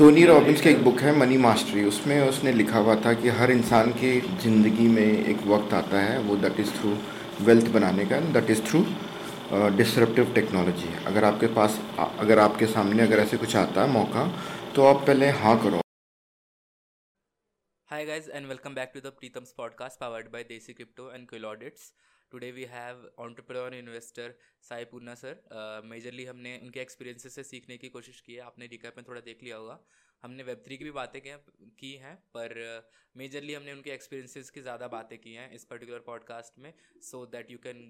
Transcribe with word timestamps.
Tony 0.00 0.24
Robbins 0.26 0.60
की 0.62 0.68
एक 0.68 0.82
book 0.84 1.00
है 1.04 1.12
मनी 1.16 1.36
मास्टरी 1.36 1.82
उसमें 1.84 2.20
उसने 2.28 2.52
लिखा 2.52 2.78
हुआ 2.78 2.94
था 3.04 3.12
कि 3.14 3.28
हर 3.38 3.50
इंसान 3.50 3.90
की 3.92 4.12
ज़िंदगी 4.20 4.86
में 4.88 5.02
एक 5.02 5.42
वक्त 5.46 5.74
आता 5.74 6.00
है, 6.02 6.18
वो 6.18 6.36
दैट 6.44 6.60
इज़ 6.60 6.70
थ्रू 6.76 6.90
वेल्थ 7.46 7.68
बनाने 7.72 8.06
का 8.12 8.20
that 8.36 8.50
is 8.50 8.62
through 8.68 8.80
disruptive 9.76 10.32
technology 10.34 10.94
अगर 11.06 11.24
आपके 11.24 11.46
पास 11.58 11.78
अगर 11.98 12.38
आपके 12.38 12.66
सामने 12.66 13.02
अगर 13.02 13.18
ऐसे 13.26 13.36
कुछ 13.36 13.56
आता 13.56 13.82
है, 13.82 13.92
मौका 13.92 14.26
तो 14.76 14.86
आप 14.86 15.06
पहले 15.06 15.28
हाँ 15.42 15.56
करो। 15.64 15.80
Hi 17.88 18.02
guys 18.12 18.32
and 18.38 18.54
welcome 18.54 18.80
back 18.80 18.94
to 18.94 19.04
the 19.08 19.12
Preetham's 19.20 19.52
podcast 19.62 20.00
powered 20.06 20.32
by 20.32 20.44
Desi 20.54 20.78
Crypto 20.80 21.10
and 21.10 21.28
Quill. 21.28 21.50
Today 22.30 22.50
we 22.52 22.64
have 22.70 23.10
entrepreneur 23.18 23.74
investor 23.74 24.34
Sai 24.68 24.84
Purna 24.84 25.14
sir 25.14 25.82
majorly 25.84 26.24
हमने 26.24 26.58
उनके 26.62 26.80
एक्सपीरियंसेस 26.80 27.34
से 27.34 27.44
सीखने 27.44 27.78
की 27.78 27.88
कोशिश 27.88 28.20
की 28.20 28.34
है। 28.34 28.40
आपने 28.42 28.66
रिकैप 28.66 28.96
में 28.96 29.04
थोड़ा 29.08 29.20
देख 29.20 29.42
लिया 29.42 29.56
होगा। 29.56 29.78
हमने 30.22 30.42
वेब 30.42 30.62
थ्री 30.64 30.76
की 30.76 30.84
भी 30.84 30.90
बातें 30.90 31.20
की 31.24 31.92
हैं 31.94 32.14
पर 32.36 32.54
मेजरली 33.16 33.52
uh, 33.52 33.58
हमने 33.58 33.72
उनके 33.72 33.90
एक्सपीरियंसेस 33.90 34.50
की 34.50 34.60
ज़्यादा 34.60 34.88
बातें 34.88 35.18
की 35.18 35.32
हैं 35.34 35.50
इस 35.54 35.64
पर्टिकुलर 35.64 35.98
पॉडकास्ट 36.06 36.58
में 36.58 36.72
so 37.02 37.24
that 37.26 37.50
you 37.50 37.58
can 37.58 37.80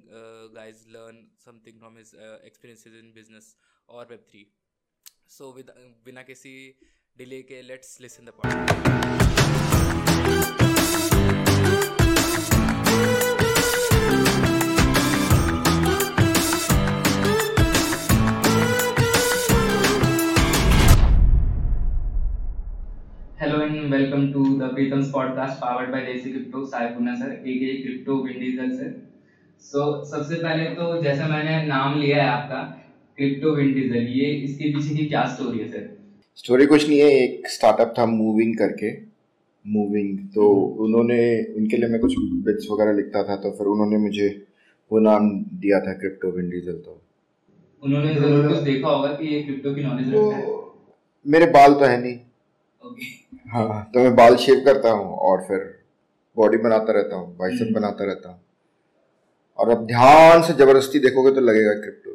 guys 0.54 0.86
learn 0.88 1.26
something 1.44 1.78
from 1.78 1.98
his 1.98 2.14
experiences 2.44 2.94
in 2.94 3.12
business 3.12 3.56
और 3.88 4.06
वेब 4.06 4.24
थ्री 4.30 4.46
सो 5.28 5.52
विद 5.52 5.74
बिना 6.04 6.22
किसी 6.22 6.54
डिले 7.18 7.42
के 7.42 7.62
let's 7.62 8.00
listen 8.00 8.24
the 8.24 8.38
podcast 8.38 8.89
welcome 23.90 24.24
to 24.32 24.40
the 24.58 24.68
Preetham's 24.68 25.08
podcast 25.12 25.60
powered 25.60 25.90
by 25.92 26.00
Desi 26.02 26.32
Crypto 26.32 26.64
Sai 26.64 26.82
Puna 26.88 27.14
sir 27.16 27.30
aka 27.44 27.70
Crypto 27.82 28.16
Vin 28.24 28.36
Diesel 28.42 28.68
sir. 28.78 28.90
So 29.62 29.86
सबसे 30.10 30.36
पहले 30.42 30.64
तो 30.76 31.02
जैसा 31.02 31.26
मैंने 31.28 31.54
नाम 31.66 31.98
लिया 32.00 32.22
है 32.22 32.28
आपका 32.28 32.60
क्रिप्टो 33.18 33.54
विन 33.56 33.72
डीजल 33.74 34.06
ये 34.18 34.30
इसके 34.44 34.72
पीछे 34.74 34.94
की 34.96 35.06
क्या 35.06 35.24
स्टोरी 35.34 35.58
है 35.58 35.68
सर 35.70 35.88
स्टोरी 36.38 36.66
कुछ 36.66 36.88
नहीं 36.88 36.98
है 37.00 37.10
एक 37.16 37.48
स्टार्टअप 37.50 37.94
था 37.98 38.06
मूविंग 38.06 38.54
करके। 38.58 38.92
मूविंग 39.64 40.18
तो 40.34 40.52
हम्म। 40.52 40.84
उन्होंने 40.84 41.20
उनके 41.56 41.76
लिए 41.76 41.88
मैं 41.88 42.00
कुछ 42.00 42.14
बिट्स 42.46 42.70
वगैरह 42.70 42.96
लिखता 42.96 43.22
था 43.28 43.36
तो 43.42 43.50
फिर 43.58 43.66
उन्होंने 43.66 43.98
मुझे 44.06 44.28
वो 44.90 44.98
नाम 45.08 45.28
दिया 45.60 45.80
था 45.80 45.98
क्रिप्टो 45.98 46.30
विन 46.36 46.48
डीजल 46.50 46.80
तो। 46.86 47.00
उन्होंने 47.82 48.14
ज़रूर 48.14 48.48
कुछ 48.48 48.58
देखा 48.72 48.88
होगा 48.88 49.12
कि 49.14 49.34
ये 49.34 49.42
क्रिप्टो 49.42 49.74
की 49.74 49.82
नॉलेज 49.82 50.14
रखता 50.14 50.36
है। 50.36 50.58
मेरे 51.26 51.46
बाल 51.52 51.74
तो 51.74 51.84
है 51.84 52.00
नहीं। 52.02 52.18
हाँ 53.52 53.90
तो 53.94 54.00
मैं 54.00 54.14
बाल 54.16 54.36
शेव 54.36 54.62
करता 54.64 54.90
हूँ 54.90 55.16
और 55.16 55.44
फिर 55.48 55.80
बॉडी 56.36 56.56
बनाता 56.56 56.92
रहता 56.92 57.16
हूँ 57.16 57.36
बाइसेप 57.36 57.62
हम्म। 57.62 57.74
बनाता 57.74 58.04
रहता 58.04 58.28
हूँ। 58.28 58.40
और 59.58 59.70
अब 59.70 59.86
ध्यान 59.86 60.42
से 60.42 60.52
ज़बरदस्ती 60.52 60.98
देखोगे 60.98 61.30
तो 61.30 61.40
लगेगा 61.40 61.74
क्रिप्टो 61.74 62.10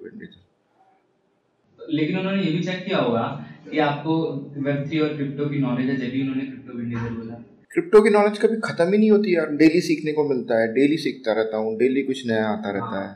लेकिन 1.91 2.17
उन्होंने 2.19 2.43
ये 2.43 2.51
भी 2.51 2.63
चेक 2.63 2.85
किया 2.85 2.97
होगा 2.97 3.47
कि 3.71 3.79
आपको 3.79 4.15
वेब 4.57 4.85
थ्री 4.87 4.99
और 4.99 5.15
क्रिप्टो 5.15 5.49
की 5.49 5.59
नॉलेज 5.59 5.89
है 5.89 5.95
जब 5.97 6.11
भी 6.11 6.21
उन्होंने 6.21 6.45
क्रिप्टो 6.45 6.73
बोला। 7.15 7.35
क्रिप्टो 7.69 8.01
की 8.01 8.09
नॉलेज 8.09 8.37
कभी 8.37 8.57
खत्म 8.59 8.91
ही 8.91 8.97
नहीं 8.97 9.11
होती 9.11 9.35
यार। 9.35 9.51
डेली 9.51 9.81
सीखने 9.81 10.13
को 10.13 10.23
मिलता 10.29 10.59
है 10.61 10.73
डेली 10.73 10.97
सीखता 10.97 11.33
रहता 11.33 11.57
हूँ 11.57 11.77
डेली 11.77 12.03
कुछ 12.03 12.27
नया 12.27 12.47
आता 12.47 12.71
रहता 12.71 12.85
हाँ। 12.85 13.07
है। 13.07 13.13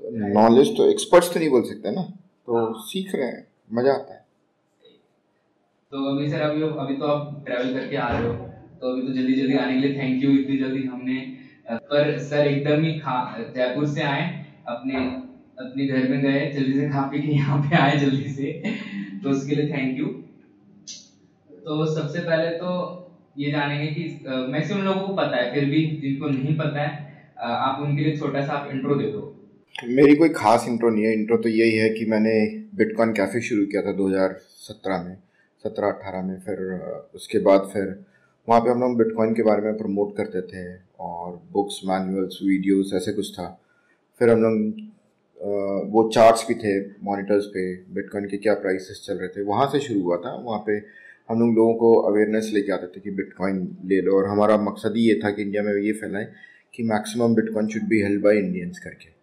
तो 0.00 0.32
नॉलेज 0.34 0.68
तो 0.68 0.90
एक्सपर्ट्स 0.90 1.34
तो 1.34 1.40
नहीं 1.40 1.50
बोल 1.50 1.62
सकते 1.62 1.90
ना। 1.90 2.02
तो 2.46 2.56
हाँ। 2.56 2.72
सीख 2.78 3.14
रहे 3.14 3.26
हैं 3.26 3.46
मज़ा 3.72 3.92
आता 3.92 4.14
है। 4.14 4.17
तो 5.92 6.04
अभी 6.06 6.28
सर, 6.30 6.40
अभी 6.40 6.62
अभी 6.62 6.96
तो 6.96 7.06
आप 7.06 7.44
ट्रैवल 7.44 7.72
करके 7.74 7.96
आ 7.96 8.08
रहे 8.08 8.26
हो। 8.26 8.32
तो 8.80 8.88
अभी 8.88 9.02
तो 9.02 9.12
जल्दी 9.12 9.34
जल्दी 9.34 9.54
आने 9.56 9.74
के 9.74 9.80
लिए 9.80 9.98
थैंक 9.98 10.24
यू 10.24 10.30
इतनी 10.32 10.56
जल्दी 10.58 10.82
हमने 10.86 11.20
पर 11.90 12.18
सर 12.20 12.46
एकदम 12.46 12.82
ही 12.84 12.92
खा 12.98 13.14
जयपुर 13.54 13.86
से 13.88 14.02
आए, 14.02 14.24
अपने 14.68 14.96
अपने 15.58 15.86
घर 15.86 16.08
में 16.08 16.20
गए, 16.22 16.50
जल्दी 16.52 16.72
से 16.72 16.88
खा 16.90 17.00
पी 17.08 17.20
के 17.20 17.32
यहाँ 17.32 17.60
पे 17.62 17.76
आए 17.76 17.96
जल्दी 17.98 18.30
से। 18.30 18.52
तो 19.22 19.30
उसके 19.30 19.54
लिए 19.54 19.70
थैंक 19.70 19.98
यू 19.98 20.06
तो 21.60 21.86
सबसे 21.94 22.20
पहले 22.20 22.50
तो 22.56 22.74
ये 23.38 23.50
जानेंगे 23.52 23.86
कि 23.88 24.02
मैक्सिमम 24.52 24.82
लोगों 24.84 25.06
को 25.06 25.14
पता 25.14 25.36
है, 25.36 25.52
फिर 25.54 25.64
भी 25.64 25.80
जिनको 26.02 26.28
नहीं 26.28 26.56
पता 26.58 26.82
है 26.82 26.90
आप 27.38 27.80
उनके 27.82 28.02
लिए 28.02 28.16
छोटा 28.16 28.44
सा 28.46 28.52
आप 28.54 28.70
इंट्रो 28.72 28.94
दे 28.94 29.10
दो। 29.12 29.22
मेरी 29.94 30.14
कोई 30.16 30.28
खास 30.36 30.66
इंट्रो 30.68 30.90
नहीं 30.90 31.04
है। 31.04 31.12
इंट्रो 31.14 31.36
तो 31.38 31.48
यही 31.50 31.76
है 31.76 31.88
कि 31.90 32.04
मैंने 32.10 32.34
बिटकॉइन 32.76 33.12
कैफ़े 33.12 33.40
शुरू 33.40 33.64
किया 33.66 33.82
था 33.82 33.96
2017 33.96 35.02
में। 35.04 35.16
सत्रह 35.68 35.88
अट्ठारह 35.88 36.22
में 36.22 36.38
फिर 36.40 36.66
उसके 37.14 37.38
बाद 37.44 37.70
फिर 37.72 37.96
वहाँ 38.48 38.60
पे 38.60 38.70
हम 38.70 38.80
लोग 38.80 38.96
बिटकॉइन 38.98 39.34
के 39.34 39.42
बारे 39.42 39.62
में 39.62 39.76
प्रमोट 39.78 40.16
करते 40.16 40.40
थे 40.50 40.62
और 41.00 41.32
बुक्स 41.52 41.80
मैनुअल्स 41.86 42.38
वीडियोस 42.42 42.92
ऐसे 42.96 43.12
कुछ 43.12 43.32
था। 43.32 43.48
फिर 44.20 44.30
हम 44.30 44.42
लोग 44.42 44.86
वो 45.92 46.08
चार्ट्स 46.14 46.46
भी 46.48 46.54
थे 46.54 46.72
मॉनिटर्स 47.04 47.44
पे 47.46 47.64
बिटकॉइन 47.94 48.24
के 48.28 48.36
क्या 48.36 48.54
प्राइसेस 48.54 49.02
चल 49.06 49.18
रहे 49.18 49.28
थे, 49.28 49.42
वहाँ 49.42 49.68
से 49.72 49.80
शुरू 49.80 50.02
हुआ 50.02 50.16
था। 50.16 50.34
वहाँ 50.46 50.58
पे 50.66 50.76
हम 51.28 51.40
लोग 51.40 51.54
लोगों 51.56 51.74
को 51.74 51.92
अवेयरनेस 52.10 52.50
लेके 52.54 52.72
आते 52.72 52.86
थे 52.86 53.00
कि 53.00 53.10
बिटकॉइन 53.16 53.60
ले 53.84 54.00
लो 54.00 54.16
और 54.16 54.28
हमारा 54.28 54.56
मकसद 54.62 54.96
ही 54.96 55.02
ये 55.02 55.20
था 55.24 55.30
कि 55.30 55.42
इंडिया 55.42 55.62
में 55.62 55.72
ये 55.74 55.92
फैलाएँ 55.92 56.26
कि 56.74 56.82
maximum 56.84 57.34
bitcoin 57.34 57.68
should 57.68 57.88
be 57.88 58.02
held 58.02 58.22
by 58.24 58.38
Indians 58.38 58.78
करके। 58.78 59.17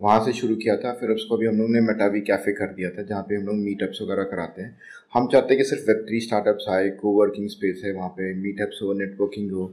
वहाँ 0.00 0.24
से 0.24 0.32
शुरू 0.32 0.56
किया 0.56 0.76
था 0.76 0.92
फिर 0.92 1.10
उसको 1.10 1.36
भी 1.36 1.46
हम 1.46 1.56
लोग 1.58 1.70
ने 1.70 1.80
मेटावी 1.80 2.20
कैफ़े 2.20 2.52
कर 2.52 2.72
दिया 2.74 2.90
था 2.90 3.02
जहाँ 3.02 3.22
पे 3.22 3.36
हम 3.36 3.46
लोग 3.46 3.56
मीटअप्स 3.56 4.02
वगैरह 4.02 4.24
कराते 4.24 4.62
हैं। 4.62 4.76
हम 5.14 5.26
चाहते 5.28 5.54
हैं 5.54 5.62
कि 5.62 5.68
सिर्फ़ 5.68 5.82
वेब 5.82 6.04
थ्री 6.08 6.20
स्टार्टअप्स 6.20 6.68
आए 6.68 6.88
को 6.90 7.12
वर्किंग 7.12 7.48
स्पेस 7.48 7.82
है 7.84 7.92
वहाँ 7.92 8.08
पे 8.08 8.34
मीटअप्स 8.34 8.78
हो 8.82 8.92
नेटवर्किंग 8.92 9.50
हो 9.52 9.66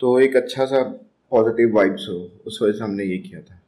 तो 0.00 0.18
एक 0.20 0.36
अच्छा 0.36 0.64
सा 0.64 0.82
पॉजिटिव 1.32 1.74
वाइब्स 1.76 2.06
हो 2.08 2.16
उस 2.46 2.58
वजह 2.62 2.72
से 2.72 2.84
हमने 2.84 3.04
ये 3.04 3.18
किया 3.18 3.40
था। 3.40 3.60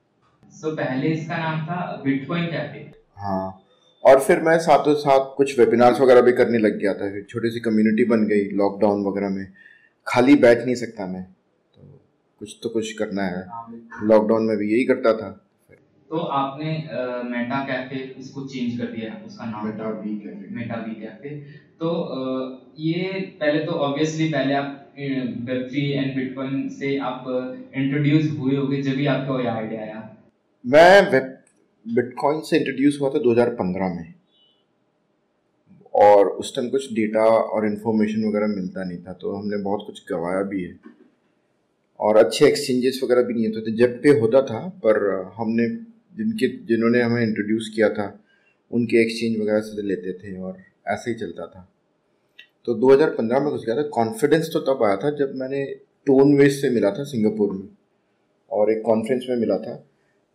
So, 0.52 0.76
पहले 0.76 1.08
इसका 1.08 1.38
नाम 1.38 1.64
था 1.66 2.02
बिटकॉइन 2.04 2.46
कैफ़े 2.46 2.90
हाँ 3.16 3.62
और 4.04 4.20
फिर 4.20 4.40
मैं 4.40 4.58
साथों 4.58 4.94
साथ 4.94 5.34
कुछ 5.36 5.58
वेबिनार्स 5.58 6.00
वगैरह 6.00 6.20
भी 6.20 6.32
करने 6.32 6.58
लग 6.58 6.78
गया 6.78 6.94
था 6.94 7.10
फिर 7.12 7.26
छोटी 7.30 7.50
सी 7.50 7.60
कम्युनिटी 7.60 8.04
बन 8.04 8.26
गई 8.26 8.48
लॉकडाउन 8.50 9.04
वगैरह 9.04 9.28
में। 9.28 9.46
खाली 10.06 10.34
बैठ 10.36 10.64
नहीं 10.64 10.74
सकता 10.74 11.06
मैं 11.06 11.22
तो 11.22 12.00
कुछ 12.38 12.58
तो 12.62 12.68
कुछ 12.68 12.92
करना 12.92 13.22
है। 13.22 13.40
लॉकडाउन 14.02 14.40
हाँ, 14.40 14.48
में 14.48 14.56
भी 14.56 14.72
यही 14.72 14.84
करता 14.84 15.12
था। 15.12 15.45
तो 16.10 16.18
आपने 16.38 16.72
मेटा 17.30 17.58
कैफ़े 17.66 18.00
इसको 18.18 18.46
चेंज 18.48 18.78
कर 18.78 18.90
दिया 18.92 19.14
उसका 19.26 19.44
नाम 19.46 19.66
Meta 19.66 19.88
V 20.00 20.16
cafe 20.18 20.48
Meta 20.56 20.76
V 20.82 20.94
cafe 21.00 21.30
तो 21.80 21.88
आ, 21.88 22.18
ये 22.78 23.20
पहले 23.40 23.64
तो 23.64 23.72
ऑब्वियसली 23.86 24.28
पहले 24.32 24.54
आप 24.54 24.94
वेब 24.98 25.66
थ्री 25.70 25.82
एंड 25.92 26.14
बिटकॉइन 26.16 26.68
से 26.74 26.96
आप 27.06 27.24
इंट्रोड्यूस 27.76 28.28
हुए 28.38 28.56
होगे 28.56 28.82
जब 28.82 28.96
भी 28.96 29.06
आपको 29.14 29.40
ये 29.40 29.46
आइडिया 29.48 29.80
आया। 29.80 30.02
मैं 30.64 31.10
वेब 31.10 31.26
बिटकॉइन 31.86 32.40
से 32.42 32.56
इंट्रोड्यूस 32.58 32.98
हुआ 33.00 33.10
था 33.10 33.18
2015 33.22 33.90
में। 33.96 34.14
और 35.94 36.28
उस 36.28 36.54
टाइम 36.56 36.68
कुछ 36.70 36.92
डेटा 36.94 37.24
और 37.24 37.66
इन्फॉर्मेशन 37.66 38.24
वगैरह 38.24 38.54
मिलता 38.54 38.84
नहीं 38.84 38.98
था 38.98 39.12
तो 39.20 39.34
हमने 39.34 39.62
बहुत 39.62 39.84
कुछ 39.86 40.02
गवाया 40.10 40.42
भी 40.50 40.62
है। 40.62 40.78
और 42.00 42.16
अच्छे 42.16 42.46
एक्सचेंजेस 42.46 43.00
वगैरह 43.04 43.22
भी 43.22 43.34
नहीं 43.34 43.46
होते 43.46 43.60
थे। 43.66 43.76
जब 43.76 44.00
पे 44.02 44.18
होता 44.20 44.42
था 44.46 44.58
पर 44.84 44.98
हमने 45.36 45.68
जिनके 46.18 46.48
जिन्होंने 46.66 47.02
हमें 47.02 47.22
इंट्रोड्यूस 47.22 47.72
किया 47.74 47.88
था 47.88 48.24
उनके 48.72 49.02
एक्सचेंज 49.02 49.40
वगैरह 49.40 49.60
से 49.60 49.82
लेते 49.82 50.12
थे 50.12 50.40
और 50.40 50.58
ऐसे 50.88 51.10
ही 51.10 51.16
चलता 51.16 51.46
था। 51.46 51.72
तो 52.64 52.74
2015 52.74 53.40
में 53.40 53.50
घुस 53.50 53.66
गया 53.66 53.76
था। 53.76 53.82
कॉन्फिडेंस 53.82 54.50
तो 54.52 54.60
तब 54.60 54.82
आया 54.82 54.96
था 54.96 55.10
जब 55.10 55.34
मैंने 55.34 55.64
टोन 56.06 56.36
वेज 56.38 56.60
से 56.60 56.70
मिला 56.70 56.90
था 56.90 57.04
सिंगापुर 57.04 57.50
में 57.52 57.68
और 58.50 58.72
एक 58.72 58.82
कॉन्फ्रेंस 58.82 59.26
में 59.30 59.36
मिला 59.36 59.58
था। 59.58 59.86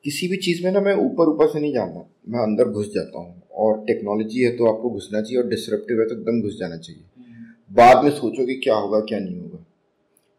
किसी 0.04 0.28
भी 0.28 0.38
चीज़ 0.38 0.64
में 0.66 0.72
ना 0.72 0.82
मैं 0.82 0.96
ऊपर 0.96 1.30
ऊपर 1.30 1.48
से 1.48 1.60
नहीं 1.60 1.74
जानता 1.74 2.10
मैं 2.30 2.40
अंदर 2.40 2.66
घुस 2.66 2.94
जाता 2.96 3.20
हूँ 3.20 3.42
और 3.52 3.86
टेक्नोलॉजी 3.86 4.44
है 4.44 4.58
तो 4.58 4.66
आपको 4.66 4.90
घुसना 4.90 5.22
चाहिए 5.22 5.44
और 5.44 5.50
डिसरप्टिव 5.50 6.00
है 6.00 6.08
तो 6.08 6.16
एकदम 6.16 6.42
घुस 6.42 6.60
जाना 6.60 6.78
चाहिए। 6.78 7.04
हम्म। 7.18 7.76
बाद 7.76 8.04
में 8.04 8.12
सोचो 8.12 8.46
कि 8.46 8.56
क्या 8.56 8.76
होगा 8.76 9.00
क्या 9.00 9.20
नहीं 9.20 9.42
होगा। 9.42 9.66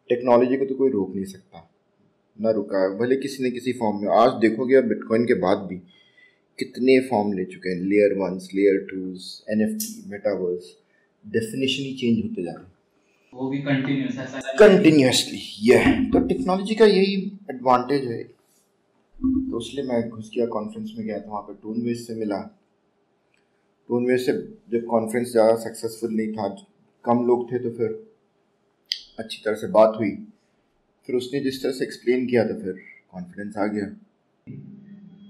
टेक्नोलॉजी 0.09 0.57
को 0.57 0.65
तो 0.65 0.75
कोई 0.75 0.89
रोक 0.89 1.15
नहीं 1.15 1.25
सकता। 1.25 1.72
ना 2.37 2.51
रुका 2.51 2.81
है। 2.81 2.97
भले 2.97 3.15
किसी 3.17 3.43
न 3.43 3.51
किसी 3.53 3.71
फॉर्म 3.73 4.01
में। 4.01 4.09
आज 4.13 4.31
देखोगे 4.41 4.75
अब 4.75 4.87
बिटकॉइन 4.87 5.25
के 5.25 5.33
बाद 5.39 5.57
भी 5.69 5.75
कितने 6.59 6.99
फॉर्म 7.09 7.33
ले 7.33 7.45
चुके 7.45 7.69
हैं। 7.69 7.81
Layer 7.83 8.17
ones 8.19 8.49
layer 8.55 8.77
twos 8.89 9.27
N 9.51 9.61
F 9.61 9.77
T 9.79 10.09
metaverse 10.11 10.75
definition 11.25 11.83
ही 11.83 11.93
चेंज 11.95 12.23
होते 12.23 12.43
जा 12.43 12.51
रहे 12.51 12.63
हैं। 12.63 12.71
वो 13.33 13.49
भी 13.49 13.57
कंटिन्यूस 13.61 14.15
कंटिन्यूसली 14.59 15.39
ये 15.63 15.77
तो 16.11 16.19
टेक्नोलॉजी 16.27 16.75
का 16.75 16.85
यही 16.87 17.15
एडवांटेज 17.51 18.05
है। 18.07 18.23
तो 19.15 19.59
इसलिए 19.59 19.85
मैं 19.85 20.01
घुस 20.09 20.31
गया 20.35 20.45
कॉन्फ्रेंस 20.49 20.93
में 20.97 21.05
गया 21.05 21.19
था 21.19 21.29
वहाँ 21.29 21.41
पे 21.41 21.53
टूनवेज 21.63 22.05
से 22.07 22.15
मिला। 22.15 22.39
टूनवेज 23.89 24.25
से 24.25 24.33
जब 24.71 24.85
कॉन्फ्रेंस 24.87 25.31
ज़्यादा 25.31 25.55
सक्सेसफुल 25.63 26.13
नहीं 26.13 26.33
था 26.33 26.47
कम 27.05 27.25
लोग 27.27 27.51
थे 27.51 27.59
तो 27.59 27.69
फिर 27.77 27.89
अच्छी 29.19 29.41
तरह 29.45 29.55
से 29.55 29.67
बात 29.71 29.97
हुई। 29.97 30.11
फिर 31.07 31.15
उसने 31.15 31.39
जिस 31.39 31.61
तरह 31.63 31.71
से 31.71 31.85
एक्सप्लेन 31.85 32.25
किया 32.27 32.45
था 32.45 32.59
फिर 32.59 32.79
कॉन्फिडेंस 33.11 33.57
आ 33.57 33.65
गया 33.67 33.85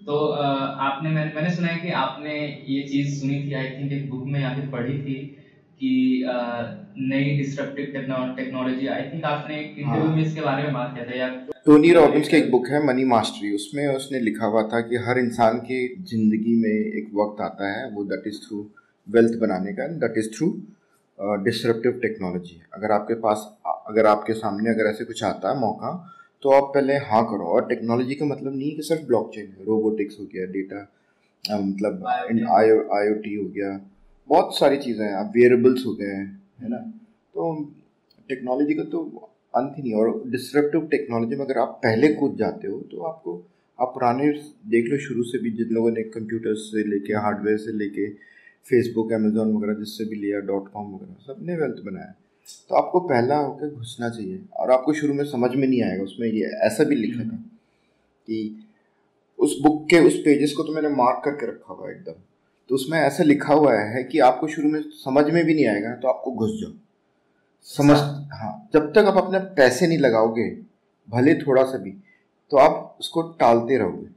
तो 0.06 0.18
आपने 0.28 1.10
मैं, 1.10 1.34
मैंने 1.36 1.56
सुना 1.56 1.68
है 1.68 1.80
कि 1.82 1.90
आपने 1.98 2.36
ये 2.68 2.82
चीज़ 2.88 3.20
सुनी 3.20 3.42
थी 3.44 3.54
आई 3.54 3.70
थिंक 3.72 3.92
एक 3.94 4.10
बुक 4.10 4.28
में 4.28 4.40
या 4.42 4.54
फिर 4.56 4.68
पढ़ी 4.70 4.98
थी 5.00 5.16
कि 5.82 5.94
नई 7.06 7.38
डिस्ट्रप्टिव 7.38 7.86
टेक्नोलॉजी 8.38 8.88
आई 8.90 9.04
थिंक 9.04 9.26
आपने 9.26 9.60
एक 9.60 9.78
इंटरव्यू 9.78 10.06
हाँ। 10.06 10.16
में 10.16 10.24
इसके 10.24 10.42
बारे 10.42 10.64
में 10.64 10.74
बात 10.74 10.94
किया 10.94 11.06
था 11.06 11.18
या 11.18 11.30
टोनी 11.66 11.92
रॉबिन्स 11.94 12.28
की 12.28 12.38
एक 12.38 12.50
बुक 12.52 12.68
है 12.68 12.86
मनी 12.86 13.04
मास्टरी 13.08 13.54
उसमें 13.56 13.86
उसने 13.88 14.20
लिखा 14.20 14.46
हुआ 14.46 14.64
था 14.70 14.82
कि 14.88 15.04
हर 15.06 15.20
इंसान 15.20 15.58
की 15.62 15.80
ज़िंदगी 16.10 16.56
में 16.58 16.70
एक 16.70 17.10
वक्त 17.16 17.42
आता 17.42 17.72
है 17.72 17.90
वो 17.92 18.04
दैट 18.06 18.28
इज़ 18.28 18.40
थ्रू 18.40 18.66
वेल्थ 19.08 19.40
बनाने 19.40 19.74
का 19.74 19.88
that 20.00 20.18
is 20.18 20.30
through 20.34 20.50
disruptive 21.20 22.00
technology 22.02 22.62
अगर 22.74 22.92
आपके 22.92 23.14
पास 23.22 23.46
अगर 23.68 24.06
आपके 24.06 24.34
सामने 24.34 24.70
अगर 24.70 24.90
ऐसे 24.90 25.06
कुछ 25.06 25.24
आता 25.24 25.50
है 25.50 25.60
मौका 25.60 25.92
तो 26.44 26.50
आप 26.52 26.72
पहले 26.74 26.94
हाँ 27.06 27.24
करो। 27.26 27.46
और 27.48 27.68
टेक्नोलॉजी 27.68 28.16
का 28.16 28.26
मतलब 28.26 28.56
नहीं 28.56 28.70
है 28.70 28.76
कि 28.76 28.82
सिर्फ़ 28.84 29.06
ब्लॉकचेन 29.08 29.46
है। 29.48 29.66
रोबोटिक्स 29.66 30.18
हो 30.20 30.26
गया 30.34 30.46
डेटा 30.54 30.88
मतलब 31.44 32.06
आई 32.06 33.10
ओ 33.10 33.14
टी 33.22 33.36
हो 33.36 33.46
गया। 33.50 33.70
बहुत 34.30 34.58
सारी 34.58 34.78
चीज़ें 34.78 35.06
हैं। 35.06 35.14
आप 35.14 35.32
वेरेबल्स 35.36 35.86
हो 35.86 35.94
गए 35.94 36.06
हैं 36.08 36.26
है 36.62 36.70
ना? 36.70 36.78
तो 36.78 37.54
टेक्नोलॉजी 38.30 38.74
का 38.74 38.84
तो 38.92 39.04
अंत 39.54 39.74
ही 39.78 39.84
नहीं 39.84 39.94
और 39.94 40.24
डिसरप्टिव 40.32 40.88
टेक्नोलॉजी 40.92 41.36
में 41.36 41.46
अगर 41.46 41.58
आप 41.60 41.80
पहले 41.84 42.08
कूद 42.14 42.36
जाते 42.38 42.68
हो 42.68 42.80
तो 42.92 43.02
आपको 43.04 43.42
आप 43.80 43.92
पुराने 43.94 44.32
देख 44.70 44.92
लो 44.92 44.98
शुरू 45.00 45.24
से 45.24 45.40
भी 45.40 45.52
जिन 45.52 45.74
लोगों 45.76 45.92
ने 45.92 46.04
कंप्यूटर 46.12 46.56
से 46.60 46.84
लेके 46.90 47.14
हार्डवेयर 47.24 47.58
से 47.58 47.78
लेके 47.78 48.08
फेसबुक 48.68 49.12
अमेजोन 49.14 49.54
वगैरह 49.54 49.74
जिससे 49.76 50.06
भी 50.06 50.16
लिया 50.16 50.40
डॉट 50.48 50.72
कॉम 50.74 50.94
वगैरह 50.94 51.16
सबने 51.28 51.56
वेल्थ 51.56 51.84
बनाया 51.86 52.14
तो 52.70 52.76
आपको 52.76 53.00
पहला 53.02 53.38
होकर 53.38 53.70
घुसना 53.70 54.10
चाहिए। 54.10 54.40
और 54.54 54.72
आपको 54.72 54.94
शुरू 54.94 55.14
में 55.14 55.24
समझ 55.26 55.50
में 55.52 55.68
नहीं 55.68 55.82
आएगा 55.84 56.04
उसमें 56.04 56.28
ये 56.28 56.52
ऐसा 56.66 56.84
भी 56.84 56.96
लिखा 56.96 57.24
था 57.24 57.38
कि 58.28 58.38
उस 59.40 59.58
बुक 59.64 59.84
के 59.90 60.00
उस 60.00 60.18
पेजेस 60.20 60.54
को 60.54 60.64
तो 60.64 60.74
मैंने 60.74 60.90
मार्क 60.92 61.22
करके 61.26 61.48
रखा 61.48 61.74
हुआ 61.74 61.90
एकदम। 61.92 62.22
तो 62.70 62.76
उसमें 62.76 62.98
ऐसा 63.00 63.24
लिखा 63.24 63.54
हुआ 63.54 63.74
है 63.76 64.04
कि 64.04 64.20
आपको 64.22 64.48
शुरू 64.48 64.70
में 64.70 64.82
समझ 64.96 65.26
में 65.26 65.44
भी 65.46 65.54
नहीं 65.54 65.68
आएगा 65.68 65.94
तो 65.96 66.08
आपको 66.08 66.32
घुस 66.34 66.52
जाओ। 66.62 66.72
समझ 67.68 67.98
हाँ 68.34 68.54
जब 68.74 68.92
तक 68.94 69.06
आप 69.08 69.18
अपने 69.18 69.40
पैसे 69.56 69.88
नहीं 69.88 69.98
लगाओगे 70.00 70.50
भले 71.08 71.36
थोड़ा 71.38 71.64
सा 71.64 71.78
भी 71.78 71.92
तो 72.52 72.58
आप 72.58 72.98
उसको 73.00 73.22
टालते 73.40 73.78
रहोगे 73.78 74.08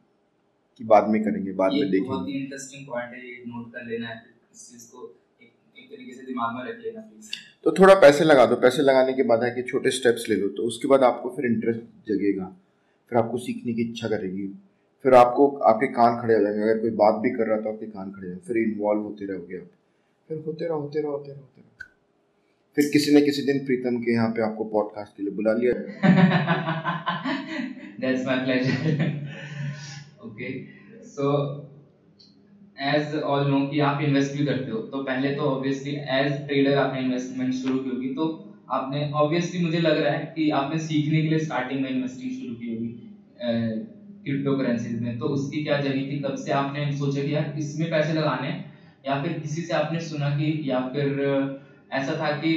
कि 0.80 0.84
बाद 0.84 1.08
में 1.08 1.22
करेंगे 1.24 1.52
बाद 1.54 1.72
में 1.72 1.90
देखेंगे। 1.90 2.38
इंटरेस्टिंग 2.38 2.86
पॉइंट 2.86 3.12
है 3.12 3.20
ये 3.20 3.42
नोट 3.46 3.72
कर 3.74 3.86
लेना 3.86 4.08
है। 4.08 4.22
इस 4.56 4.72
चीज़ 4.72 4.90
को 4.90 5.16
एक, 5.42 5.52
एक 5.78 5.90
तरीके 5.90 6.12
से 6.12 6.22
दिमाग 6.22 6.56
में 6.56 6.72
रख 6.72 6.78
लेना 6.84 7.00
प्लीज़ 7.00 7.30
तो 7.64 7.72
थोड़ा 7.72 7.94
पैसे 7.94 8.24
लगा 8.24 8.46
दो। 8.46 8.56
पैसे 8.56 8.82
लगाने 8.82 9.12
के 9.12 9.22
बाद 9.22 9.44
है 9.44 9.50
कि 9.50 9.62
छोटे 9.62 9.90
स्टेप्स 9.90 10.28
ले 10.28 10.36
लो। 10.36 10.48
तो 10.48 10.62
उसके 10.62 10.88
बाद 10.88 11.02
आपको 11.02 11.28
फिर 11.28 11.46
इंटरेस्ट 11.46 11.80
जगेगा। 11.80 12.56
फिर 13.10 13.18
आपको 13.18 13.38
सीखने 13.38 13.72
की 13.72 13.82
इच्छा 13.82 14.08
करेगी। 14.08 14.48
फिर 15.02 15.14
आपको 15.14 15.56
आपके 15.56 15.86
कान 15.86 16.22
खड़े 16.22 16.34
हो 16.34 16.40
जाएँगे। 16.40 16.62
अगर 16.62 16.78
कोई 16.78 16.90
बात 16.90 17.14
भी 17.14 17.30
कर 17.30 17.46
रहा 17.46 17.60
तो 17.60 17.72
आपके 17.72 17.86
कान 17.86 18.10
खड़े 18.10 18.28
हो 18.28 18.40
फिर 18.46 18.56
इन्वॉल्व 18.56 19.00
होते 19.00 19.26
रहोगे 19.26 19.56
आप। 19.56 19.70
फिर 20.28 20.44
होते 20.46 20.68
रहो 20.68 20.80
होते 20.80 21.02
रहो 21.02 21.10
होते 21.10 21.32
रहो 21.32 21.40
होते 21.40 21.60
रहो। 21.60 21.86
फिर 22.76 22.90
किसी 22.92 23.14
ने 23.14 23.20
किसी 23.20 23.42
दिन 23.42 23.66
प्रीतम 23.66 23.98
के 23.98 24.12
यहाँ 24.12 24.30
पे 24.30 24.42
आपको 24.42 24.64
पॉडकास्ट 24.64 25.16
के 25.16 25.22
लिए 25.22 25.32
बुला 25.32 25.52
लिया। 25.52 25.72
That's 27.96 28.24
my 28.26 28.36
pleasure. 28.38 29.00
okay. 30.26 30.52
So 31.14 31.26
as 32.78 33.14
all 33.16 33.50
know 33.50 33.66
कि 33.66 33.80
आप 33.80 34.02
इन्वेस्ट 34.02 34.36
भी 34.36 34.44
करते 34.46 34.70
हो। 34.70 34.78
तो 34.78 35.02
पहले 35.02 35.34
तो 35.34 35.42
ऑब्वियसली 35.42 35.94
एज 36.10 36.32
ट्रेडर 36.46 36.78
आपने 36.78 37.00
इन्वेस्टमेंट 37.00 37.54
शुरू 37.54 37.78
की 37.78 37.90
होगी। 37.90 38.08
तो 38.08 38.24
आपने 38.70 39.10
ऑब्वियसली 39.12 39.64
मुझे 39.64 39.78
लग 39.78 39.98
रहा 39.98 40.12
है 40.12 40.32
कि 40.36 40.50
आपने 40.50 40.78
सीखने 40.78 41.22
के 41.22 41.28
लिए 41.28 41.38
स्टार्टिंग 41.38 41.80
में 41.80 41.90
इन्वेस्टिंग 41.90 42.30
शुरू 42.32 42.54
की 42.54 42.74
होगी 42.74 42.88
क्रिप्टो 44.24 44.56
करेंसीज 44.56 45.02
में। 45.02 45.18
तो 45.18 45.26
उसकी 45.26 45.62
क्या 45.64 45.80
जर्नी 45.80 46.02
थी? 46.02 46.18
कब 46.20 46.34
से 46.36 46.52
आपने 46.52 46.90
सोचा 46.92 47.22
कि 47.22 47.34
यार 47.34 47.54
इसमें 47.58 47.90
पैसे 47.90 48.12
लगाने 48.12 48.48
या 49.06 49.22
फिर 49.22 49.32
किसी 49.32 49.62
से 49.62 49.74
आपने 49.74 50.00
सुना 50.00 50.30
कि 50.30 50.62
या 50.70 50.80
फिर 50.94 51.20
ऐसा 51.92 52.12
था 52.12 52.30
कि 52.36 52.54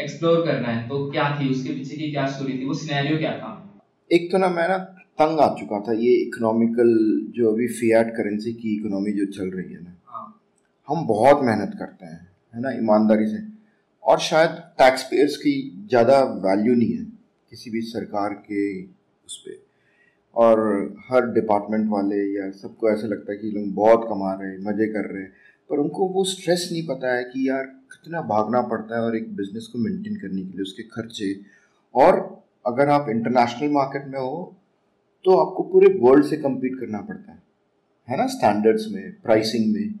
एक्सप्लोर 0.00 0.44
करना 0.46 0.68
है। 0.68 0.88
तो 0.88 1.10
क्या 1.10 1.24
थी? 1.40 1.48
उसके 1.50 1.72
पीछे 1.72 1.96
की 1.96 2.10
क्या 2.10 2.26
स्टोरी 2.26 2.58
थी? 2.58 2.64
वो 2.64 2.74
सिनेरियो 2.74 3.18
क्या 3.18 3.32
था? 3.32 3.80
एक 4.12 4.30
तो 4.32 4.38
ना 4.38 4.48
मैं 4.48 4.68
ना 4.68 4.76
तंग 5.18 5.40
आ 5.40 5.48
चुका 5.54 5.80
था 5.80 5.92
ये 5.94 6.12
इकोनॉमिकल 6.16 6.90
जो 7.36 7.52
अभी 7.52 7.66
फियाट 7.70 8.10
करेंसी 8.16 8.52
की 8.54 8.74
इकोनॉमी 8.76 9.12
जो 9.12 9.24
चल 9.32 9.50
रही 9.50 9.72
है 9.72 9.82
ना। 9.82 9.94
हाँ। 10.06 10.26
हम 10.88 11.06
बहुत 11.06 11.42
मेहनत 11.44 11.74
करते 11.78 12.06
हैं 12.06 12.20
है 12.54 12.60
ना 12.62 12.70
ईमानदारी 12.74 13.26
से। 13.26 13.46
और 14.04 14.18
शायद 14.20 14.50
टैक्स 14.78 15.02
पेयर्स 15.04 15.36
की 15.36 15.54
ज़्यादा 15.88 16.20
वैल्यू 16.44 16.74
नहीं 16.74 16.92
है 16.92 17.04
किसी 17.52 17.70
भी 17.70 17.80
सरकार 17.84 18.34
के 18.44 18.62
उस 18.82 19.36
पर 19.46 19.56
और 20.36 20.58
हर 21.10 21.26
डिपार्टमेंट 21.32 21.88
वाले 21.90 22.16
या 22.34 22.50
सबको 22.52 22.90
ऐसा 22.90 23.06
लगता 23.06 23.32
है 23.32 23.38
कि 23.38 23.50
लोग 23.50 23.72
बहुत 23.74 24.06
कमा 24.10 24.32
रहे 24.34 24.50
हैं 24.50 24.58
मज़े 24.64 24.86
कर 24.88 25.10
रहे 25.12 25.22
हैं 25.22 25.32
पर 25.70 25.78
उनको 25.78 26.08
वो 26.08 26.24
स्ट्रेस 26.26 26.68
नहीं 26.72 26.86
पता 26.86 27.14
है 27.14 27.24
कि 27.24 27.48
यार 27.48 27.64
कितना 27.92 28.20
भागना 28.28 28.60
पड़ता 28.68 28.96
है 28.96 29.02
और 29.02 29.16
एक 29.16 29.34
बिज़नेस 29.36 29.66
को 29.72 29.78
मेंटेन 29.78 30.16
करने 30.16 30.42
के 30.42 30.52
लिए 30.52 30.62
उसके 30.62 30.82
खर्चे। 30.90 31.34
और 31.94 32.20
अगर 32.66 32.88
आप 32.90 33.06
इंटरनेशनल 33.10 33.70
मार्केट 33.72 34.06
में 34.06 34.18
हो 34.18 34.54
तो 35.28 35.34
आपको 35.36 35.62
पूरे 35.62 35.88
वर्ल्ड 36.02 36.24
से 36.24 36.36
कम्पीट 36.36 36.78
करना 36.80 37.00
पड़ता 37.00 37.32
है। 37.32 37.42
है 38.08 38.16
ना? 38.16 38.26
स्टैंडर्ड्स 38.26 38.86
में 38.92 39.12
प्राइसिंग 39.22 39.72
में। 39.74 39.94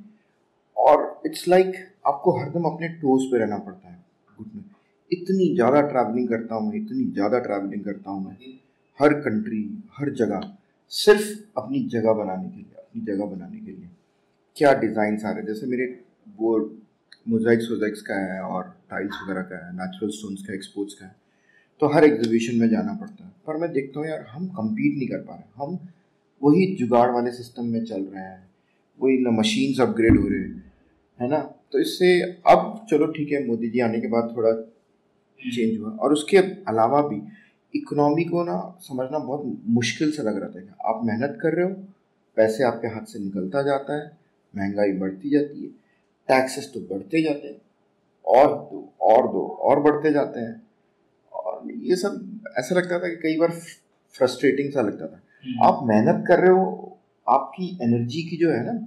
और 0.76 1.22
इट्स 1.26 1.46
लाइक 1.48 1.66
like, 1.66 1.80
आपको 2.06 2.32
हरदम 2.38 2.64
अपने 2.64 2.88
टोज 3.00 3.24
पे 3.32 3.38
रहना 3.38 3.58
पड़ता 3.58 3.88
है। 3.88 3.98
गुड 4.38 4.54
में 4.54 4.62
इतनी 5.10 5.54
ज़्यादा 5.54 5.80
ट्रैवलिंग 5.80 6.28
करता 6.28 6.54
हूँ 6.54 6.70
मैं 6.70 6.80
इतनी 6.80 7.04
ज़्यादा 7.12 7.38
ट्रैवलिंग 7.38 7.84
करता 7.84 8.10
हूँ 8.10 8.24
मैं 8.24 8.54
हर 9.00 9.14
कंट्री 9.20 9.62
हर 9.98 10.10
जगह 10.14 10.50
सिर्फ़ 10.92 11.28
अपनी 11.56 11.84
जगह 11.88 12.12
बनाने 12.14 12.48
के 12.48 12.56
लिए 12.56 12.74
अपनी 12.78 13.02
जगह 13.04 13.24
बनाने 13.26 13.58
के 13.58 13.70
लिए। 13.70 13.88
क्या 14.56 14.72
डिज़ाइन 14.80 15.14
आ 15.16 15.30
रहे 15.30 15.34
हैं? 15.34 15.46
जैसे 15.46 15.66
मेरे 15.66 15.86
वो 16.38 16.58
मोजाइक्स 17.28 17.70
वोजाइक्स 17.70 18.02
का 18.02 18.24
है 18.24 18.40
और 18.42 18.74
टाइल्स 18.90 19.22
वगैरह 19.22 19.42
का 19.42 19.66
है 19.66 19.72
नेचुरल 19.76 20.10
स्टोन्स 20.10 20.46
का 20.46 20.54
एक्सपोर्ट्स 20.54 20.94
का 20.94 21.06
है। 21.06 21.14
तो 21.80 21.86
हर 21.86 22.04
एग्जीबिशन 22.04 22.56
में 22.56 22.68
जाना 22.68 22.92
पड़ता 22.92 23.24
है। 23.24 23.32
पर 23.46 23.56
मैं 23.56 23.72
देखता 23.72 24.00
हूँ 24.00 24.08
यार, 24.08 24.20
हम 24.22 24.46
कम्पीट 24.48 24.96
नहीं 24.98 25.08
कर 25.08 25.18
पा 25.18 25.34
रहे। 25.34 25.64
हम 25.64 25.78
वही 26.42 26.66
जुगाड़ 26.76 27.10
वाले 27.10 27.30
सिस्टम 27.32 27.64
में 27.64 27.84
चल 27.84 28.02
रहे 28.02 28.24
हैं। 28.24 28.48
वही 29.00 29.18
ना 29.18 29.30
मशीन्स 29.30 29.80
अपग्रेड 29.80 30.18
हो 30.18 30.28
रहे 30.28 30.40
हैं, 30.40 30.72
है 31.18 31.28
ना? 31.28 31.38
तो 31.72 31.80
इससे 31.80 32.20
अब 32.46 32.86
चलो 32.90 33.06
ठीक 33.06 33.32
है, 33.32 33.46
मोदी 33.46 33.68
जी 33.70 33.80
आने 33.80 34.00
के 34.00 34.08
बाद 34.08 34.32
थोड़ा 34.36 34.52
चेंज 35.40 35.78
हुआ। 35.80 35.90
और 35.90 36.12
उसके 36.12 36.36
अलावा 36.68 37.02
भी 37.02 37.20
इकोनॉमी 37.74 38.24
को 38.24 38.42
ना 38.44 38.78
समझना 38.80 39.18
बहुत 39.18 39.60
मुश्किल 39.68 40.12
से 40.12 40.22
लग 40.22 40.40
रहा 40.40 40.48
था। 40.50 40.88
आप 40.88 41.04
मेहनत 41.04 41.38
कर 41.42 41.54
रहे 41.54 41.64
हो, 41.64 41.74
पैसे 42.36 42.64
आपके 42.64 42.88
हाथ 42.88 43.04
से 43.04 43.18
निकलता 43.18 43.62
जाता 43.62 43.96
है, 43.96 44.10
महँगाई 44.54 44.92
बढ़ती 44.92 45.30
जाती 45.30 45.62
है 45.62 45.68
टैक्सेस 46.28 46.70
तो 46.74 46.80
बढ़ते 46.80 47.22
जाते 47.22 47.48
हैं, 47.48 47.60
और 48.24 48.46
दो 48.46 48.92
और 49.00 49.26
दो, 49.32 49.46
और 49.60 49.80
बढ़ते 49.80 50.12
जाते 50.12 50.40
हैं। 50.40 50.67
ये 51.66 51.96
सब 51.96 52.42
ऐसा 52.58 52.74
लगता 52.74 52.98
था 52.98 53.08
कि 53.08 53.16
कई 53.22 53.36
बार 53.38 53.50
फ्रस्ट्रेटिंग 54.14 54.72
सा 54.72 54.82
लगता 54.82 55.06
था 55.06 55.20
हम्म। 55.44 55.64
आप 55.64 55.80
मेहनत 55.84 56.24
कर 56.28 56.40
रहे 56.40 56.50
हो 56.52 56.68
आपकी 57.26 57.68
एनर्जी 57.82 58.22
की 58.22 58.36
जो 58.36 58.50
है 58.50 58.64
ना 58.64 58.78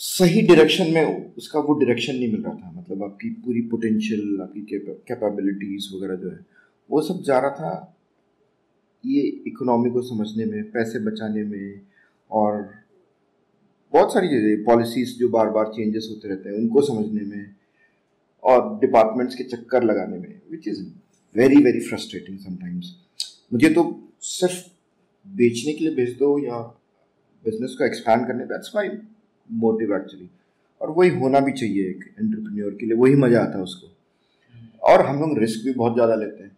सही 0.00 0.42
डायरेक्शन 0.42 0.90
में 0.90 1.34
उसका 1.36 1.60
वो 1.60 1.74
डायरेक्शन 1.74 2.14
नहीं 2.14 2.32
मिल 2.32 2.42
रहा 2.42 2.54
था 2.54 2.70
मतलब 2.72 3.02
आपकी 3.04 3.30
पूरी 3.44 3.60
पोटेंशियल 3.68 4.40
आपकी 4.40 4.80
कैपेबिलिटीज 5.08 5.88
वगैरह 5.94 6.14
जो 6.16 6.30
है 6.30 6.38
वो 6.90 7.00
सब 7.02 7.22
जा 7.22 7.38
रहा 7.38 7.50
था 7.52 7.72
ये 9.04 9.22
इकोनॉमी 9.46 9.90
को 9.90 10.02
समझने 10.04 10.44
में 10.44 10.62
पैसे 10.70 10.98
बचाने 11.00 11.42
में 11.44 11.80
और 12.30 12.62
बहुत 13.92 14.12
सारी 14.14 14.28
चीज़ें 14.28 14.64
पॉलिसीज़ 14.64 15.16
जो 15.18 15.28
बार 15.28 15.48
बार 15.50 15.66
चेंजेस 15.66 16.08
होते 16.10 16.28
रहते 16.28 16.48
हैं 16.48 16.56
उनको 16.56 16.82
समझने 16.84 17.24
में 17.26 17.54
और 18.42 18.78
डिपार्टमेंट्स 18.80 19.34
के 19.34 19.44
चक्कर 19.46 19.82
लगाने 19.82 20.18
में 20.18 20.40
which 20.50 20.68
is 20.68 20.82
very 21.34 21.62
very 21.62 21.80
frustrating 21.80 22.38
sometimes 22.38 22.94
मुझे 23.52 23.68
तो 23.70 23.82
सिर्फ़ 24.20 24.60
बेचने 25.26 25.72
के 25.72 25.84
लिए 25.84 25.94
भेज 25.94 26.16
दो 26.18 26.38
या 26.46 26.58
बिज़नेस 27.44 27.74
को 27.78 27.84
एक्सपैंड 27.84 28.26
करने 28.26 28.44
दैट्स 28.44 28.72
माई 28.76 28.88
मोटिव 29.48 29.94
एक्चुअली 29.96 30.28
और 30.80 30.90
वही 30.90 31.10
होना 31.10 31.40
भी 31.40 31.52
चाहिए 31.52 31.88
एक 31.88 32.04
एंटरप्रेन्योर 32.20 32.74
के 32.74 32.86
लिए 32.86 32.96
वही 32.96 33.14
मज़ा 33.14 33.40
आता 33.40 33.56
है 33.56 33.62
उसको। 33.62 33.88
और 34.82 35.06
हम 35.06 35.20
लोग 35.20 35.38
रिस्क 35.38 35.64
भी 35.64 35.72
बहुत 35.72 35.94
ज़्यादा 35.94 36.14
लेते 36.14 36.42
हैं। 36.42 36.56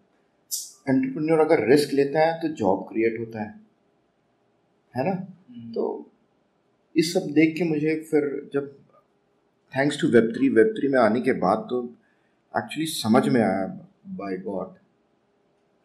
एंटरप्रेन्योर 0.89 1.41
अगर 1.41 1.67
रिस्क 1.69 1.93
लेता 1.93 2.21
है 2.21 2.41
तो 2.41 2.49
जॉब 2.55 2.87
क्रिएट 2.89 3.19
होता 3.21 3.43
है। 3.43 3.61
है 4.95 5.05
ना? 5.05 5.11
हम्म। 5.11 5.73
तो 5.73 6.11
इस 6.97 7.13
सब 7.15 7.31
देख 7.31 7.55
के 7.59 7.65
मुझे 7.65 7.95
फिर 8.11 8.51
जब 8.55 8.73
thanks 9.75 10.01
to 10.01 10.09
web 10.09 10.33
three 10.37 10.49
web 10.49 10.75
three 10.79 10.89
में 10.89 10.99
आने 10.99 11.21
के 11.21 11.33
बाद 11.33 11.67
तो 11.71 11.83
एक्चुअली 12.55 12.87
समझ 12.87 13.29
में 13.29 13.41
आया। 13.41 13.82
बाय 14.07 14.37
गॉड 14.37 14.75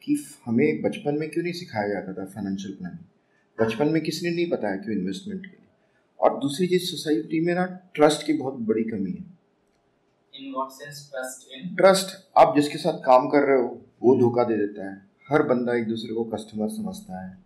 कि 0.03 0.25
हमें 0.45 0.81
बचपन 0.81 1.17
में 1.19 1.29
क्यों 1.29 1.43
नहीं 1.43 1.53
सिखाया 1.53 1.87
जाता 1.87 2.13
था 2.13 2.25
फाइनेंशियल 2.25 2.73
प्लानिंग 2.75 3.65
बचपन 3.65 3.87
में 3.87 4.01
किसी 4.03 4.29
ने 4.29 4.35
नहीं 4.35 4.49
बताया 4.49 4.75
क्यों 4.75 4.97
इन्वेस्टमेंट 4.97 5.41
के 5.41 5.47
लिए? 5.47 5.67
और 6.19 6.39
दूसरी 6.39 6.67
चीज़ 6.67 6.83
सोसाइटी 6.83 7.39
में 7.39 7.53
ना 7.53 7.65
ट्रस्ट 7.95 8.25
की 8.25 8.33
बहुत 8.33 8.53
बड़ी 8.53 8.83
कमी 8.83 9.11
है। 9.11 9.37
ट्रस्ट 11.75 12.31
आप 12.37 12.55
जिसके 12.55 12.77
साथ 12.77 12.99
काम 12.99 13.27
कर 13.27 13.43
रहे 13.43 13.61
हो 13.61 13.81
वो 14.03 14.15
धोखा 14.15 14.43
दे 14.43 14.57
देता 14.57 14.89
है। 14.91 15.01
हर 15.31 15.43
बंदा 15.43 15.73
एक 15.73 15.87
दूसरे 15.87 16.13
को 16.13 16.23
कस्टमर 16.23 16.69
समझता 16.69 17.25
है। 17.25 17.37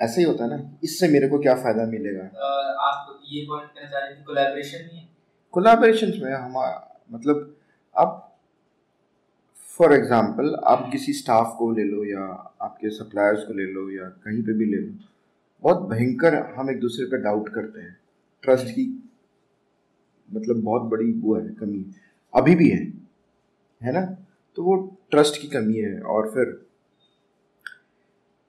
ऐसे 0.00 0.20
ही 0.20 0.26
होता 0.26 0.44
है 0.44 0.50
ना 0.50 0.78
इससे 0.84 1.08
मेरे 1.08 1.28
को 1.28 1.38
क्या 1.38 1.54
फ़ायदा 1.54 1.84
मिलेगा? 1.86 2.24
आप 2.80 3.22
ये 3.26 3.44
पॉइंट 3.46 3.70
करना 3.70 3.90
चाह 3.90 4.00
रहे 4.00 4.14
थे 4.14 4.22
कोलैबोरेशन 4.22 4.96
है? 4.96 5.08
कोलाबरेशन 5.52 6.12
में 6.22 6.34
हमारा 6.34 7.00
मतलब 7.12 7.56
अब 7.96 8.27
फॉर 9.78 9.92
एग्ज़ाम्पल 9.92 10.54
आप 10.66 10.88
किसी 10.92 11.12
स्टाफ 11.12 11.54
को 11.58 11.70
ले 11.72 11.84
लो 11.84 12.04
या 12.04 12.22
आपके 12.62 12.90
सप्लायर्स 12.90 13.42
को 13.42 13.54
ले 13.54 13.64
लो 13.64 13.90
या 13.90 14.08
कहीं 14.24 14.42
पे 14.42 14.52
भी 14.52 14.64
ले 14.66 14.76
लो, 14.76 14.92
बहुत 15.62 15.88
भयंकर 15.90 16.34
हम 16.54 16.70
एक 16.70 16.80
दूसरे 16.80 17.06
पे 17.06 17.22
डाउट 17.22 17.48
करते 17.48 17.80
हैं। 17.80 17.96
ट्रस्ट 18.42 18.68
की 18.68 18.86
मतलब 20.28 20.62
बहुत 20.62 20.82
बड़ी 20.90 21.10
वो 21.12 21.36
है, 21.36 21.48
कमी। 21.50 21.84
अभी 22.32 22.54
भी 22.54 22.68
है 22.68 22.80
है 23.80 23.92
ना? 23.92 24.00
तो 24.56 24.62
वो 24.62 24.76
ट्रस्ट 25.10 25.40
की 25.40 25.48
कमी 25.48 25.76
है 25.76 26.00
और 26.02 26.30
फिर 26.30 26.52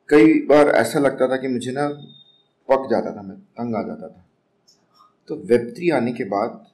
कई 0.09 0.39
बार 0.45 0.69
ऐसा 0.69 0.99
लगता 0.99 1.27
था 1.27 1.37
कि 1.37 1.47
मुझे 1.47 1.71
ना 1.71 1.87
पक 2.69 2.87
जाता 2.91 3.15
था, 3.15 3.21
मैं 3.21 3.37
तंग 3.37 3.75
आ 3.75 3.81
जाता 3.83 4.07
था। 4.07 4.25
तो 5.29 5.35
वेब 5.45 5.73
थ्री 5.77 5.89
आने 5.91 6.11
के 6.13 6.23
बाद 6.25 6.65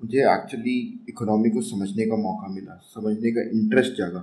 मुझे 0.00 0.18
एक्चुअली 0.32 0.76
इकोनॉमी 1.08 1.50
को 1.50 1.60
समझने 1.62 2.06
का 2.06 2.16
मौका 2.16 2.48
मिला, 2.48 2.74
समझने 2.86 3.30
का 3.32 3.42
इंटरेस्ट 3.50 3.96
जागा, 3.98 4.20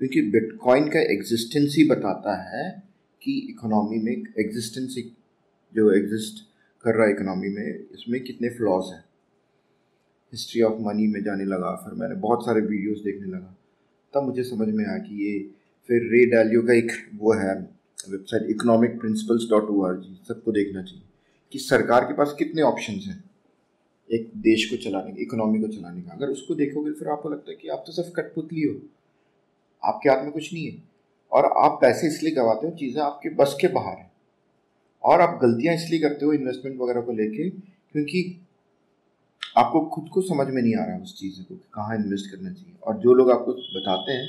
क्योंकि 0.00 0.22
बिटकॉइन 0.30 0.88
का 0.88 1.00
एग्जिस्टेंस 1.12 1.74
ही 1.78 1.84
बताता 1.88 2.34
है 2.44 2.68
कि 3.22 3.38
इकोनॉमी 3.50 3.98
में 3.98 4.12
एग्जिस्टेंस 4.12 4.96
जो 5.72 5.90
एग्जिस्ट 5.92 6.44
कर 6.84 6.94
रहा 6.94 7.06
है 7.06 7.12
इकोनॉमी 7.12 7.48
में, 7.48 7.66
इसमें 7.94 8.20
कितने 8.22 8.48
फ्लॉज 8.50 8.92
हैं। 8.92 9.04
हिस्ट्री 10.32 10.62
ऑफ़ 10.62 10.80
मनी 10.82 11.06
में 11.06 11.22
जाने 11.24 11.44
लगा, 11.44 11.74
फिर 11.76 11.94
मैंने 11.94 12.14
बहुत 12.20 12.44
सारे 12.44 12.60
वीडियोस 12.62 12.98
देखने 13.04 13.26
लगा। 13.26 13.56
तब 14.14 14.22
मुझे 14.22 14.42
समझ 14.44 14.68
में 14.68 14.84
आया 14.84 14.98
कि 14.98 15.24
ये 15.24 15.38
फिर 15.88 16.02
रे 16.12 16.24
डैलियो 16.26 16.62
का 16.62 16.74
एक 16.74 16.92
वो 17.14 17.32
है 17.34 17.54
website 18.08 18.50
economic 18.50 18.98
principles 19.00 19.50
dot 19.50 19.70
O 19.70 19.82
R 19.84 19.96
G 19.96 20.18
सबको 20.28 20.52
देखना 20.52 20.82
चाहिए 20.82 21.04
कि 21.52 21.58
सरकार 21.60 22.04
के 22.04 22.14
पास 22.14 22.34
कितने 22.38 22.62
ऑप्शन 22.62 23.00
हैं। 23.00 23.22
एक 24.10 24.30
देश 24.36 24.70
को 24.70 24.76
चलाने 24.76 25.10
का 25.10 25.22
इकोनॉमी 25.22 25.60
को 25.60 25.68
चलाने 25.68 26.02
का। 26.02 26.12
अगर 26.12 26.26
उसको 26.26 26.54
देखोगे 26.54 26.92
फिर 26.92 27.08
आपको 27.08 27.28
लगता 27.28 27.50
है 27.50 27.56
कि 27.56 27.68
आप 27.68 27.84
तो 27.86 27.92
सिर्फ़ 27.92 28.10
कठपुतली 28.10 28.62
हो। 28.62 28.74
आपके 29.84 30.08
हाथ 30.08 30.22
में 30.22 30.32
कुछ 30.32 30.52
नहीं 30.52 30.66
है। 30.66 30.82
और 31.32 31.44
आप 31.44 31.78
पैसे 31.80 32.06
इसलिए 32.06 32.32
गवाते 32.32 32.66
हो 32.66 32.76
चीज़ें 32.76 33.02
आपके 33.02 33.28
बस 33.28 33.56
के 33.60 33.68
बाहर 33.68 33.96
हैं। 33.96 34.10
और 35.04 35.20
आप 35.20 35.38
गलतियाँ 35.42 35.74
इसलिए 35.74 36.00
करते 36.00 36.24
हो 36.24 36.32
इन्वेस्टमेंट 36.32 36.80
वगैरह 36.80 37.00
को 37.00 37.12
लेके 37.12 37.50
क्योंकि 37.50 38.40
आपको 39.56 39.80
खुद 39.80 40.08
को 40.08 40.20
समझ 40.20 40.46
में 40.46 40.62
नहीं 40.62 40.76
आ 40.76 40.84
रहा 40.84 40.94
है 40.94 41.02
उस 41.02 41.18
चीज़ 41.20 41.42
को 41.42 41.54
कहाँ 41.74 41.96
इन्वेस्ट 41.96 42.30
करना 42.30 42.52
चाहिए। 42.52 42.74
और 42.82 42.98
जो 42.98 43.14
लोग 43.14 43.30
आपको 43.30 43.52
बताते 43.52 44.12
हैं 44.12 44.28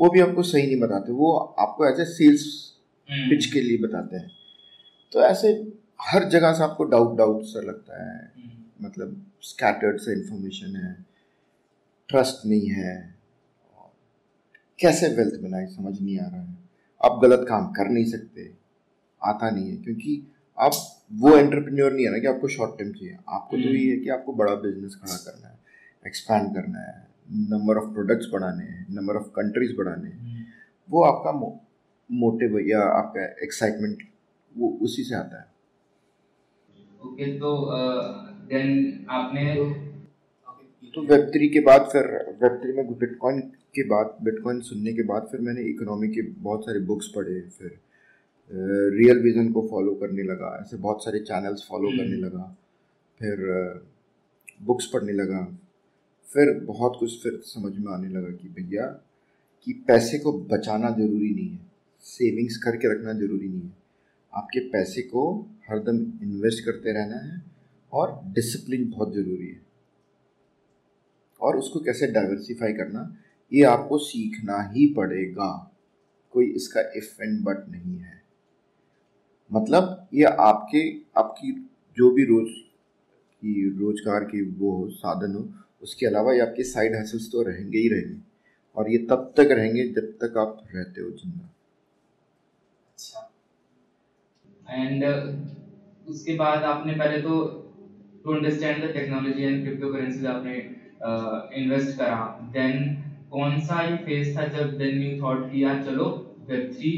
वो 0.00 0.10
भी 0.10 0.20
आपको 0.20 0.42
सही 0.42 0.66
नहीं 0.66 0.80
बताते। 0.80 1.12
वो 1.12 1.32
आपको 1.36 1.88
एज 1.88 2.00
ए 2.00 2.04
सेल्स 2.04 2.44
पिच 3.08 3.46
के 3.46 3.60
लिए 3.60 3.78
बताते 3.78 4.16
हैं। 4.16 4.30
तो 5.12 5.20
ऐसे 5.20 5.48
हर 6.02 6.28
जगह 6.28 6.52
से 6.52 6.62
आपको 6.62 6.84
डाउट 6.84 7.16
डाउट 7.18 7.42
सा 7.42 7.60
लगता 7.60 8.02
है। 8.04 8.32
हम्म। 8.36 8.63
मतलब 8.78 9.24
स्कैटर्ड 9.42 9.98
से 10.00 10.12
इंफॉर्मेशन 10.12 10.76
है 10.76 10.94
ट्रस्ट 12.08 12.46
नहीं 12.46 12.68
है 12.68 12.92
कैसे 14.78 15.08
वेल्थ 15.08 15.40
बनाए 15.42 15.66
समझ 15.66 16.00
नहीं 16.00 16.18
आ 16.18 16.26
रहा 16.26 16.40
है। 16.40 16.56
आप 17.00 17.18
गलत 17.22 17.46
काम 17.48 17.66
कर 17.72 17.88
नहीं 17.88 18.04
सकते 18.04 18.50
आता 19.22 19.50
नहीं 19.50 19.70
है 19.70 19.76
क्योंकि 19.76 20.22
आप 20.58 20.72
वो 21.12 21.36
एंटरप्रेन्योर 21.36 21.92
नहीं 21.92 22.04
है 22.06 22.12
ना 22.12 22.18
कि 22.18 22.26
आपको 22.26 22.48
शॉर्ट 22.48 22.78
टर्म 22.78 22.92
चाहिए। 22.92 23.16
आपको 23.28 23.56
तो 23.56 23.62
ये 23.62 23.90
है 23.90 23.96
कि 23.96 24.08
आपको 24.08 24.32
बड़ा 24.32 24.54
बिज़नेस 24.54 24.94
खड़ा 25.02 25.16
करना 25.16 25.48
है 25.48 25.58
एक्सपैंड 26.06 26.54
करना 26.54 26.80
है 26.80 27.06
नंबर 27.50 27.76
ऑफ़ 27.76 27.92
प्रोडक्ट्स 27.92 28.26
बढ़ाने 28.32 28.64
हैं 28.64 28.86
नंबर 28.90 29.16
ऑफ़ 29.16 29.28
कंट्रीज़ 29.36 29.76
बढ़ाने 29.76 30.08
हैं। 30.10 30.18
हम्म। 30.18 30.44
वो 30.88 31.02
आपका 31.04 31.32
मोटिव 32.10 32.58
या 32.68 32.80
आपका 32.98 33.24
एक्साइटमेंट 33.44 34.02
वो 34.54 34.68
उसी 34.82 35.02
से 35.02 35.14
आता 35.14 35.40
है। 35.40 35.46
ओके 37.04 37.24
okay, 37.24 37.40
तो 37.40 38.33
देन 38.44 39.06
आपने 39.12 39.44
तो 40.94 41.02
वेब 41.04 41.30
थ्री 41.30 41.48
के 41.48 41.60
बाद 41.62 41.88
फिर 41.92 42.06
वेब 42.40 42.58
थ्री 42.62 42.72
में 42.72 42.92
बिटकॉइन 42.94 43.40
के 43.74 43.82
बाद 43.88 44.16
बिटकॉइन 44.22 44.60
सुनने 44.62 44.92
के 44.92 45.02
बाद 45.04 45.28
फिर 45.30 45.40
मैंने 45.40 45.62
इकोनॉमी 45.70 46.08
के 46.08 46.22
बहुत 46.40 46.64
सारे 46.64 46.80
बुक्स 46.86 47.06
पढ़े 47.14 47.40
फिर 47.52 47.78
रियल 48.94 49.22
विज़न 49.22 49.50
को 49.52 49.66
फॉलो 49.68 49.94
करने 49.94 50.22
लगा 50.24 50.56
ऐसे 50.60 50.76
बहुत 50.78 51.04
सारे 51.04 51.20
चैनल्स 51.22 51.66
फॉलो 51.70 51.88
हम्म। 51.88 51.98
करने 51.98 52.16
लगा 52.18 52.44
फिर 53.20 53.44
बुक्स 54.62 54.86
पढ़ने 54.86 55.12
लगा 55.14 55.44
फिर 56.28 56.52
बहुत 56.64 56.96
कुछ 57.00 57.22
फिर 57.22 57.40
समझ 57.46 57.72
में 57.76 57.92
आने 57.92 58.08
लगा 58.08 58.30
कि 58.32 58.48
भैया 58.50 58.86
कि 59.66 59.72
पैसे 59.88 60.18
को 60.18 60.32
बचाना 60.48 60.90
ज़रूरी 60.92 61.30
नहीं 61.30 61.48
है 61.48 61.60
सेविंग्स 62.04 62.56
करके 62.64 62.92
रखना 62.92 63.12
ज़रूरी 63.14 63.48
नहीं 63.48 63.62
है 63.62 63.72
आपके 64.32 64.60
पैसे 64.68 65.02
को 65.04 65.24
हरदम 65.68 65.98
इन्वेस्ट 66.22 66.64
करते 66.64 66.92
रहना 66.92 67.16
है 67.22 67.42
और 67.94 68.20
डिसिप्लिन 68.34 68.90
बहुत 68.90 69.12
ज़रूरी 69.14 69.48
है। 69.48 69.60
और 71.40 71.56
उसको 71.58 71.80
कैसे 71.80 72.06
डाइवर्सिफाई 72.12 72.72
करना? 72.72 73.16
ये 73.52 73.62
आपको 73.64 73.98
सीखना 74.00 74.60
ही 74.72 74.86
पड़ेगा। 74.94 75.50
कोई 76.34 76.46
इसका 76.52 76.80
इफ़ 76.96 77.22
एंड 77.22 77.42
बट 77.44 77.68
नहीं 77.70 77.98
है। 77.98 78.22
मतलब 79.50 80.08
ये 80.14 80.24
आपके 80.24 80.80
आपकी 81.16 81.52
जो 81.96 82.10
भी 82.10 82.24
रोज 82.24 82.48
की 82.48 83.68
रोज़गार 83.78 84.24
की 84.24 84.42
वो 84.58 84.88
साधन 84.92 85.34
हो 85.34 85.48
उसके 85.82 86.06
अलावा 86.06 86.32
ये 86.32 86.40
आपके 86.40 86.64
साइड 86.64 86.94
हसल्स 86.96 87.30
तो 87.32 87.42
रहेंगे 87.42 87.78
ही 87.78 87.88
रहेंगे। 87.88 88.20
और 88.76 88.90
ये 88.90 88.98
तब 89.10 89.32
तक 89.36 89.48
रहेंगे 89.50 89.84
जब 89.90 90.06
तक 90.22 90.36
आप 90.38 90.62
रहते 90.74 91.00
हो 91.00 91.10
ज़िंदा। 91.10 91.50
एंड 94.66 95.04
uh, 95.04 96.10
उसके 96.10 96.34
बाद 96.34 96.62
आपने 96.64 96.92
पहले 96.94 97.20
तो 97.22 97.63
understand 98.26 98.84
the 98.84 98.88
technology 98.92 99.42
and 99.42 99.62
crypto 99.64 99.88
currencies 99.92 100.26
आपने 100.26 100.52
uh, 101.08 101.96
करा 101.98 102.20
देन 102.52 102.78
कौन 103.32 103.58
सा 103.60 103.80
ये 103.82 103.96
फ़ेज़ 104.04 104.36
था 104.36 104.46
जब 104.54 104.70
देन 104.78 105.02
यू 105.02 105.18
थॉट 105.22 105.50
कि 105.50 105.62
यार 105.64 105.82
चलो 105.84 106.06
वेब 106.50 106.70
थ्री 106.76 106.92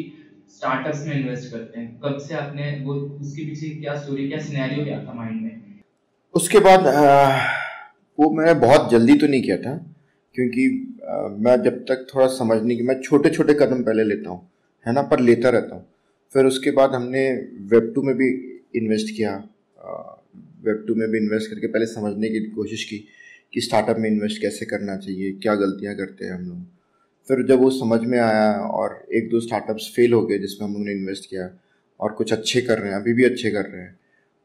स्टार्टअप्स 0.51 1.07
में 1.07 1.15
इन्वेस्ट 1.15 1.51
करते 1.53 1.81
हैं। 1.81 1.89
कब 2.05 2.19
से 2.19 2.35
आपने 2.35 2.71
वो 2.85 2.95
उसके 2.95 3.45
पीछे 3.45 3.69
क्या 3.81 3.95
स्टोरी 4.03 4.29
क्या 4.29 4.39
सिनेरियो 4.43 4.85
क्या 4.85 4.99
था 5.07 5.15
माइंड 5.15 5.41
में? 5.43 5.81
उसके 6.35 6.59
बाद 6.61 6.87
वो 8.19 8.31
मैंने 8.35 8.55
बहुत 8.61 8.91
जल्दी 8.91 9.19
तो 9.19 9.27
नहीं 9.27 9.43
किया 9.43 9.57
था 9.59 9.75
क्योंकि 10.35 10.69
मैं 11.47 11.57
जब 11.63 11.85
तक 11.89 12.07
थोड़ा 12.15 12.27
समझने 12.37 12.77
की 12.77 12.83
मैं 12.83 13.01
छोटे 13.03 13.31
छोटे 13.31 13.55
कदम 13.61 13.83
पहले 13.83 14.05
लेता 14.05 14.31
हूँ 14.31 14.41
है 14.87 14.93
ना 14.93 15.03
पर 15.11 15.21
लेता 15.21 15.51
रहता 15.51 15.75
हूँ। 15.75 15.85
फिर 16.35 16.45
उसके 16.47 16.71
बाद 16.79 16.95
हमने 16.95 17.29
वेब 17.73 17.93
टू 17.95 18.03
में 18.03 18.15
भी 18.17 18.29
इन्वेस्ट 18.77 19.15
किया 19.17 19.37
वेब 20.63 20.85
टू 20.89 20.95
में 20.95 21.09
भी 21.11 21.19
इन्वेस्ट 21.19 21.51
करके 21.51 21.67
पहले 21.67 21.87
समझने 21.87 22.29
की 22.29 22.41
कोशिश 22.41 22.85
की 22.85 22.99
कि 23.55 23.61
स्टार्टअप 23.61 23.97
में 23.99 24.11
इन्वेस्ट 24.11 24.41
कैसे 24.43 24.67
करना 24.67 24.97
चाहिए 24.97 25.33
क्या 25.33 25.55
गलतियाँ 25.55 25.95
करते 25.95 26.25
हैं 26.25 26.33
हम 26.33 26.49
लोग। 26.49 26.65
फिर 27.29 27.47
जब 27.47 27.59
वो 27.59 27.71
समझ 27.71 28.01
में 28.01 28.19
आया 28.19 28.53
और 28.53 29.07
एक 29.15 29.31
दो 29.31 29.41
स्टार्टअप्स 29.41 29.93
फेल 29.97 30.13
हो 30.13 30.27
गए 30.27 30.39
जिसमें 30.39 30.69
हम 30.69 30.75
लोगों 30.75 30.87
ने 30.87 30.93
इन्वेस्ट 30.93 31.31
किया 31.31 31.51
और 32.01 32.13
कुछ 32.13 32.33
अच्छे 32.33 32.61
कर 32.61 32.79
रहे 32.79 32.91
हैं 32.91 32.97
अभी 32.97 33.13
भी 33.13 33.25
अच्छे 33.25 33.51
कर 33.51 33.65
रहे 33.65 33.83
हैं 33.83 33.99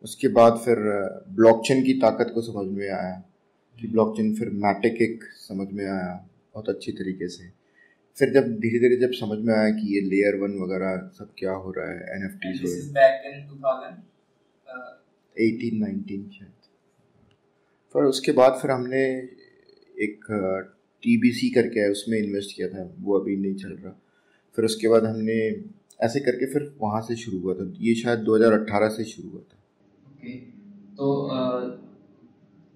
उसके 0.03 0.27
बाद 0.27 0.53
फिर 0.65 0.75
ब्लॉकचेन 1.29 1.83
की 1.83 1.93
ताकत 1.93 2.31
को 2.36 2.41
समझ 2.41 2.77
में 2.77 2.89
आया 2.89 3.24
कि 3.79 3.88
ब्लॉकचेन 3.88 4.36
फिर 4.36 4.50
मैटिक 4.50 5.01
एक 5.01 5.24
समझ 5.24 5.67
में 5.74 5.86
आया 5.86 6.29
बहुत 6.53 6.69
अच्छी 6.69 6.91
तरीके 6.91 7.27
से। 7.27 7.50
फिर 8.17 8.33
जब 8.33 8.48
धीरे 8.60 8.79
धीरे 8.79 8.95
जब 8.95 9.12
समझ 9.12 9.39
में 9.39 9.53
आया 9.53 9.69
कि 9.69 9.95
ये 9.95 10.01
लेयर 10.01 10.36
वन 10.36 10.51
वगैरह 10.51 11.12
सब 11.13 11.33
क्या 11.38 11.51
हो 11.51 11.71
रहा 11.71 11.91
है 11.91 11.98
N 11.98 12.25
F 12.25 12.36
T 12.38 12.53
eighteen 15.38 15.79
nineteen 15.79 16.29
शायद। 16.29 16.51
फिर 17.95 18.03
उसके 18.03 18.31
बाद 18.31 18.59
फिर 18.61 18.71
हमने 18.71 19.03
एक 19.97 20.25
टीबीसी 21.03 21.50
करके 21.50 21.79
है 21.79 21.89
उसमें 21.91 22.17
इन्वेस्ट 22.17 22.55
किया 22.55 22.67
था, 22.69 22.83
वो 23.00 23.19
अभी 23.19 23.35
नहीं 23.38 23.55
चल 23.55 23.69
रहा। 23.69 23.93
फिर 24.57 24.65
उसके 24.65 24.88
बाद 24.88 25.05
हमने 25.05 25.38
ऐसे 26.00 26.19
करके 26.19 26.45
फिर 26.53 26.63
वहाँ 26.81 27.01
से 27.01 27.15
शुरू 27.15 27.39
हुआ 27.39 27.53
था। 27.53 27.71
ये 27.79 27.93
शायद 27.95 28.19
2018 28.25 28.89
से 28.89 29.03
शुरू 29.05 29.29
हुआ 29.29 29.41
था। 29.41 29.57
ओके 30.07 30.33
तो 30.97 31.07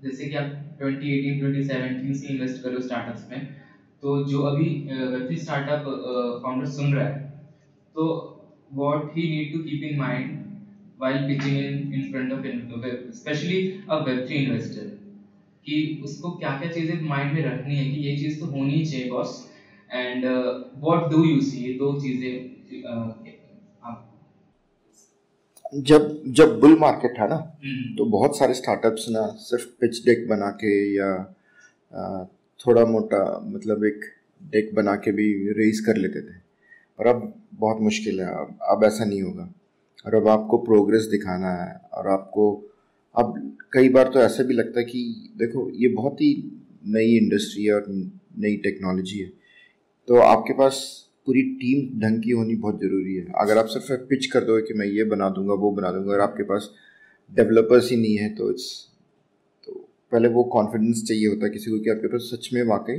जैसे 0.03 0.25
कि 0.25 0.35
आप 0.35 0.45
2018 0.81 1.39
2017 1.41 2.13
से 2.13 2.27
इन्वेस्ट 2.33 2.63
करो 2.63 2.81
स्टार्टअप्स 2.81 3.29
में 3.31 3.45
तो 4.03 4.24
जो 4.25 4.41
अभी 4.43 4.69
वेब 4.91 5.35
स्टार्टअप 5.39 5.85
फाउंडर 6.43 6.69
सुन 6.71 6.93
रहा 6.95 7.07
है 7.07 7.13
तो 7.95 8.03
what 8.74 9.17
he 9.17 9.24
need 9.29 9.53
to 9.53 9.59
keep 9.63 9.83
in 9.83 9.97
mind 10.00 10.35
while 10.98 11.18
pitching 11.28 11.64
in 11.64 11.72
in 11.94 12.02
front 12.12 12.32
of 12.32 12.44
especially 13.16 13.62
a 13.62 13.66
web3 13.78 14.36
investor 14.44 14.88
कि 15.68 15.78
उसको 16.08 16.30
क्या 16.40 16.50
क्या 16.58 16.68
चीज़ें 16.78 17.00
माइंड 17.10 17.32
में 17.34 17.42
रखनी 17.44 17.75
है 17.75 17.82
कि 17.90 17.96
ये 18.06 18.12
चीज़ 18.22 18.38
तो 18.40 18.46
होनी 18.54 18.75
ही 18.75 18.82
चाहिए 18.92 19.10
boss 19.16 19.44
and 19.92 20.25
what 20.88 21.08
do 21.10 21.18
you 21.25 21.32
see 21.42 21.52
ये 21.62 21.70
दो 21.80 21.92
चीज़ें 22.04 22.30
जब 25.90 26.08
जब 26.40 26.60
बुल 26.60 26.78
मार्केट 26.80 27.18
था 27.20 27.28
ना 27.28 27.36
हम्म। 27.36 27.96
तो 27.98 28.06
बहुत 28.18 28.38
सारे 28.38 28.54
स्टार्टअप्स 28.54 29.06
ना 29.10 29.25
सिर्फ़ 29.48 29.66
पिच 29.82 30.04
डेक 30.06 30.28
बना 30.30 30.50
के 30.64 30.74
या 30.96 31.12
थोड़ा 32.60 32.84
मोटा 32.86 33.22
मतलब 33.46 33.84
एक 33.86 34.06
डेक 34.42 34.74
बना 34.75 34.96
के 35.06 35.12
भी 35.12 35.28
रेस 35.60 35.80
कर 35.86 35.98
लेते 35.98 36.22
थे। 36.22 36.34
और 37.00 37.08
अब 37.08 37.34
बहुत 37.60 37.82
मुश्किल 37.82 38.20
है 38.22 38.28
अब 38.42 38.58
अब 38.72 38.84
ऐसा 38.86 39.06
नहीं 39.06 39.22
होगा। 39.22 39.50
और 40.06 40.16
अब 40.16 40.28
आपको 40.28 40.58
प्रोग्रेस 40.58 41.04
दिखाना 41.04 41.52
है 41.54 41.74
और 41.94 42.08
आपको, 42.08 42.52
अब 43.16 43.58
कई 43.74 43.90
बार 43.90 44.12
तो 44.14 44.20
ऐसा 44.20 44.44
भी 44.44 44.54
लगता 44.54 44.80
है 44.80 44.86
कि 44.86 45.32
देखो, 45.38 45.70
ये 45.72 45.88
बहुत 45.88 46.22
ही 46.22 46.34
नई 46.88 47.18
इंडस्ट्री 47.18 47.64
है 47.64 47.74
और 47.74 47.86
नई 48.40 48.56
टेक्नोलॉजी 48.58 49.20
है। 49.20 49.32
तो 50.08 50.16
आपके 50.16 50.54
पास 50.54 50.82
पूरी 51.25 51.42
टीम 51.42 52.00
ढंग 52.02 52.22
की 52.24 52.32
होनी 52.32 52.56
बहुत 52.56 52.80
ज़रूरी 52.82 53.16
है। 53.16 53.25
अगर 53.38 53.58
आप 53.58 53.66
सिर्फ़ 53.66 54.02
पिच 54.10 54.25
कर 54.25 54.44
दो 54.44 54.62
कि 54.62 54.74
मैं 54.74 54.86
ये 54.88 55.04
बना 55.04 55.30
दूँगा, 55.30 55.54
वो 55.54 55.72
बना 55.72 55.92
दूँगा 55.92 56.14
अगर 56.14 56.24
आपके 56.24 56.44
पास 56.44 56.70
डेवलपर्स 57.32 57.90
ही 57.92 57.98
नहीं 57.98 58.18
है 58.18 58.30
तो 58.36 58.50
इट्स 58.52 58.68
तो 59.68 59.72
पहले 60.12 60.28
वो 60.28 60.44
कॉन्फिडेंस 60.44 61.04
चाहिए 61.08 61.28
होता 61.28 61.46
है 61.46 61.52
किसी 61.52 61.72
को 61.72 61.80
कि 61.80 61.90
आपके 61.90 62.08
पास 62.08 62.30
सच 62.34 62.50
में 62.54 62.62
वाकई 62.64 62.98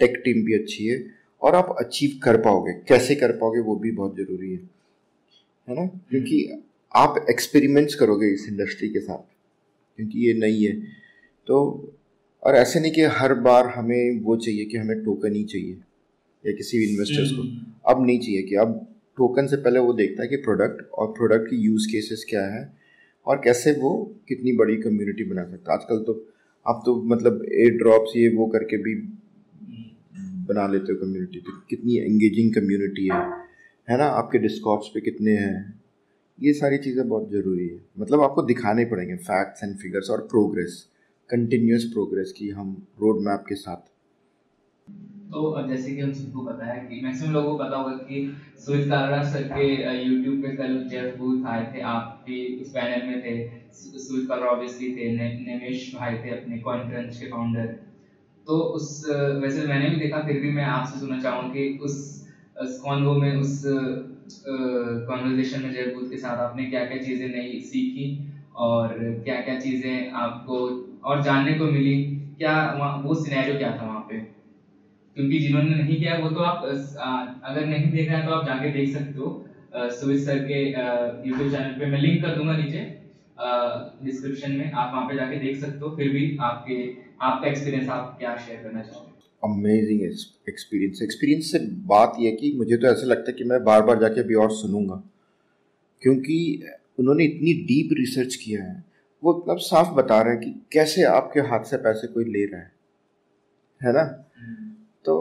टेक 0.00 0.20
टीम 0.24 0.44
भी 0.44 0.54
अच्छी 0.54 0.86
है 0.86 0.98
और 1.42 1.54
आप 1.54 1.74
अचीव 1.80 2.18
कर 2.24 2.36
पाओगे। 2.36 2.72
कैसे 2.88 3.14
कर 3.14 3.32
पाओगे 3.32 3.60
वो 3.60 3.76
भी 3.76 3.90
बहुत 3.92 4.16
ज़रूरी 4.16 4.52
है। 4.52 4.60
है 5.68 5.74
ना? 5.74 5.86
क्योंकि 5.86 6.62
आप 6.94 7.26
एक्सपेरिमेंट्स 7.30 7.94
करोगे 7.94 8.34
इस 8.34 8.48
इंडस्ट्री 8.48 8.88
के 8.88 9.00
साथ 9.00 9.34
क्योंकि 9.96 10.26
ये 10.26 10.34
नई 10.34 10.62
है। 10.62 10.80
तो 11.46 11.56
और 12.42 12.54
ऐसे 12.54 12.80
नहीं 12.80 12.92
कि 12.92 13.00
हर 13.00 13.34
बार 13.34 13.66
हमें 13.66 14.20
वो 14.20 14.36
चाहिए 14.36 14.64
कि 14.64 14.76
हमें 14.76 15.04
टोकन 15.04 15.34
ही 15.34 15.44
चाहिए 15.44 15.74
या 16.46 16.52
किसी 16.52 16.78
भी 16.78 16.84
इन्वेस्टर्स 16.84 17.30
को। 17.30 17.42
हम्म। 17.42 17.72
अब 17.86 18.06
नहीं 18.06 18.18
चाहिए 18.18 18.42
कि 18.42 18.54
अब 18.54 18.94
टोकन 19.16 19.46
से 19.46 19.56
पहले 19.56 19.78
वो 19.78 19.92
देखता 19.92 20.22
है 20.22 20.28
कि 20.28 20.36
प्रोडक्ट 20.36 20.90
और 20.90 21.06
प्रोडक्ट 21.06 21.50
की 21.50 21.56
यूज़ 21.56 21.88
केसेस 21.88 22.26
क्या 22.30 22.46
है 22.46 22.76
और 23.26 23.40
कैसे 23.44 23.72
वो 23.72 24.20
कितनी 24.28 24.52
बड़ी 24.52 24.76
कम्युनिटी 24.76 25.24
बना 25.24 25.44
सकता 25.44 25.72
है। 25.72 25.78
आजकल 25.78 25.98
तो 25.98 26.32
आप 26.68 26.82
तो 26.86 27.02
मतलब 27.02 27.44
एयर 27.52 27.70
ड्रॉप्स 27.70 28.16
ये 28.16 28.28
वो 28.28 28.46
करके 28.46 28.76
भी 28.76 28.94
बना 30.44 30.66
लेते 30.66 30.92
हो 30.92 30.98
कम्युनिटी 30.98 31.40
तो 31.40 31.52
कितनी 31.70 31.96
एंगेजिंग 31.96 32.54
कम्युनिटी 32.54 33.08
है। 33.12 33.43
है 33.88 33.96
ना, 33.98 34.04
आपके 34.06 34.38
डिस्कॉर्ड्स 34.38 34.88
पे 34.88 35.00
कितने 35.00 35.36
हैं? 35.36 35.80
ये 36.38 36.52
सारी 36.54 36.78
चीज़ें 36.78 37.08
बहुत 37.08 37.30
ज़रूरी 37.30 37.68
है। 37.68 37.80
मतलब 37.98 38.22
आपको 38.22 38.42
दिखाने 38.42 38.84
पड़ेंगे 38.84 39.16
फैक्ट्स 39.16 39.64
एंड 39.64 39.76
फिगर्स 39.78 40.10
और 40.10 40.20
प्रोग्रेस 40.28 40.84
कंटिन्यूस 41.30 41.84
प्रोग्रेस 41.92 42.32
की 42.32 42.48
हम 42.50 42.76
रोड 43.00 43.20
मैप 43.26 43.44
के 43.48 43.54
साथ। 43.56 43.90
तो 45.32 45.40
जैसे 45.68 45.94
कि 45.94 46.00
हम 46.00 46.12
सबको 46.14 46.44
पता 46.44 46.64
है 46.66 46.80
कि 46.80 47.00
मैक्सिमम 47.02 47.32
लोगों 47.32 47.50
को 47.50 47.64
पता 47.64 47.76
होगा 47.76 47.96
कि 48.08 48.18
सुइज 48.60 48.88
कारा 48.88 49.22
सर 49.24 49.46
के 49.48 49.96
यूट्यूब 50.00 50.42
पे 50.42 50.54
कल 50.56 50.76
जेफ 50.88 51.16
बूथ 51.18 51.46
आए 51.46 51.64
थे, 51.72 51.80
आप 51.82 52.24
भी 52.26 52.38
उस 52.56 52.68
पैनल 52.74 53.06
में 53.08 53.20
थे। 53.22 53.38
सुइज 54.06 54.26
कारा 54.28 54.50
ऑब्वियसली 54.50 54.90
थे 54.96 55.08
निमेश 55.12 55.90
भाई 55.94 56.16
थे 56.18 56.30
अपने 56.32 56.58
कॉन्फ्रेंस 56.60 57.16
के 57.16 57.26
फाउंडर 57.26 57.72
तो 58.46 58.60
उस 58.74 58.86
वैसे 59.42 59.66
मैंने 59.68 59.88
भी 59.88 59.96
देखा, 59.96 60.22
फिर 60.22 60.40
भी 60.40 60.50
मैं 60.50 60.64
आपसे 60.64 60.98
सुनना 60.98 61.20
चाहूँ 61.20 61.50
कि 61.52 61.64
उस 61.82 61.96
कॉन्वो 62.56 63.14
में, 63.14 63.32
उस 63.34 63.62
कॉन्वर्जेशन 65.08 65.62
में 65.62 65.72
जेफ 65.72 65.94
के 66.10 66.18
साथ 66.18 66.38
आपने 66.40 66.64
क्या 66.66 66.84
क्या 66.84 66.98
चीज़ें 66.98 67.28
नई 67.28 67.58
सीखी 67.62 68.06
और 68.66 68.94
क्या 69.24 69.40
क्या 69.40 69.58
चीज़ें 69.58 70.12
आपको 70.16 70.58
और 71.04 71.22
जानने 71.22 71.54
को 71.54 71.66
मिली? 71.66 71.94
क्या 72.38 72.54
वो 73.04 73.14
सिनेरियो 73.16 73.56
क्या 73.58 73.70
था 73.72 73.84
वहाँ 73.84 74.00
पे? 74.10 74.18
क्योंकि 75.16 75.38
जिन्होंने 75.38 75.74
नहीं 75.74 75.98
किया, 75.98 76.14
वो 76.14 76.28
तो 76.28 76.40
आप 76.42 76.62
अगर 77.44 77.66
नहीं 77.66 77.90
देख 77.90 78.08
रहे 78.08 78.16
हैं 78.16 78.24
तो 78.24 78.32
आप 78.32 78.46
जाके 78.46 78.70
देख 78.72 78.92
सकते 78.92 79.20
हो। 79.20 79.90
सुविध 79.92 80.18
सर 80.18 80.38
के 80.50 80.60
यूट्यूब 81.28 81.50
चैनल 81.50 81.78
पे 81.78 81.86
मैं 81.86 81.98
लिंक 82.00 82.22
कर 82.22 82.34
दूँगा 82.36 82.54
नीचे 82.54 82.80
डिस्क्रिप्शन 84.04 84.52
में। 84.52 84.70
आप 84.72 84.90
वहाँ 84.92 85.04
पे 85.06 85.14
जाके 85.16 85.38
देख 85.38 85.56
सकते 85.56 85.84
हो, 85.84 85.94
फिर 85.96 86.08
भी 86.10 86.36
आपके, 86.42 86.82
आपका 87.22 87.48
एक्सपीरियंस 87.48 87.88
आप 87.90 88.16
क्या 88.20 88.36
शेयर 88.38 88.62
करना 88.62 88.82
चाहोगे 88.82 89.13
अमेजिंग 89.44 90.02
एक्सपीरियंस 90.48 91.02
एक्सपीरियंस 91.02 91.52
से 91.52 91.58
बात 91.86 92.16
यह 92.20 92.36
कि 92.40 92.52
मुझे 92.56 92.76
तो 92.76 92.86
ऐसा 92.86 93.06
लगता 93.06 93.30
है 93.30 93.36
कि 93.38 93.44
मैं 93.44 93.64
बार 93.64 93.82
बार 93.82 94.00
जाके 94.00 94.20
अभी 94.20 94.34
और 94.34 94.50
सुनूँगा। 94.50 95.02
क्योंकि 96.02 96.64
उन्होंने 96.98 97.24
इतनी 97.24 97.52
डीप 97.52 97.88
रिसर्च 97.92 98.34
किया 98.34 98.64
है। 98.64 98.84
वो 99.24 99.38
मतलब 99.38 99.58
साफ़ 99.58 99.88
बता 99.88 100.22
रहे 100.22 100.34
हैं 100.34 100.42
कि 100.42 100.66
कैसे 100.72 101.02
आपके 101.02 101.40
हाथ 101.40 101.64
से 101.64 101.76
पैसे 101.76 102.06
कोई 102.06 102.24
ले 102.24 102.44
रहा 102.44 102.60
है। 102.60 102.72
है 103.82 103.92
ना? 103.92 104.24
हम्म। 104.36 104.72
तो 105.04 105.14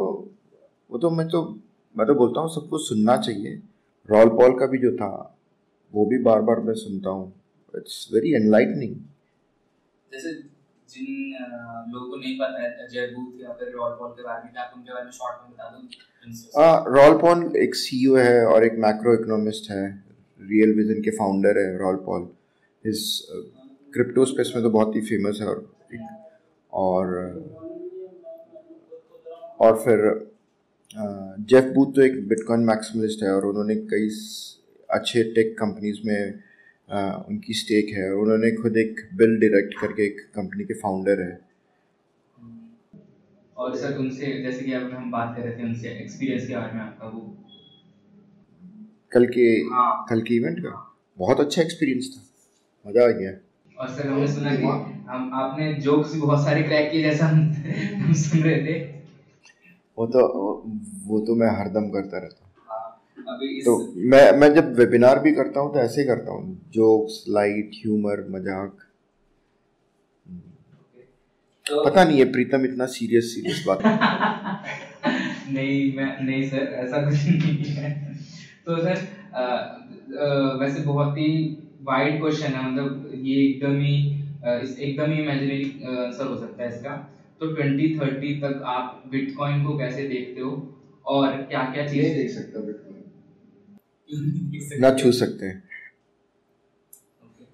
वो 0.91 0.97
तो 0.97 1.09
मैं 1.09 1.27
तो 1.27 1.59
मैं 1.97 2.07
तो 2.07 2.15
बोलता 2.15 2.41
हूँ 2.41 2.49
सबको 2.49 2.77
सुनना 2.77 3.17
चाहिए। 3.17 3.62
रॉल 4.12 4.29
पॉल 4.29 4.59
का 4.59 4.65
भी 4.65 4.77
जो 4.77 4.91
था 4.91 5.38
वो 5.93 6.05
भी 6.05 6.17
बार 6.17 6.41
बार 6.41 6.59
मैं 6.59 6.73
सुनता 6.73 7.09
हूँ। 7.09 7.33
इट्स 7.75 8.09
वेरी 8.13 8.33
एनलाइटनिंग 8.33 8.95
जैसे 10.13 10.52
जिन 10.93 11.12
लोगों 11.93 12.10
को 12.10 12.15
नहीं 12.15 12.36
पता 12.39 12.62
है 12.62 12.88
जय 12.89 13.08
बूथ 13.15 13.41
या 13.43 13.53
फिर 13.60 13.71
रॉल 13.75 13.91
पॉल 13.99 14.12
के 14.12 14.23
बारे 14.23 14.43
में 14.43 14.62
आप 14.63 14.73
उनके 14.77 14.93
बारे 14.93 15.06
में 15.06 15.12
शॉर्ट 15.12 15.38
में 15.43 15.51
बता 15.51 15.69
दो 15.69 16.95
रॉल 16.95 17.17
पॉल 17.21 17.56
एक 17.58 17.75
सीईओ 17.75 18.15
है 18.17 18.45
और 18.45 18.65
एक 18.65 18.73
मैक्रो 18.86 19.13
इकोनॉमिस्ट 19.13 19.69
है। 19.71 19.86
रियल 20.39 20.73
विजन 20.77 21.01
के 21.01 21.12
फाउंडर 21.17 21.58
है 21.60 21.77
रॉल 21.77 21.95
पॉल। 22.06 22.27
इस 22.84 23.01
क्रिप्टो 23.93 24.25
स्पेस 24.25 24.51
में 24.56 24.63
तो 24.63 24.69
बहुत 24.69 24.95
ही 24.95 25.01
फ़ेमस 25.01 25.38
है 25.41 25.47
और 25.47 25.65
और 26.73 27.15
और 29.62 29.75
फिर 29.84 29.99
जेफ 31.51 31.71
बूथ 31.75 31.93
तो 31.95 32.01
एक 32.01 32.27
बिटकॉइन 32.27 32.62
मैक्सिमलिस्ट 32.65 33.23
है 33.23 33.32
और 33.36 33.45
उन्होंने 33.45 33.75
कई 33.93 34.10
अच्छे 34.89 35.23
टेक 35.34 35.56
कंपनीज़ 35.60 35.99
में 36.06 36.39
उनकी 36.89 37.54
स्टेक 37.54 37.89
है। 37.98 38.10
उन्होंने 38.13 38.52
खुद 38.52 38.78
एक 38.78 39.02
बिल 39.13 39.38
डायरेक्ट 39.39 39.80
करके 39.80 40.06
एक 40.06 40.19
कंपनी 40.36 40.63
के 40.63 40.74
फाउंडर 40.74 41.22
है। 41.22 41.39
और 43.58 43.76
सर 43.76 43.98
उनसे 43.98 44.32
जैसे 44.43 44.63
कि 44.63 44.74
अब 44.74 44.91
हम 44.93 45.12
बात 45.12 45.36
कर 45.38 45.43
रहे 45.43 45.58
थे 45.58 45.63
उनसे 45.63 45.89
एक्सपीरियंस 46.02 46.48
के 46.48 46.56
बारे 46.56 46.74
में 46.74 46.82
आपका 46.82 47.08
वो 47.08 47.22
कल 49.12 49.26
के 49.28 49.46
हाँ। 49.72 50.06
कल 50.10 50.22
के 50.22 50.36
इवेंट 50.36 50.60
का? 50.60 50.69
बहुत 51.17 51.39
अच्छा 51.39 51.62
एक्सपीरियंस 51.62 52.10
था। 52.15 52.22
मज़ा 52.86 53.04
आ 53.04 53.12
गया। 53.12 53.32
और 53.78 53.88
सर 53.89 54.08
हमने 54.08 54.28
सुना 54.28 54.56
कि 54.56 54.65
हम 55.10 55.30
आपने 55.34 55.74
जोक्स 55.82 56.12
भी 56.13 56.19
बहुत 56.19 56.43
सारे 56.46 56.63
क्रैक 56.63 56.91
किए 56.91 57.04
जैसा 57.04 57.26
हम 57.28 58.13
सुन 58.13 58.43
रहे 58.43 58.58
थे। 58.65 58.80
वो 59.98 60.06
तो 60.08 60.22
वो 61.08 61.19
तो 61.26 61.36
मैं 61.36 61.48
हरदम 61.58 61.89
करता 61.89 62.17
रहता 62.17 62.42
हूँ। 62.42 62.42
तो 63.65 63.93
मैं 63.95 64.32
मैं 64.38 64.54
जब 64.54 64.76
वेबिनार 64.76 65.19
भी 65.19 65.32
करता 65.32 65.60
हूँ 65.60 65.73
तो 65.73 65.80
ऐसे 65.80 66.02
ही 66.02 66.08
करता 66.08 66.32
हूँ। 66.32 66.62
जोक्स 66.69 67.26
लाइट 67.30 67.71
ह्यूमर 67.76 68.26
मज़ाक। 68.30 68.78
तो, 71.65 71.86
पता 71.86 72.04
नहीं 72.04 72.19
है 72.19 72.32
प्रीतम 72.32 72.65
इतना 72.65 72.86
सीरियस 72.86 73.36
सीरियस 73.36 73.63
बात 73.67 73.80
नहीं 75.54 75.97
मैं 75.97 76.26
नहीं 76.26 76.49
सर 76.49 76.58
ऐसा 76.58 77.10
कुछ 77.10 77.26
नहीं 77.28 77.65
है। 77.65 77.91
तो 78.65 78.78
सर 78.78 79.08
आ, 79.36 79.41
आ, 79.41 80.58
वैसे 80.60 80.82
बहुत 80.82 81.17
ही 81.17 81.58
वाइड 81.82 82.19
क्वेश्चन 82.19 82.47
है। 82.47 82.71
मतलब 82.71 83.12
ये 83.15 83.45
एकदम 83.45 83.80
ही 83.80 83.95
एकदम 84.84 85.12
ही 85.12 85.21
इमेजिनरी 85.21 85.63
आंसर 85.86 86.28
हो 86.28 86.38
सकता 86.38 86.63
है 86.63 86.69
इसका। 86.69 86.95
तो 87.39 87.47
2030 87.56 88.41
तक 88.41 88.62
आप 88.65 89.04
बिटकॉइन 89.12 89.63
को 89.65 89.78
कैसे 89.78 90.08
देखते 90.08 90.41
हो? 90.41 90.80
और 91.06 91.28
क्या 91.28 91.63
क्या 91.73 91.88
चीज़ें 91.88 92.15
देख 92.15 92.30
सकते 92.30 92.60
हो 92.60 92.65
बिटकॉइन 92.65 92.92
ना 94.80 94.93
छू 94.93 95.12
सकते 95.12 95.45
हैं। 95.45 95.63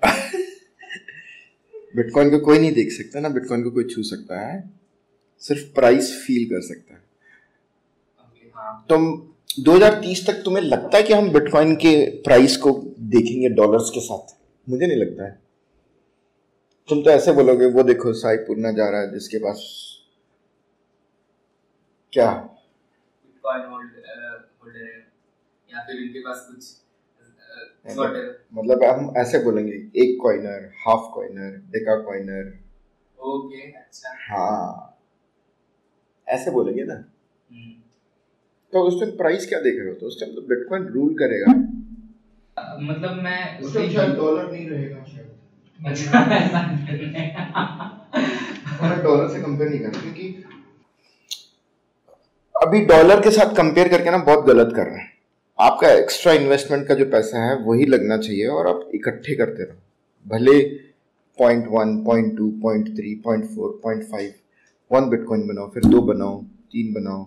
बिटकॉइन 1.95 2.29
को 2.29 2.39
कोई 2.39 2.59
नहीं 2.59 2.71
देख 2.71 2.91
सकता 2.91 3.19
ना 3.19 3.29
बिटकॉइन 3.29 3.63
को 3.63 3.71
कोई 3.71 3.83
छू 3.83 4.03
सकता 4.03 4.39
है। 4.39 4.69
सिर्फ़ 5.39 5.73
प्राइस 5.73 6.23
फील 6.27 6.45
कर 6.45 6.61
सकता 6.61 6.93
है। 6.93 7.09
तुम 8.89 9.29
2030 9.59 10.27
तक 10.27 10.33
तुम्हें 10.33 10.63
लगता 10.63 10.97
है 10.97 11.03
कि 11.03 11.13
हम 11.13 11.29
बिटकॉइन 11.29 11.75
के 11.75 12.09
प्राइस 12.09 12.57
को 12.57 12.95
देखेंगे 12.99 13.49
डॉलर्स 13.49 13.89
के 13.89 13.99
साथ? 13.99 14.37
मुझे 14.69 14.87
नहीं 14.87 14.97
लगता 14.97 15.25
है। 15.25 15.39
तुम 16.89 17.03
तो 17.03 17.09
ऐसे 17.09 17.31
बोलोगे 17.31 17.65
वो 17.65 17.83
देखो 17.83 18.13
साई 18.13 18.37
पूर्णा 18.37 18.71
जा 18.71 18.89
रहा 18.89 19.01
है 19.01 19.13
जिसके 19.13 19.37
पास 19.37 19.85
क्या? 22.13 22.49
या 25.73 25.79
फिर 25.79 26.01
इनके 26.03 26.19
पास 26.19 26.47
कुछ 26.49 26.75
मतलब 28.55 28.83
हम 28.83 29.13
ऐसे 29.17 29.39
बोलेंगे 29.43 29.71
एक 30.01 30.17
coiner 30.21 30.71
half 30.85 31.11
coiner 31.13 31.51
deca 31.71 31.95
coiner 32.01 32.51
okay 33.17 33.61
अच्छा। 33.71 34.09
हाँ। 34.29 34.85
ऐसे 36.27 36.51
बोलेंगे 36.51 36.83
ना। 36.83 36.93
हम्म। 36.93 37.71
तो 38.73 38.81
उस 38.87 38.99
टाइम 39.01 39.11
प्राइस 39.17 39.47
क्या 39.49 39.59
देख 39.59 39.79
रहे 39.79 39.87
हो? 39.89 39.93
तो 39.93 40.05
उस 40.07 40.19
टाइम 40.19 40.35
तो 40.35 40.41
बिटकॉइन 40.41 40.83
रूल 40.87 41.13
करेगा। 41.13 41.51
मतलब 42.81 43.21
मैं 43.23 43.59
उस 43.59 43.73
टाइम 43.73 43.89
शायद 43.91 44.11
डॉलर 44.15 44.51
नहीं 44.51 44.69
रहेगा 44.69 45.03
शायद। 45.03 45.27
अच्छा 45.79 46.19
ऐसा 48.79 49.01
डॉलर 49.03 49.27
से 49.33 49.41
कंपेयर 49.41 49.69
नहीं 49.69 49.79
करना 49.79 50.01
क्योंकि 50.01 50.43
अभी 52.55 52.85
डॉलर 52.85 53.21
के 53.21 53.31
साथ 53.31 53.55
कंपेयर 53.55 53.87
करके 53.87 54.11
ना 54.11 54.17
बहुत 54.17 54.45
गलत 54.45 54.73
कर 54.75 54.85
रहे 54.85 54.99
हैं। 54.99 55.18
आपका 55.59 55.87
एक्स्ट्रा 55.91 56.33
इन्वेस्टमेंट 56.33 56.87
का 56.87 56.95
जो 56.95 57.05
पैसा 57.11 57.43
है 57.43 57.55
वही 57.63 57.85
लगना 57.85 58.17
चाहिए 58.17 58.45
और 58.47 58.67
आप 58.67 58.91
इकट्ठे 58.95 59.35
करते 59.35 59.63
रहो। 59.63 59.75
भले 60.25 60.59
point 61.39 61.65
one 61.71 61.95
point 62.03 62.37
two 62.37 62.49
point 62.61 62.87
three 62.97 63.13
point 63.25 63.45
four 63.45 63.79
point 63.83 64.03
five 64.11 64.33
one 64.91 65.09
bitcoin 65.09 65.47
बनाओ 65.47 65.69
फिर 65.73 65.85
दो 65.85 66.01
बनाओ 66.01 66.41
तीन 66.71 66.93
बनाओ। 66.93 67.25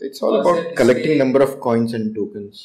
It's 0.00 0.22
all 0.24 0.38
about 0.38 0.76
collecting 0.78 1.18
number 1.18 1.42
of 1.42 1.56
coins 1.58 1.94
and 1.94 2.14
tokens 2.14 2.64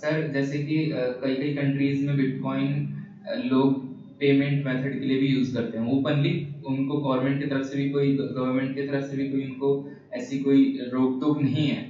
sir 0.00 0.30
जैसे 0.32 0.58
कि 0.58 0.78
कई 0.94 1.34
कई 1.34 1.54
कंट्रीज़ 1.56 2.06
में 2.06 2.16
बिटकॉइन 2.16 3.44
लोग 3.44 3.84
पेमेंट 4.20 4.64
मेथड 4.66 4.98
के 5.00 5.06
लिए 5.06 5.20
भी 5.20 5.28
यूज़ 5.28 5.54
करते 5.54 5.78
हैं। 5.78 5.98
ओपनली 5.98 6.32
उनको 6.66 6.96
गवर्नमेंट 7.02 7.42
की 7.42 7.50
तरफ़ 7.50 7.66
से 7.66 7.76
भी 7.76 7.90
कोई 7.90 8.16
गवर्नमेंट 8.16 8.74
की 8.74 8.86
तरफ़ 8.88 9.04
से 9.10 9.16
भी 9.16 9.28
कोई 9.30 9.44
उनको 9.44 9.70
ऐसी 10.14 10.38
कोई 10.40 10.64
रोक 10.92 11.20
टोक 11.20 11.42
नहीं 11.42 11.66
है। 11.68 11.86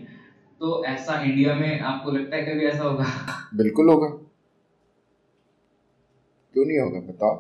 तो 0.61 0.85
ऐसा 0.85 1.23
इंडिया 1.23 1.55
में 1.55 1.81
आपको 1.81 2.11
लगता 2.11 2.37
है 2.37 2.43
कभी 2.43 2.67
ऐसा 2.67 2.85
होगा? 2.85 3.05
बिल्कुल 3.55 3.89
होगा। 3.89 4.09
क्यों 6.55 6.65
नहीं 6.67 6.79
होगा? 6.79 7.01
बताओ। 7.01 7.37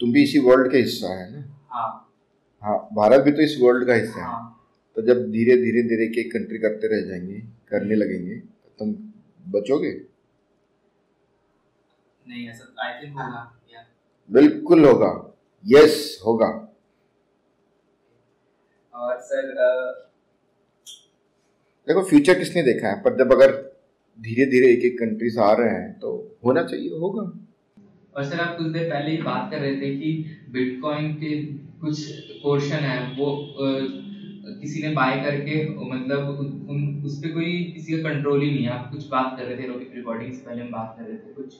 तुम 0.00 0.12
भी 0.12 0.22
इसी 0.22 0.38
वर्ल्ड 0.38 0.70
के 0.72 0.78
हिस्सा 0.78 1.08
है 1.08 1.32
ना? 1.32 1.66
हाँ। 1.70 2.12
हाँ 2.62 2.88
भारत 2.92 3.20
भी 3.20 3.32
तो 3.32 3.42
इस 3.42 3.58
वर्ल्ड 3.62 3.86
का 3.86 3.94
हिस्सा 3.94 4.20
है। 4.20 4.26
हाँ। 4.26 4.68
तो 4.96 5.02
जब 5.02 5.30
धीरे 5.30 5.56
धीरे 5.56 5.82
धीरे 5.82 6.20
एक 6.20 6.32
कंट्री 6.32 6.58
करते 6.58 6.86
रह 6.86 7.08
जाएँगे 7.08 7.40
करने 7.68 7.94
लगेंगे 7.94 8.36
तो 8.36 8.72
तुम 8.78 8.92
बचोगे? 9.52 9.92
नहीं 12.28 12.48
ऐसा 12.48 12.86
आई 12.86 13.02
थिंक 13.02 13.12
होगा 13.12 13.60
या 13.74 13.86
बिल्कुल 14.30 14.84
होगा। 14.84 15.34
यस 15.66 16.22
होगा। 16.26 16.46
और 18.94 19.20
सर 19.20 20.09
देखो 21.86 22.02
फ्यूचर 22.02 22.38
किसने 22.38 22.62
देखा 22.62 22.88
है? 22.88 23.00
पर 23.02 23.16
जब 23.18 23.32
अगर 23.32 23.52
धीरे 24.18 24.46
धीरे 24.46 24.66
एक 24.72 24.84
एक 24.84 24.98
कंट्रीज़ 24.98 25.38
आ 25.40 25.52
रहे 25.52 25.68
हैं 25.70 25.92
तो 26.00 26.10
होना 26.46 26.62
चाहिए 26.62 26.98
होगा। 26.98 27.22
और 28.16 28.24
सर 28.24 28.40
आप 28.40 28.56
कुछ 28.56 28.66
देर 28.72 28.88
पहले 28.90 29.10
ही 29.10 29.22
बात 29.22 29.48
कर 29.52 29.60
रहे 29.60 29.74
थे 29.76 29.90
कि 29.96 30.10
बिटकॉइन 30.48 31.12
के 31.14 31.30
कुछ 31.80 32.02
पोर्शन 32.42 32.84
है 32.84 32.98
वो 33.18 33.30
किसी 34.62 34.82
ने 34.82 34.94
बाय 34.94 35.16
करके 35.24 35.56
मतलब 35.92 36.28
उन, 36.40 37.02
उस 37.04 37.18
पर 37.18 37.32
कोई 37.32 37.72
किसी 37.74 37.92
का 37.92 38.10
कंट्रोल 38.10 38.42
ही 38.42 38.50
नहीं 38.50 38.62
है। 38.62 38.70
आप 38.70 38.90
कुछ 38.92 39.06
बात 39.08 39.36
कर 39.38 39.46
रहे 39.46 39.56
थे 39.56 39.68
रिकॉर्डिंग 39.94 40.32
से 40.32 40.44
पहले 40.44 40.62
हम 40.62 40.70
बात 40.70 40.96
कर 40.98 41.06
रहे 41.06 41.18
थे 41.18 41.32
कुछ 41.34 41.56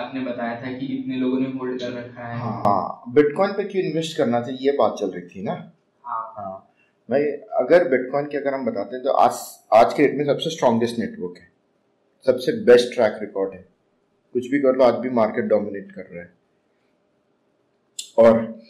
आपने 0.00 0.20
बताया 0.20 0.60
था 0.62 0.72
कि 0.78 0.86
इतने 0.94 1.16
लोगों 1.16 1.40
ने 1.40 1.46
होल्ड 1.46 1.78
कर 1.80 1.92
रखा 1.92 2.22
है। 2.22 2.40
हाँ 2.40 3.12
बिटकॉइन 3.14 3.52
पे 3.52 3.64
क्यों 3.64 3.84
इन्वेस्ट 3.84 4.16
करना 4.16 4.40
चाहिए 4.40 4.70
ये 4.70 4.76
बात 4.78 4.96
चल 5.00 5.10
रही 5.10 5.26
थी 5.28 5.42
ना? 5.42 5.52
हाँ। 6.04 6.34
हाँ। 6.36 6.71
भाई, 7.10 7.22
अगर 7.52 7.88
बिटकॉइन 7.88 8.26
की 8.26 8.36
अगर 8.36 8.54
हम 8.54 8.64
बताते 8.64 8.96
हैं 8.96 9.04
तो 9.04 9.10
आज 9.10 9.38
आज 9.72 9.94
के 9.94 10.06
डेट 10.06 10.16
में 10.16 10.24
सबसे 10.24 10.50
स्ट्रॉन्गेस्ट 10.50 10.98
नेटवर्क 10.98 11.38
है। 11.38 11.52
सबसे 12.26 12.52
बेस्ट 12.52 12.94
ट्रैक 12.94 13.18
रिकॉर्ड 13.20 13.54
है। 13.54 13.68
कुछ 14.32 14.46
भी 14.50 14.58
कर 14.58 14.76
लो, 14.76 14.84
आज 14.84 14.94
भी 14.94 15.10
मार्केट 15.10 15.44
डोमिनेट 15.44 15.92
कर 15.92 16.02
रहा 16.02 16.22
है। 16.22 16.32
और 18.18 18.62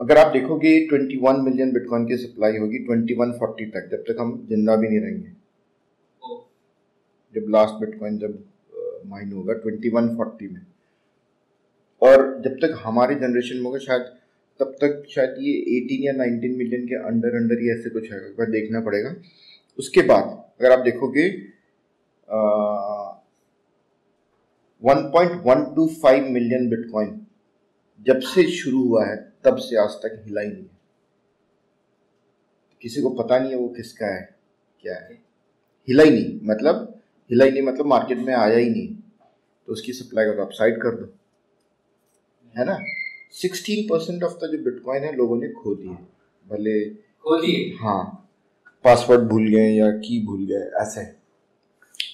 अगर 0.00 0.18
आप 0.18 0.32
देखोगे 0.32 0.86
21 0.86 1.40
मिलियन 1.40 1.72
बिटकॉइन 1.72 2.06
की 2.06 2.16
सप्लाई 2.16 2.56
होगी 2.56 2.78
2140 2.78 3.66
तक, 3.66 3.88
जब 3.90 4.02
तक 4.02 4.16
हम 4.20 4.46
ज़िंदा 4.48 4.76
भी 4.76 4.88
नहीं 4.88 5.00
रहेंगे। 5.00 5.30
जब 7.34 7.46
लास्ट 7.48 7.74
बिटकॉइन 7.74 8.18
जब 8.18 8.44
माइन 9.06 9.32
होगा 9.32 9.54
2140 9.54 10.48
में। 10.48 10.66
और 12.02 12.42
जब 12.44 12.54
तक 12.56 12.80
हमारी 12.84 13.14
जनरेशन 13.14 13.56
में 13.56 13.62
होगा, 13.62 13.78
शायद 13.78 14.19
तब 14.60 14.74
तक 14.80 15.02
शायद 15.10 15.36
ये 15.38 15.52
18 15.76 16.04
या 16.04 16.12
19 16.14 16.56
मिलियन 16.56 16.86
के 16.86 16.94
अंडर 17.08 17.36
अंडर 17.36 17.60
ही 17.60 17.70
ऐसे 17.70 17.90
कुछ 17.90 18.10
है, 18.12 18.18
एक 18.20 18.36
बार 18.38 18.50
देखना 18.50 18.80
पड़ेगा। 18.80 19.14
उसके 19.78 20.02
बाद, 20.02 20.24
अगर 20.60 20.72
आप 20.72 20.84
देखोगे 20.84 21.28
one 24.82 25.02
point 25.12 25.32
one 25.46 25.64
two 25.76 25.86
five 26.02 26.28
million 26.30 26.68
bitcoin 26.70 27.20
जब 28.06 28.20
से 28.24 28.42
शुरू 28.50 28.82
हुआ 28.82 29.04
है, 29.06 29.16
तब 29.44 29.56
से 29.58 29.76
आज 29.76 29.90
तक 30.02 30.22
हिला 30.26 30.40
ही 30.40 30.48
नहीं 30.48 30.62
है। 30.62 30.78
किसी 32.82 33.02
को 33.02 33.10
पता 33.14 33.38
नहीं 33.38 33.50
है 33.50 33.56
वो 33.56 33.68
किसका 33.68 34.06
है, 34.06 34.22
क्या 34.82 34.94
है। 34.94 35.18
हिला 35.88 36.02
ही 36.02 36.10
नहीं 36.10 36.40
मतलब 36.44 37.00
हिला 37.30 37.44
ही 37.44 37.50
नहीं 37.50 37.62
मतलब 37.62 37.86
मार्केट 37.86 38.18
में 38.18 38.34
आया 38.34 38.56
ही 38.56 38.68
नहीं। 38.70 38.88
तो 39.68 39.72
उसकी 39.72 39.92
सप्लाई 39.92 40.26
को 40.26 40.32
तो 40.32 40.42
आप 40.42 40.50
साइड 40.52 40.80
कर 40.82 40.96
दो। 40.96 41.04
है 42.54 42.64
ना? 42.64 42.78
सिक्सटीन 43.30 43.88
परसेंट 43.88 44.22
ऑफ़ 44.22 44.32
द 44.32 44.38
जो 44.38 44.64
बिटकॉइन 44.64 45.04
है 45.04 45.16
लोगों 45.16 45.36
ने 45.36 45.48
खो 45.48 45.74
दिए 45.74 45.90
भले 46.48 46.90
खो 46.90 47.40
दिए 47.40 47.76
हाँ? 47.80 48.30
पासवर्ड 48.84 49.20
भूल 49.20 49.48
गए 49.48 49.70
या 49.70 49.90
की 49.90 50.26
भूल 50.26 50.46
गए 50.46 50.70
ऐसे। 50.82 51.20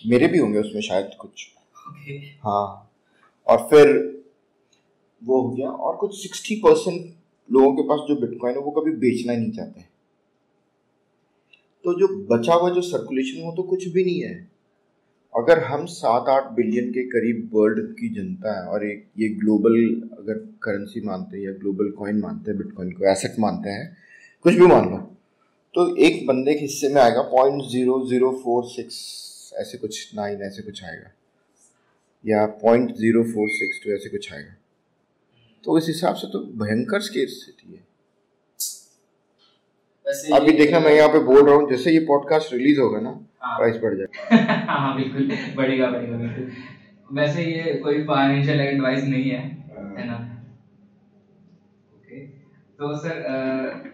मेरे 0.09 0.26
भी 0.26 0.38
होंगे 0.38 0.59
उसमें 0.59 0.83
शायद 0.83 1.11
कुछ। 1.20 1.46
ओके 1.88 2.12
हाँ। 2.12 2.92
और 3.46 3.59
फिर 3.59 3.87
वो 5.24 5.42
हो 5.42 5.50
गया। 5.50 5.68
और 5.68 5.96
कुछ 5.96 6.22
सिक्सटी 6.22 6.55
परसेंट 6.55 7.14
लोगों 7.52 7.74
के 7.74 7.83
पास 7.83 7.98
जो 8.09 8.16
बिटकॉइन 8.16 8.55
है 8.55 8.61
वो 8.61 8.70
कभी 8.70 8.90
बेचना 8.90 9.33
नहीं 9.33 9.52
चाहते। 9.52 9.81
तो 11.85 11.94
जो 12.00 12.09
बचा 12.09 12.55
हुआ 12.55 12.70
जो 12.70 12.81
सर्कुलेशन 12.81 13.42
वो 13.42 13.52
तो 13.52 13.62
कुछ 13.62 13.88
भी 13.88 14.05
नहीं 14.05 14.20
है। 14.20 14.55
अगर 15.37 15.62
हम 15.64 15.85
सात 15.87 16.29
आठ 16.31 16.51
बिलियन 16.57 16.90
के 16.92 17.03
करीब 17.09 17.51
वर्ल्ड 17.55 17.90
की 17.94 18.09
जनता 18.14 18.53
है 18.59 18.66
और 18.66 18.85
एक, 18.87 19.05
ये 19.18 19.29
ग्लोबल 19.40 19.75
अगर 20.18 20.38
करेंसी 20.62 21.01
मानते 21.07 21.37
हैं 21.37 21.44
या 21.44 21.53
ग्लोबल 21.53 21.90
कॉइन 21.99 22.20
मानते 22.20 22.51
हैं 22.51 22.59
बिटकॉइन 22.59 22.92
को 22.92 23.11
एसेट 23.12 23.38
मानते 23.40 23.70
हैं, 23.70 23.96
कुछ 24.44 24.55
भी 24.55 24.66
मान 24.66 24.88
लो 24.90 24.99
तो 25.75 25.85
एक 25.96 26.27
बंदे 26.27 26.55
के 26.55 26.61
हिस्से 26.61 26.88
में 26.88 27.01
आएगा 27.03 27.22
point 27.33 27.62
zero 27.70 27.99
zero 28.09 28.31
four 28.44 28.64
six 28.66 28.96
ऐसे 29.61 29.79
कुछ 29.79 30.14
नाइन 30.16 30.42
ऐसे 30.42 30.62
कुछ 30.62 30.83
आएगा। 30.85 31.11
या 32.25 32.46
point 32.62 32.94
zero 32.96 33.22
four 33.25 33.49
six 33.51 33.81
two 33.85 33.92
ऐसे 33.94 34.09
कुछ 34.09 34.33
आएगा। 34.33 34.55
तो 35.64 35.79
इस 35.79 35.87
हिसाब 35.87 36.14
से 36.14 36.27
तो 36.27 36.38
भयंकर 36.64 37.01
स्केर 37.01 37.29
स्थिति 37.29 37.72
है। 37.75 37.86
अभी 40.06 40.52
देखना 40.52 40.78
मैं 40.80 40.92
यहाँ 40.94 41.08
पे 41.08 41.18
बोल 41.24 41.44
रहा 41.46 41.54
हूँ 41.54 41.68
जैसे 41.70 41.92
ये 41.92 41.98
पॉडकास्ट 42.08 42.52
रिलीज़ 42.52 42.80
होगा 42.80 43.00
ना 43.00 43.10
हाँ। 43.42 43.56
प्राइस 43.58 43.76
बढ़ 43.82 43.94
जाएगा। 43.94 44.52
हाँ 44.72 44.94
बिल्कुल 44.96 45.30
बढ़ेगा 45.56 45.90
बढ़ेगा 45.90 46.16
बिल्कुल। 46.16 47.16
वैसे 47.18 47.44
ये 47.44 47.72
कोई 47.82 48.02
फाइनेंशियल 48.04 48.60
एडवाइस 48.60 49.04
नहीं 49.04 49.30
है 49.30 49.38
है 49.98 50.06
ना? 50.06 50.16
ओके 51.94 52.20
तो 52.78 52.94
सर 52.98 53.84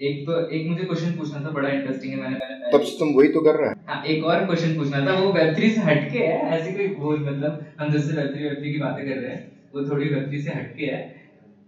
एक 0.00 0.22
तो 0.26 0.38
एक 0.50 0.68
मुझे 0.68 0.84
क्वेश्चन 0.84 1.12
पूछना 1.18 1.40
था 1.44 1.50
बड़ा 1.50 1.68
इंटरेस्टिंग 1.68 2.12
है 2.12 2.20
मैंने 2.20 2.36
मैंने 2.36 2.70
तब 2.72 2.82
से 2.84 2.98
तुम 2.98 3.14
वही 3.16 3.28
तो 3.32 3.40
कर 3.40 3.56
रहा 3.56 3.70
है। 3.70 3.76
हाँ 3.88 4.02
एक 4.06 4.24
और 4.24 4.44
क्वेश्चन 4.46 4.76
पूछना 4.76 5.04
था 5.06 5.18
वो 5.20 5.32
वेब 5.32 5.54
थ्री 5.56 5.70
से 5.70 5.80
हटके 5.82 6.18
है 6.18 6.38
ऐसी 6.58 6.72
कोई 6.74 6.86
वो 6.98 7.16
मतलब 7.18 7.64
हम 7.80 7.92
जैसे 7.92 8.16
वेब 8.16 8.32
थ्री 8.34 8.44
वेब 8.44 8.58
थ्री 8.60 8.72
की 8.72 8.78
बातें 8.78 9.04
कर 9.08 9.16
रहे 9.16 9.30
हैं 9.30 9.50
वो 9.74 9.88
थोड़ी 9.90 10.08
वेब 10.08 10.28
थ्री 10.28 10.42
से 10.42 10.50
हटके 10.52 10.86
है। 10.86 11.00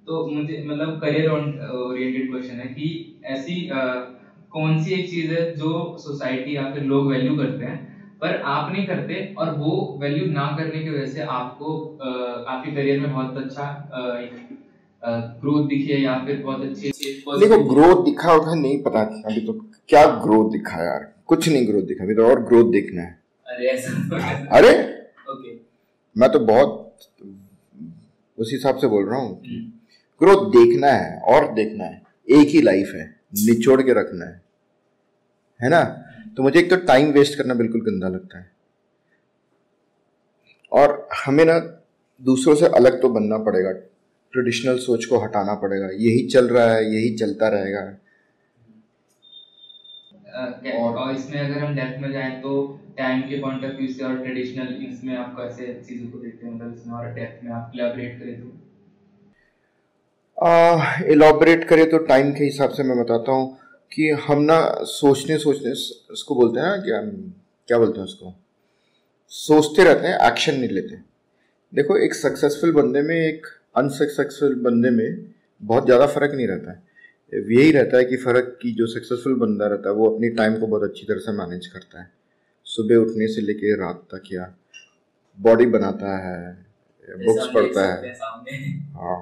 तो 0.06 0.26
मुझे 0.28 0.62
मतलब 0.66 1.00
करियर 1.00 1.28
ओरिएंटेड 1.30 2.30
क्वेश्चन 2.30 2.56
है 2.56 2.66
कि 2.68 2.88
ऐसी 3.24 3.66
कौन 4.50 4.84
सी 4.84 4.92
एक 4.92 5.08
चीज़ 5.10 5.32
है 5.32 5.52
जो 5.56 5.68
सोसाइटी 5.98 6.56
या 6.56 6.62
फिर 6.62 6.82
लोग 6.82 7.10
वैल्यू 7.10 7.36
करते 7.36 7.64
हैं 7.64 7.82
पर 8.20 8.36
आप 8.36 8.70
नहीं 8.72 8.86
करते 8.86 9.22
और 9.36 9.56
वो 9.58 9.98
वैल्यू 10.00 10.26
ना 10.26 10.46
करने 10.56 10.82
की 10.82 10.90
वजह 10.90 11.14
से 11.14 11.22
आपको 11.22 11.76
आपके 12.46 12.70
करियर 12.70 13.00
में 13.00 13.14
बहुत 13.14 13.36
अच्छा 13.36 13.64
ग्रोथ 15.42 15.68
दिखी 15.68 15.92
है 15.92 16.02
या 16.02 16.20
फिर 16.22 16.36
बहुत 16.36 16.62
अच्छी 16.62 16.90
देखो 17.38 17.58
ग्रोथ 17.64 18.04
दिखा 18.04 18.32
होगा 18.32 18.54
नहीं 18.54 18.82
पता 18.82 19.00
अभी 19.26 19.40
तो 19.40 19.52
क्या 19.88 20.06
ग्रोथ 20.06 20.50
दिखा 20.52 20.82
यार? 20.84 21.14
कुछ 21.26 21.48
नहीं 21.48 21.66
ग्रोथ 21.68 21.82
दिखा 21.82 22.04
अभी 22.04 22.14
तो 22.14 22.26
और 22.26 22.42
ग्रोथ 22.42 22.72
देखना 22.72 23.02
है। 23.02 23.20
अरे 23.46 23.66
ऐसा 23.66 24.56
अरे! 24.58 24.70
ओके 25.30 25.54
मैं 26.16 26.32
तो 26.32 26.38
बहुत 26.38 26.80
उस 28.38 28.50
हिसाब 28.52 28.76
से 28.76 28.86
बोल 28.86 29.08
रहा 29.08 29.20
हूँ। 29.20 29.40
ग्रोथ 30.20 30.50
देखना 30.50 30.88
है 30.88 31.20
और 31.20 31.52
देखना 31.54 31.84
है 31.84 32.02
एक 32.28 32.48
ही 32.48 32.62
लाइफ 32.62 32.92
है। 32.94 33.13
निचोड़ 33.34 33.82
के 33.82 33.92
रखना 33.92 34.24
है। 34.24 34.42
है 35.62 35.68
ना? 35.68 35.82
तो 36.36 36.42
मुझे 36.42 36.60
एक 36.60 36.70
तो 36.70 36.76
टाइम 36.76 37.10
वेस्ट 37.10 37.38
करना 37.38 37.54
बिल्कुल 37.54 37.80
गंदा 37.80 38.08
लगता 38.08 38.38
है। 38.38 38.50
और 40.72 41.08
हमें 41.26 41.44
ना 41.44 41.58
दूसरों 42.22 42.54
से 42.54 42.66
अलग 42.66 43.02
तो 43.02 43.08
बनना 43.08 43.38
पड़ेगा। 43.38 43.72
ट्रेडिशनल 44.32 44.78
सोच 44.78 45.04
को 45.04 45.18
हटाना 45.18 45.54
पड़ेगा। 45.54 45.86
यही 45.86 46.26
चल 46.26 46.48
रहा 46.48 46.74
है, 46.74 46.94
यही 46.94 47.14
चलता 47.14 47.48
रहेगा। 47.48 47.96
और 50.70 51.08
इसमें 51.12 51.42
अगर 51.42 51.58
हम 51.58 51.76
डेप्थ 51.76 52.00
में 52.00 52.12
जाएँ 52.12 52.42
तो 52.42 52.80
टाइम 52.98 53.22
के 53.22 53.40
पॉइंट 53.40 53.64
ऑफ़ 53.64 53.72
व्यू 53.72 53.88
से 53.88 54.02
और 54.04 54.22
ट्रेडिशनल 54.22 54.84
इसमें 54.84 55.16
आप 55.16 55.36
कैसे 55.36 55.82
चीज़ों 55.82 56.10
को 56.10 56.18
देखते 56.18 56.46
हैं? 56.46 56.54
मतलब 56.54 56.74
इसमें 56.74 56.94
और 56.94 57.14
डेप्थ 57.14 57.44
में 57.44 57.52
आप 57.52 57.72
इलैबोरेट 57.74 58.18
करें 58.18 58.40
तो। 58.40 58.63
इलाबरेट 61.12 61.64
करें 61.68 61.88
तो 61.90 61.98
टाइम 61.98 62.32
के 62.32 62.44
हिसाब 62.44 62.70
से 62.70 62.82
मैं 62.82 62.98
बताता 62.98 63.32
हूँ 63.32 63.56
कि 63.92 64.08
हम 64.26 64.40
ना 64.42 64.58
सोचने 64.82 65.38
सोचने 65.38 65.70
उसको 66.12 66.34
बोलते 66.34 66.60
हैं 66.60 66.66
ना 66.66 66.76
क्या 66.76 67.00
क्या 67.68 67.78
बोलते 67.78 67.98
हैं 67.98 68.04
उसको? 68.04 68.34
सोचते 69.32 69.84
रहते 69.84 70.06
हैं 70.06 70.18
एक्शन 70.30 70.54
नहीं 70.54 70.68
लेते। 70.68 70.96
देखो 71.72 71.96
एक 71.96 72.14
सक्सेसफुल 72.14 72.72
बंदे 72.72 73.02
में 73.02 73.14
एक 73.16 73.46
अनसक्सेसफुल 73.76 74.54
बंदे 74.54 74.90
में 74.90 75.24
बहुत 75.62 75.84
ज़्यादा 75.84 76.06
फ़र्क 76.06 76.34
नहीं 76.34 76.46
रहता 76.46 76.72
है। 76.72 76.82
यही 77.32 77.70
रहता 77.70 77.96
है 77.96 78.04
कि 78.04 78.16
फ़र्क 78.16 78.58
की 78.62 78.72
जो 78.72 78.86
सक्सेसफुल 78.86 79.34
बंदा 79.34 79.66
रहता 79.66 79.88
है 79.88 79.94
वो 79.94 80.08
अपनी 80.10 80.28
टाइम 80.30 80.58
को 80.58 80.66
बहुत 80.66 80.82
अच्छी 80.82 81.06
तरह 81.06 81.18
से 81.18 81.32
मैनेज 81.32 81.66
करता 81.66 82.00
है। 82.00 82.10
सुबह 82.66 82.96
उठने 82.96 83.26
से 83.28 83.40
लेके 83.40 83.74
रात 83.76 84.02
तक 84.14 84.32
या 84.32 84.54
बॉडी 85.38 85.66
बनाता 85.66 86.16
है 86.18 86.38
बुक्स 87.24 87.46
पढ़ता 87.54 87.86
है। 87.86 88.12
हाँ। 88.94 89.20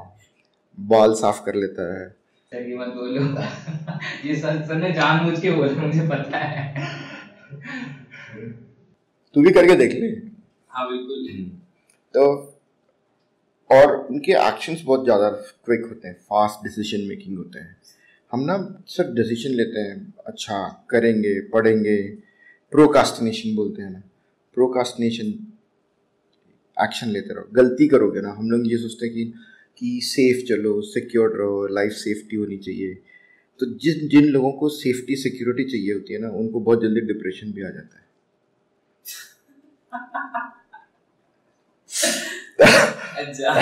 बाल 0.78 1.14
साफ़ 1.14 1.44
कर 1.44 1.54
लेता 1.54 1.87
है। 1.92 2.04
ये 2.52 2.76
मत 2.76 2.88
बोलो। 2.88 3.22
ये 4.26 4.37
सर 4.37 4.62
सर 4.66 4.76
ने 4.76 4.92
जानबूझ 4.92 5.38
के 5.40 5.50
बोला 5.50 5.82
मुझे 5.82 6.06
पता 6.08 6.38
है। 6.38 6.90
तू 9.37 9.42
भी 9.42 9.50
करके 9.50 9.74
देख 9.76 9.92
ले। 9.92 10.08
हाँ 10.70 10.87
बिल्कुल। 10.88 11.50
तो 12.14 12.24
और 13.70 13.94
उनके 13.96 14.32
एक्शंस 14.48 14.82
बहुत 14.87 15.04
ज़्यादा 15.04 15.28
क्विक 15.64 15.85
होते 15.87 16.08
हैं 16.08 16.14
फास्ट 16.30 16.64
डिसीज़न 16.64 17.06
मेकिंग 17.08 17.37
होते 17.38 17.58
हैं। 17.58 17.76
हम 18.32 18.40
ना 18.40 18.56
सर 18.88 19.12
डिसीज़न 19.14 19.54
लेते 19.54 19.80
हैं 19.80 19.96
अच्छा 20.26 20.58
करेंगे 20.90 21.38
पढ़ेंगे 21.50 21.96
प्रोकास्टिनेशन 22.72 23.54
बोलते 23.56 23.82
हैं 23.82 23.90
ना। 23.90 24.02
प्रोकास्टिनेशन 24.56 25.32
एक्शन 26.76 27.08
लेते 27.08 27.35
रहो 27.35 27.48
गलती 27.52 27.87
करोगे 27.88 28.20
ना। 28.20 28.30
हम 28.32 28.50
लोग 28.50 28.70
ये 28.72 28.76
सोचते 28.78 29.06
हैं 29.06 29.14
कि 29.14 29.32
कि 29.78 30.00
सेफ़ 30.04 30.44
चलो 30.48 30.80
सिक्योर 30.82 31.37
रहो 31.37 31.66
लाइफ 31.66 31.92
सेफ्टी 31.92 32.37
होनी 32.37 32.56
चाहिए। 32.58 32.94
तो 33.61 33.66
जिन 33.78 34.08
जिन 34.08 34.24
लोगों 34.24 34.52
को 34.52 34.68
सेफ्टी 34.68 35.16
सिक्योरिटी 35.16 35.64
चाहिए 35.64 35.92
होती 35.92 36.12
है 36.14 36.20
ना 36.20 36.28
उनको 36.30 36.61
बहुत 36.61 36.82
जल्दी 36.82 37.00
डिप्रेशन 37.06 37.52
भी 37.52 37.62
आ 37.62 37.70
जाता 37.70 37.96
है। 37.96 38.02
अच्छा। 43.18 43.61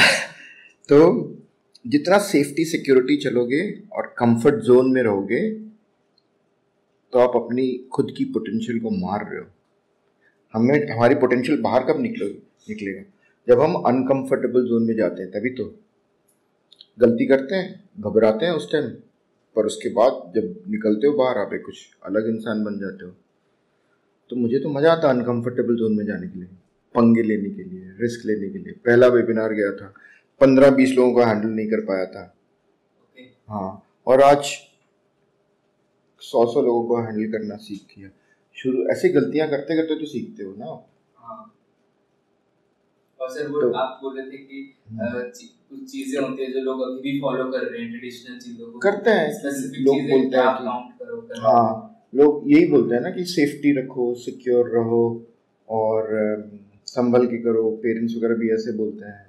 तो 0.88 0.98
जितना 1.84 2.18
सेफ्टी 2.18 2.64
सिक्योरिटी 2.64 3.16
चलोगे 3.16 3.62
और 3.92 4.06
कंफर्ट 4.18 4.62
जोन 4.64 4.92
में 4.92 5.02
रहोगे 5.02 5.40
तो 7.12 7.18
आप 7.18 7.36
अपनी 7.36 7.66
खुद 7.92 8.14
की 8.16 8.24
पोटेंशियल 8.24 8.78
को 8.80 8.90
मार 8.90 9.24
रहे 9.30 9.40
हो। 9.40 9.46
हमें 10.54 10.88
हमारी 10.88 11.14
पोटेंशियल 11.14 11.60
बाहर 11.62 11.84
कब 11.84 12.00
निकलो 12.00 12.26
निकलेगा? 12.68 13.02
जब 13.48 13.60
हम 13.60 13.74
अनकंफर्टेबल 13.74 14.66
जोन 14.66 14.86
में 14.86 14.94
जाते 14.96 15.22
हैं 15.22 15.30
तभी 15.30 15.50
तो। 15.50 15.64
गलती 16.98 17.26
करते 17.26 17.54
हैं 17.54 17.68
घबराते 18.00 18.46
हैं 18.46 18.52
उस 18.52 18.70
टाइम 18.72 18.88
पर 19.56 19.66
उसके 19.66 19.88
बाद 19.92 20.32
जब 20.34 20.54
निकलते 20.70 21.06
हो 21.06 21.12
बाहर 21.16 21.38
आप 21.38 21.52
एक 21.54 21.64
कुछ 21.64 21.76
अलग 22.06 22.28
इंसान 22.28 22.64
बन 22.64 22.78
जाते 22.78 23.04
हो। 23.04 23.10
तो 24.30 24.36
मुझे 24.36 24.58
तो 24.58 24.68
मज़ा 24.68 24.92
आता 24.92 25.08
अनकंफर्टेबल 25.10 25.76
जोन 25.76 25.96
में 25.96 26.04
जाने 26.06 26.28
के 26.28 26.38
लिए 26.38 26.48
पंगे 26.94 27.22
लेने 27.22 27.50
के 27.50 27.64
लिए 27.64 27.94
रिस्क 28.00 28.26
लेने 28.26 28.48
के 28.48 28.58
लिए। 28.58 28.72
पहला 28.86 29.06
वेबिनार 29.08 29.52
गया 29.54 29.72
था 29.76 29.92
पंद्रह 30.40 30.70
बीस 30.70 30.94
लोगों 30.96 31.12
को 31.14 31.24
हैंडल 31.24 31.48
नहीं 31.48 31.66
कर 31.70 31.80
पाया 31.86 32.04
था। 32.06 32.22
हाँ 33.48 33.70
और 34.06 34.22
आज 34.22 34.44
सौ 36.22 36.44
सौ 36.46 36.62
लोगों 36.62 36.86
को 36.88 37.00
हैंडल 37.02 37.30
करना 37.32 37.56
सीख 37.58 37.98
लिया 37.98 38.10
शुरू 38.56 38.86
ऐसी 38.92 39.08
गलतियाँ 39.08 39.48
करते 39.48 39.76
करते 39.76 39.98
तो 40.00 40.06
सीखते 40.06 40.44
हो 40.44 40.54
ना 40.58 40.66
हाँ। 41.18 41.52
और 43.20 43.30
सर 43.30 43.48
वो 43.48 43.60
तो, 43.60 43.72
आप 43.72 43.98
बोल 44.02 44.18
रहे 44.20 44.30
थे 44.30 44.36
कि। 44.36 44.76
कुछ 45.70 45.80
चीज़ें 45.90 46.20
होती 46.22 46.42
है 46.42 46.52
जो 46.52 46.60
लोग 46.60 46.80
अभी 46.82 47.00
भी 47.02 47.20
फॉलो 47.20 47.44
कर 47.50 47.64
रहे 47.64 47.82
हैं 47.82 47.90
ट्रेडिशनल 47.90 48.38
चीज़ों 48.38 48.70
को। 48.72 48.78
करते 48.78 49.10
हैं। 49.10 49.26
लोग 49.84 49.98
बोलते 50.10 50.36
हैं 50.36 50.56
कि 50.56 51.40
हाँ 51.40 51.86
लोग 52.14 52.50
यही 52.52 52.66
बोलते 52.66 52.94
हैं 52.94 53.02
ना 53.02 53.10
कि 53.10 53.24
सेफ्टी 53.24 53.72
रखो 53.80 54.14
सिक्योर 54.14 54.68
रहो 54.68 55.02
और 55.68 56.08
संभल 56.86 57.26
के 57.26 57.38
करो 57.38 57.70
पेरेंट्स 57.82 58.16
वगैरह 58.16 58.34
भी 58.34 58.52
ऐसे 58.54 58.72
बोलते 58.72 59.04
हैं। 59.04 59.28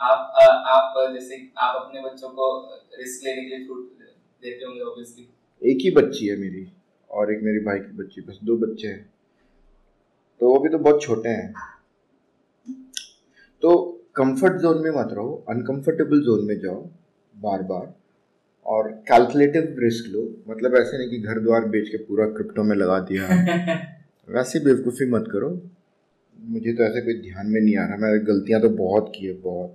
आप 0.00 0.32
आ, 0.42 0.44
आप 0.46 1.12
जैसे 1.14 1.36
आप 1.58 1.76
अपने 1.76 2.00
बच्चों 2.00 2.28
को 2.28 2.46
रिस्क 2.98 3.24
लेने 3.24 3.42
के 3.42 3.56
लिए 3.56 3.66
छूट 3.66 3.88
देते 4.42 4.64
होंगे 4.64 4.80
ऑब्वियसली 4.80 5.28
एक 5.62 5.78
ही 5.82 5.90
बच्ची 5.90 6.26
है 6.26 6.36
मेरी 6.36 6.66
और 7.10 7.32
एक 7.32 7.42
मेरी 7.42 7.58
भाई 7.58 7.78
की 7.78 7.96
बच्ची 7.96 8.20
बस 8.20 8.38
दो 8.44 8.56
बच्चे 8.56 8.88
हैं। 8.88 9.10
तो 10.40 10.48
वो 10.48 10.58
भी 10.58 10.68
तो 10.68 10.78
बहुत 10.78 11.02
छोटे 11.02 11.28
हैं। 11.28 11.54
तो 13.62 14.00
कंफर्ट 14.16 14.52
जोन 14.52 14.82
में 14.82 14.90
मत 14.90 15.08
रहो 15.12 15.44
अनकंफर्टेबल 15.48 16.20
जोन 16.20 16.44
में 16.46 16.58
जाओ 16.58 16.88
बार 17.36 17.62
बार 17.62 17.94
और 18.66 18.88
कैलकुलेटिव 18.92 19.76
रिस्क 19.78 20.04
लो। 20.08 20.36
मतलब 20.48 20.76
ऐसे 20.76 20.98
नहीं 20.98 21.10
कि 21.10 21.18
घर 21.18 21.38
द्वार 21.38 21.64
बेच 21.64 21.88
के 21.88 21.96
पूरा 21.96 22.26
क्रिप्टो 22.26 22.62
में 22.62 22.76
लगा 22.76 22.98
दिया। 22.98 23.28
वैसे 24.28 24.60
बेवकूफ़ी 24.60 25.06
मत 25.06 25.24
करो। 25.32 25.62
मुझे 26.44 26.72
तो 26.72 26.82
ऐसे 26.82 27.00
कोई 27.00 27.14
ध्यान 27.14 27.46
में 27.46 27.60
नहीं 27.60 27.76
आ 27.76 27.86
रहा। 27.86 27.96
मैं 27.96 28.26
गलतियाँ 28.26 28.60
तो 28.60 28.68
बहुत 28.68 29.12
की 29.18 29.26
है 29.26 29.32
बहुत। 29.32 29.74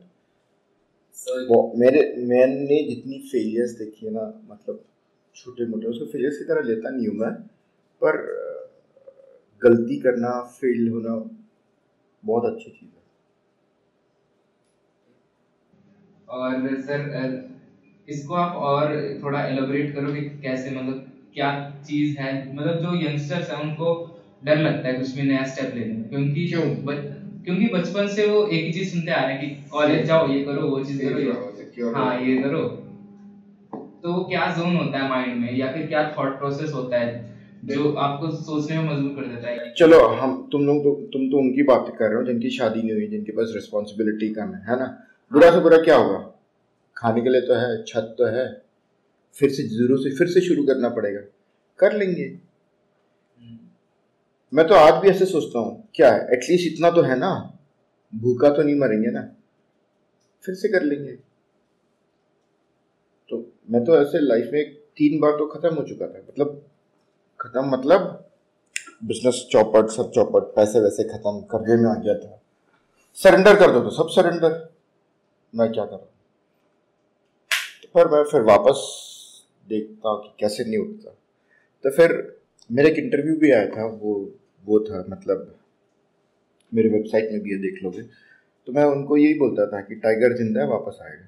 So, 1.16 1.72
मेरे 1.76 2.16
मैंने 2.18 2.96
जितनी 2.96 3.20
फेलियर्स 3.20 3.72
देखी 3.72 4.06
है 4.06 4.12
ना 4.12 4.42
मतलब 4.52 4.84
छोटे 5.36 5.66
मोटे 5.66 5.88
उसको 5.88 6.06
फेलियर्स 6.06 6.38
की 6.38 6.44
तरह 6.44 6.62
लेता 6.62 6.90
नहीं 6.90 7.08
हूँ 7.08 7.16
मैं। 7.16 7.32
पर 8.04 8.44
गलती 9.64 10.00
करना 10.00 10.42
फेल 10.42 10.90
होना 10.90 11.30
बहुत 12.26 12.54
अच्छी 12.54 12.72
चीज़ 12.72 12.90
है। 12.98 13.03
और 16.34 16.68
सर 16.82 17.00
इसको 18.08 18.34
आप 18.36 18.56
और 18.68 18.94
थोड़ा 19.24 19.44
एलोबरेट 19.46 19.94
करो 19.96 20.14
कि 20.14 20.22
कैसे 20.44 20.72
मतलब 20.72 21.10
क्या 21.34 21.50
चीज़ 21.86 22.18
है? 22.20 22.32
मतलब 22.56 22.80
जो 22.80 22.94
यंगस्टर्स 23.02 23.50
हैं 23.52 23.60
उनको 23.62 23.90
डर 24.44 24.58
लगता 24.58 24.88
है 24.88 24.94
कुछ 24.94 25.16
भी 25.16 25.22
नया 25.22 25.44
स्टेप 25.46 25.76
लेने 25.76 25.94
में 25.94 26.10
क्योंकि 26.10 26.48
क्यों? 26.48 26.64
बच, 26.86 26.98
क्योंकि 27.46 27.68
बचपन 27.74 28.08
से 28.16 28.26
वो 28.28 28.46
एक 28.48 28.66
ही 28.66 28.72
चीज़ 28.72 28.92
सुनते 28.92 29.12
आ 29.12 29.22
रहे 29.22 29.34
हैं 29.34 29.40
कि 29.42 29.70
कॉलेज 29.72 30.06
जाओ 30.08 30.28
ये 30.30 30.44
करो 30.46 30.68
वो 30.70 30.84
चीज़ 30.84 31.02
करो 31.04 31.94
हाँ 31.96 32.20
ये 32.22 32.38
करो। 32.38 32.62
तो 34.04 34.14
क्या 34.30 34.50
जोन 34.58 34.76
होता 34.76 35.00
है 35.00 35.10
माइंड 35.10 35.40
में 35.42 35.54
या 35.58 35.72
फिर 35.74 35.86
क्या 35.88 36.02
थॉट 36.18 36.38
प्रोसेस 36.40 36.74
होता 36.74 37.00
है 37.00 37.12
जो 37.66 37.92
आपको 38.06 38.30
सोचने 38.32 38.78
में 38.78 38.90
मजबूर 38.90 39.12
कर 39.16 39.28
देता 39.28 39.50
है? 39.50 39.74
चलो 39.74 40.00
हम 40.16 40.32
तुम 40.52 40.66
लोग 40.66 40.84
तो 40.84 40.92
तुम 41.14 41.30
तो 41.32 41.38
उनकी 41.38 41.64
बात 41.64 41.96
कर 42.00 42.10
रहे 42.10 42.16
हो 42.16 42.24
जिनकी 42.24 42.50
शादी 42.50 42.82
नहीं 42.82 42.94
हुई 42.94 43.08
जिनके 43.08 43.32
पास 43.32 43.52
रिस्पॉन्सिबिलिटी 43.56 44.30
कम 44.34 44.54
है 44.56 44.62
है 44.70 44.80
ना? 44.80 44.88
बुरा 45.34 45.52
से 45.52 45.60
बुरा 45.60 45.78
क्या 45.78 45.96
होगा? 45.96 46.18
खाने 46.98 47.22
के 47.22 47.30
लिए 47.30 47.42
तो 47.42 47.54
है, 47.54 47.84
छत 47.84 48.16
तो 48.18 48.26
है। 48.26 48.64
फिर 49.34 49.50
से 49.50 49.64
ज़ीरो 49.64 49.98
से, 49.98 50.16
फिर 50.16 50.28
से 50.28 50.42
शुरू 50.42 50.64
करना 50.64 50.90
पड़ेगा। 50.90 51.22
कर 51.80 51.94
लेंगे। 51.94 52.40
मैं 54.54 54.68
तो 54.68 54.76
आज 54.76 55.02
भी 55.02 55.10
ऐसे 55.10 55.26
सोचता 55.26 55.60
हूँ, 55.60 55.90
क्या 55.96 56.12
है 56.12 56.28
एटलीस्ट 56.34 56.74
इतना 56.74 56.92
तो 56.92 57.02
है 57.02 57.18
ना? 57.20 57.60
भूखा 58.16 58.50
तो 58.50 58.64
नहीं 58.64 58.76
मरेंगे 58.76 59.12
ना? 59.12 59.22
फिर 60.44 60.56
से 60.56 60.70
कर 60.70 60.84
लेंगे। 60.84 61.12
तो 63.30 63.54
मैं 63.72 63.84
तो 63.86 63.96
ऐसे 63.96 64.20
लाइफ 64.20 64.50
में 64.54 64.74
तीन 64.74 65.20
बार 65.20 65.32
तो 65.32 65.48
खत्म 65.48 65.76
हो 65.76 65.84
चुका 65.84 66.08
था। 66.08 66.20
मतलब 66.20 66.66
खत्म 67.40 67.66
मतलब 67.70 68.30
बिज़नेस 69.04 69.48
चौपट, 69.52 69.90
सब 69.90 70.12
चौपट, 70.12 70.56
पैसे 70.56 70.80
वैसे 70.80 71.04
खत्म, 71.04 71.42
कर्जे 71.42 71.76
में 71.76 71.90
आ 71.92 71.96
गया 71.96 72.16
था। 72.16 72.42
सरेंडर 73.14 73.56
कर 73.56 73.72
दो 73.72 73.82
तो 73.82 73.90
सब 73.90 74.08
सरेंडर 74.10 74.73
मैं 75.56 75.72
क्या 75.72 75.86
करूँ? 75.86 76.08
तो 77.84 77.90
फिर 77.94 78.08
मैं 78.08 78.24
फिर 78.24 78.42
वापस 78.42 79.04
देखता 79.70 80.10
हूँ 80.10 80.24
कि 80.24 80.34
कैसे 80.40 80.64
नहीं 80.64 80.78
उठता। 80.78 81.18
तो 81.84 81.90
फिर 81.90 82.38
मेरा 82.72 82.90
एक 82.90 82.98
इंटरव्यू 82.98 83.36
भी 83.36 83.52
आया 83.52 83.68
था 83.68 83.86
वो 83.86 84.34
वो 84.66 84.80
था 84.80 85.06
मतलब 85.10 85.60
मेरे 86.74 86.90
वेबसाइट 86.90 87.32
में 87.32 87.42
भी 87.42 87.52
ये 87.52 87.58
देख 87.58 87.84
लोगे। 87.84 88.02
तो 88.68 88.74
मैं 88.74 88.84
उनको 88.84 89.18
यही 89.18 89.34
बोलता 89.34 89.68
था 89.68 89.82
कि 89.82 89.96
टाइगर 89.96 90.38
ज़िंदा 90.38 90.62
है 90.62 90.68
वापस 90.68 91.00
आएगा। 91.02 91.28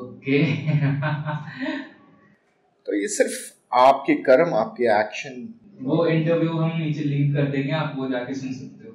ओके। 0.00 0.44
तो 2.86 2.94
ये 2.94 3.08
सिर्फ़ 3.08 3.52
आपके 3.72 4.14
कर्म 4.14 4.54
आपके 4.54 5.00
एक्शन 5.00 5.54
वो 5.80 6.06
इंटरव्यू 6.06 6.50
हम 6.50 6.78
नीचे 6.78 7.00
लिंक 7.00 7.36
कर 7.36 7.50
देंगे 7.50 7.72
आप 7.72 7.92
वो 7.96 8.08
जाके 8.08 8.34
सुन 8.34 8.52
सकते 8.52 8.88
हो। 8.88 8.94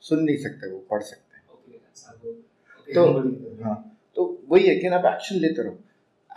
सुन 0.00 0.24
नहीं 0.24 0.36
सकते 0.36 0.70
वो 0.70 0.86
पढ़ 0.90 1.02
सकते 1.02 1.36
हैं। 1.36 1.44
अच्छा, 1.74 2.12
तो 2.94 3.28
हाँ। 3.64 3.98
तो 4.16 4.42
वही 4.48 4.66
है 4.66 4.76
कि 4.76 4.86
आप 4.86 5.04
एक्शन 5.04 5.36
लेते 5.36 5.62
रहो। 5.62 5.78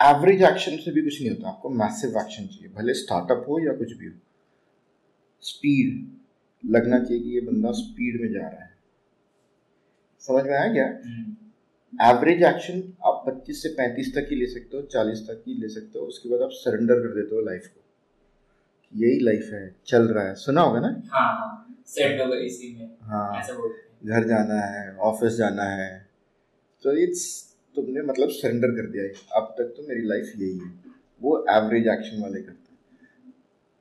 एवरेज 0.02 0.41
एक्शन 0.41 0.78
से 0.78 0.91
भी 0.91 1.02
कुछ 1.02 1.22
नहीं 1.22 1.30
होता। 1.30 1.50
आपको 1.50 1.70
मैसिव 1.70 2.10
एक्शन 2.10 2.48
चाहिए। 2.48 2.68
भले 2.68 2.94
स्टार्टअप 2.94 3.46
हो 3.50 3.60
या 3.60 3.74
कुछ 3.74 3.94
भी 3.94 4.06
हो। 4.06 4.13
स्पीड 5.41 6.15
लगना 6.72 7.00
चाहिए 7.00 7.24
कि 7.24 7.30
ये 7.30 7.41
बंदा 7.41 7.72
स्पीड 7.72 8.22
में 8.22 8.34
जा 8.34 8.48
रहा 8.48 8.63
है। 8.63 8.76
समझ 10.20 10.44
में 10.44 10.54
आया 10.54 10.74
क्या? 10.74 10.86
एवरेज 12.12 12.44
हम्म। 12.44 12.56
एक्शन 12.56 12.94
आप 13.06 13.24
25 13.28 13.63
से 13.63 13.70
35 13.70 14.15
तक 14.15 14.28
ही 14.30 14.36
ले 14.36 14.46
सकते 14.46 14.78
हो 14.78 14.84
40 14.84 15.20
तक 15.20 15.44
ही 15.48 15.54
ले 15.54 15.70
सकते 15.70 16.00
हो। 16.00 16.06
उसके 16.06 16.30
बाद 16.30 16.41
आप 16.41 16.50
सरेंडर 16.52 16.96
कर 16.96 17.15
देते 17.15 17.36
हो 17.36 17.41
लाइफ 17.41 17.68
को। 17.68 17.82
यही 18.96 19.20
लाइफ 19.20 19.50
है। 19.54 19.76
चल 19.86 20.02
रहा 20.02 20.28
है। 20.28 20.36
सुना 20.36 20.62
होगा 20.62 20.80
ना? 20.80 21.02
हाँ 21.08 21.62
सेट 21.88 22.22
हाँ, 22.22 22.32
इसी 22.32 22.76
में। 22.80 22.91
हाँ। 23.02 23.41
घर 24.06 24.28
जाना 24.28 24.62
है 24.62 24.98
ऑफ़िस 24.98 25.34
जाना 25.34 25.63
है। 25.63 26.05
तो 26.86 26.98
इट्स 26.98 27.56
तुमने 27.76 28.02
मतलब 28.02 28.30
सरेंडर 28.30 28.67
कर 28.67 28.89
दिया 28.89 29.04
है। 29.04 29.10
अब 29.10 29.56
तक 29.58 29.63
तो 29.63 29.88
मेरी 29.89 30.02
लाइफ 30.02 30.34
यही 30.38 30.58
है। 30.58 30.74
वो 31.21 31.45
एवरेज 31.50 31.88
एक्शन 31.88 32.21
वाले 32.21 32.41
करते 32.41 32.71
हैं। 32.71 32.80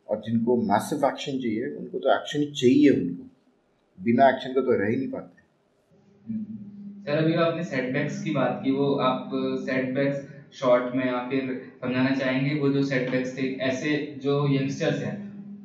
और 0.08 0.22
जिनको 0.26 0.62
मैसिव 0.62 0.98
एक्शन 1.06 1.32
चाहिए, 1.32 1.66
उनको 1.66 1.98
तो 1.98 2.14
एक्शन 2.14 2.40
ही 2.40 2.46
चाहिए 2.46 2.90
उनको। 2.90 3.30
बिना 4.04 4.28
एक्शन 4.28 4.52
का 4.52 4.60
तो 4.60 4.70
रह 4.70 4.86
ही 4.86 4.96
नहीं 4.96 5.08
पाते। 5.08 5.44
सर 7.02 7.16
अभी 7.16 7.34
आपने 7.34 7.64
सेटबैक्स 7.64 8.24
की 8.24 8.30
बात 8.30 8.60
की, 8.64 8.70
वो 8.70 8.94
आप 8.94 9.30
सेटबैक्स 9.34 10.34
शॉर्ट 10.52 10.94
में 10.94 11.06
या 11.06 11.28
फिर 11.30 11.72
समझाना 11.80 12.10
चाहेंगे? 12.10 12.60
वो 12.60 12.68
जो 12.68 12.82
सेटबैक्स 12.82 13.38
थे, 13.38 13.54
ऐसे 13.54 14.16
जो 14.22 14.54
यंगस्टर्स 14.54 14.98
हैं, 14.98 15.16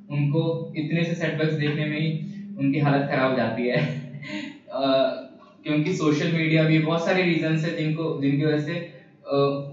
उनको 0.08 0.73
इतने 0.78 1.04
से 1.04 1.15
सेटबैक्स 1.15 1.54
देखने 1.54 1.86
में 1.86 1.99
ही 1.99 2.10
उनकी 2.58 2.80
हालत 2.80 3.10
खराब 3.12 3.32
हो 3.32 3.38
जाती 3.38 3.67
है। 3.67 3.99
क्योंकि 5.63 5.93
सोशल 5.93 6.32
मीडिया 6.32 6.63
भी 6.63 6.80
बहुत 6.80 7.06
सारे 7.06 7.24
रीजन 7.24 7.56
है 7.58 7.76
जिनको 7.78 8.22
जिनकी 8.22 8.45
वजह 8.45 8.60
से 8.60 8.74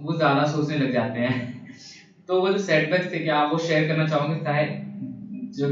वो 0.03 0.17
ज़्यादा 0.17 0.45
सोचने 0.47 0.79
लग 0.79 0.93
जाते 0.93 1.21
हैं। 1.21 1.67
तो 2.29 2.41
वो 2.41 2.49
जो 2.49 2.59
सेटबैक्स 2.59 3.13
थे 3.13 3.19
क्या 3.19 3.37
आप 3.37 3.53
वो 3.53 3.59
शेयर 3.59 3.89
करना 3.89 4.07
चाहोगे 4.09 4.45
चाहे 4.45 4.67
जो 5.59 5.69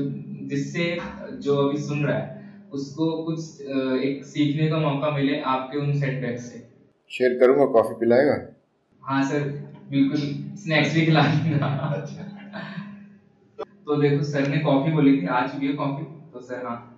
जिससे 0.49 0.97
जो 1.43 1.57
अभी 1.57 1.79
सुन 1.79 2.05
रहा 2.05 2.17
है 2.19 2.43
उसको 2.73 3.11
कुछ 3.23 3.61
एक 4.05 4.25
सीखने 4.25 4.69
का 4.69 4.79
मौका 4.79 5.11
मिले 5.11 5.41
आपके 5.41 5.79
उन 5.79 5.93
सेटबैक 6.01 6.39
से। 6.39 6.63
शेयर 7.11 7.39
करूँगा? 7.39 7.65
कॉफ़ी 7.73 7.95
पिलाएगा? 7.95 8.37
हाँ 9.03 9.23
सर 9.29 9.41
बिल्कुल। 9.91 10.21
स्नैक्स 10.57 10.95
भी 10.95 11.05
खिला 11.07 11.21
अच्छा। 11.21 12.23
तो 13.87 13.97
देखो 13.97 14.23
सर 14.23 14.49
ने 14.49 14.59
कॉफ़ी 14.59 14.93
बोली 14.93 15.21
थी 15.23 15.27
आ 15.27 15.47
चुकी 15.47 15.67
है 15.67 15.73
कॉफ़ी 15.73 16.05
तो 16.33 16.41
सर 16.41 16.67
हाँ। 16.67 16.94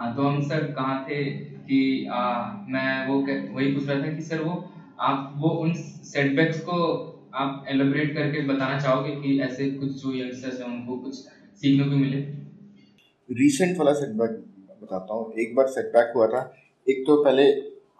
हाँ 0.00 0.14
तो 0.16 0.22
हम 0.22 0.40
सर 0.42 0.72
कहाँ 0.72 1.04
थे 1.08 1.24
कि 1.64 2.06
आ, 2.06 2.52
मैं 2.68 3.06
वो 3.08 3.18
वही 3.54 3.74
पूछ 3.74 3.88
रहा 3.88 4.02
था 4.02 4.12
कि 4.12 4.22
सर 4.22 4.42
वो 4.42 4.72
आप 5.00 5.34
वो 5.36 5.48
उन 5.48 5.72
सेटबैक्स 6.12 6.60
को 6.60 6.76
आप 7.34 7.64
एलोबरेट 7.68 8.14
करके 8.14 8.46
बताना 8.46 8.80
चाहोगे 8.80 9.10
कि 9.16 9.40
ऐसे 9.40 9.70
कुछ 9.70 9.90
जो 9.90 10.12
यंगस्टर्स 10.14 10.60
हैं 10.60 10.66
उनको 10.66 10.96
कुछ 10.96 11.14
सीखने 11.14 11.88
को 11.90 11.96
मिले? 11.96 12.16
रीसेंट 13.28 13.78
वाला 13.78 13.92
सेटबैक 13.92 14.30
बताता 14.82 15.14
हूँ। 15.14 15.32
एक 15.32 15.54
बार 15.56 15.66
सेटबैक 15.66 16.12
हुआ 16.16 16.26
था। 16.26 16.54
एक 16.88 17.04
तो 17.06 17.24
पहले 17.24 17.42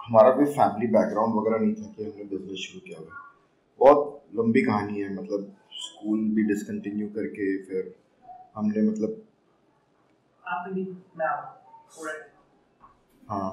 हमारा 0.07 0.31
कोई 0.31 0.45
फैमिली 0.45 0.87
बैकग्राउंड 0.87 1.35
वगैरह 1.35 1.65
नहीं 1.65 1.75
था 1.75 1.93
कि 1.97 2.05
हमने 2.05 2.25
बिज़नेस 2.25 2.59
शुरू 2.59 2.81
किया 2.87 2.99
हुआ 2.99 3.25
बहुत 3.81 4.23
लंबी 4.37 4.63
कहानी 4.63 5.01
है 5.01 5.15
मतलब 5.15 5.53
स्कूल 5.73 6.19
भी 6.19 6.43
डिसकंटिन्यू 6.43 7.09
करके 7.09 7.57
फिर 7.63 7.95
हमने 8.57 8.91
मतलब 8.91 9.23
हाँ। 13.23 13.51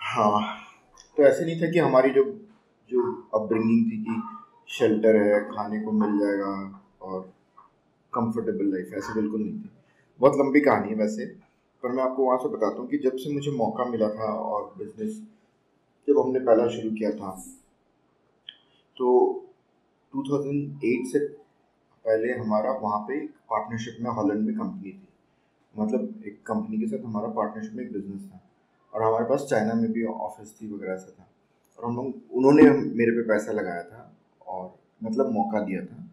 हाँ। 0.00 0.40
तो 1.16 1.22
ऐसे 1.22 1.44
नहीं 1.44 1.60
था 1.62 1.70
कि 1.70 1.78
हमारी 1.78 2.10
जो 2.10 2.24
जो 2.90 3.02
अपब्रिंगिंग 3.34 3.90
थी 3.90 3.96
कि 4.04 4.20
शेल्टर 4.74 5.16
है 5.16 5.40
खाने 5.44 5.80
को 5.80 5.92
मिल 5.92 6.18
जाएगा 6.18 6.52
और 7.02 7.20
कंफर्टेबल 8.12 8.70
लाइफ 8.72 8.92
ऐसे 8.94 9.14
बिल्कुल 9.14 9.40
नहीं 9.40 9.52
थी। 9.52 9.70
बहुत 10.20 10.38
लंबी 10.38 10.60
कहानी 10.60 10.88
है 10.88 10.94
वैसे 10.94 11.26
पर 11.82 11.92
मैं 11.92 12.02
आपको 12.02 12.26
वहाँ 12.26 12.38
से 12.38 12.48
बताता 12.48 12.80
हूँ 12.80 12.88
कि 12.88 12.98
जब 12.98 13.16
से 13.16 13.32
मुझे 13.34 13.50
मौका 13.50 13.84
मिला 13.84 14.08
था 14.08 14.32
और 14.34 14.74
बिज़नेस 14.78 15.22
जब 16.08 16.18
हमने 16.18 16.40
पहला 16.40 16.68
शुरू 16.68 16.90
किया 16.90 17.10
था 17.10 17.30
तो 18.96 19.08
2008 20.14 21.06
से 21.12 21.18
पहले 22.04 22.32
हमारा 22.32 22.72
वहाँ 22.82 22.98
पे 23.08 23.18
पार्टनरशिप 23.50 23.96
में 24.00 24.10
हॉलैंड 24.10 24.46
में 24.46 24.54
कंपनी 24.54 24.92
थी। 24.92 25.08
मतलब 25.74 26.22
एक 26.26 26.40
कंपनी 26.46 26.78
के 26.78 26.86
साथ 26.86 27.04
हमारा 27.04 27.28
पार्टनरशिप 27.34 27.74
में 27.74 27.84
एक 27.84 27.92
बिज़नेस 27.92 28.22
था। 28.22 28.40
और 28.92 29.02
हमारे 29.02 29.24
पास 29.24 29.46
चाइना 29.50 29.74
में 29.74 29.90
भी 29.92 30.04
ऑफ़िस 30.04 30.54
थी 30.56 30.72
वगैरह 30.72 30.92
ऐसा 30.94 31.10
था। 31.10 31.28
और 31.78 31.84
हम 31.84 31.96
लोग, 31.96 32.14
उन्होंने 32.32 32.62
मेरे 32.96 33.12
पे 33.12 33.22
पैसा 33.28 33.52
लगाया 33.52 33.82
था 33.84 34.00
और 34.46 34.74
मतलब 35.00 35.30
मौका 35.32 35.60
दिया 35.66 35.84
था 35.84 36.08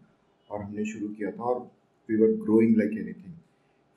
और 0.50 0.62
हमने 0.62 0.84
शुरू 0.84 1.08
किया 1.08 1.30
था 1.30 1.42
और 1.44 1.58
we 2.08 2.16
were 2.16 2.32
growing 2.44 2.76
like 2.76 2.92
anything 2.92 3.34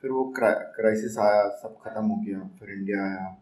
फिर 0.02 0.10
वो 0.10 0.24
क्राइसिस 0.36 1.18
आया, 1.18 1.48
सब 1.62 1.76
ख़त्म 1.82 2.04
हो 2.04 2.16
गया, 2.24 2.38
फिर 2.58 2.70
इंडिया 2.70 3.02
आया। 3.02 3.36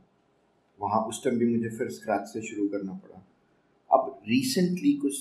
वहाँ 0.79 1.01
उस 1.05 1.23
टाइम 1.25 1.39
भी 1.39 1.47
मुझे 1.47 1.69
फिर 1.79 1.89
स्क्रैच 1.91 2.29
से 2.29 2.41
शुरू 2.43 2.69
करना 2.69 2.93
पड़ा। 2.95 3.25
अब 3.91 4.21
रिसेंटली 4.29 4.93
कुछ 4.97 5.15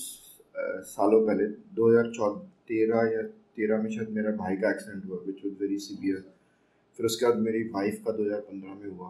सालों 0.86 1.20
पहले, 1.26 1.46
दो 1.46 1.88
हज़ार 1.88 2.34
तेरह 2.68 3.10
या 3.12 3.22
तेरह 3.56 3.82
में 3.82 3.90
शायद 3.90 4.10
मेरा 4.10 4.30
भाई 4.36 4.56
का 4.56 4.70
एक्सीडेंट 4.70 5.04
हुआ 5.06 5.18
विच 5.26 5.44
वॉज़ 5.44 5.54
वेरी 5.60 5.78
सीवियर 5.80 6.31
फिर 6.98 7.06
उसके 7.06 7.26
बाद 7.26 7.38
मेरी 7.40 7.62
वाइफ 7.68 8.02
का 8.06 8.12
2015 8.12 8.74
में 8.74 8.88
हुआ। 8.88 9.08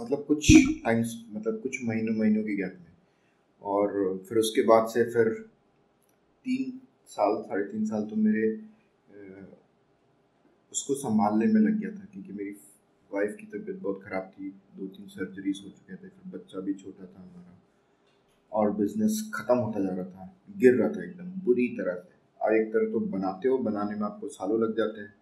मतलब 0.00 0.24
कुछ 0.24 0.52
टाइम्स 0.84 1.14
मतलब 1.30 1.60
कुछ 1.62 1.78
महीनों 1.84 2.14
महीनों 2.14 2.42
के 2.42 2.56
गैप 2.56 2.76
में। 2.80 2.92
और 3.62 4.18
फिर 4.28 4.38
उसके 4.38 4.62
बाद 4.62 4.88
से 4.88 5.04
फिर 5.12 5.28
तीन 6.46 6.80
साल, 7.08 7.42
साढ़े 7.42 7.64
तीन 7.64 7.84
साल 7.86 8.02
तो 8.02 8.16
मेरे 8.18 8.44
उसको 10.72 10.94
संभालने 10.94 11.46
में 11.46 11.60
लग 11.60 11.78
गया 11.80 11.90
था 11.90 12.04
क्योंकि 12.12 12.32
मेरी 12.32 12.50
वाइफ 13.10 13.36
की 13.40 13.46
तबीयत 13.46 13.80
बहुत 13.82 14.02
ख़राब 14.04 14.30
थी। 14.34 14.48
दो 14.76 14.86
तीन 14.86 15.06
सर्जरीज 15.08 15.60
हो 15.64 15.70
चुके 15.70 15.94
थे, 15.94 16.08
फिर 16.08 16.32
बच्चा 16.32 16.60
भी 16.60 16.74
छोटा 16.74 17.04
था 17.04 17.20
हमारा। 17.20 17.58
और 18.52 18.70
बिज़नेस 18.76 19.30
ख़त्म 19.34 19.56
होता 19.56 19.80
जा 19.80 19.94
रहा 19.94 20.04
था, 20.04 20.34
गिर 20.58 20.74
रहा 20.74 20.88
था 20.88 21.04
एकदम, 21.04 21.30
बुरी 21.44 21.68
तरह 21.78 21.94
से। 21.96 22.14
और 22.40 22.56
एक 22.56 22.72
तरह 22.72 22.90
तो 22.92 23.00
बनाते 23.08 23.48
हो, 23.48 23.58
बनाने 23.58 23.96
में 23.96 24.02
आपको 24.02 24.28
सालों 24.28 24.60
लग 24.60 24.76
जाते 24.76 25.00
हैं। 25.00 25.14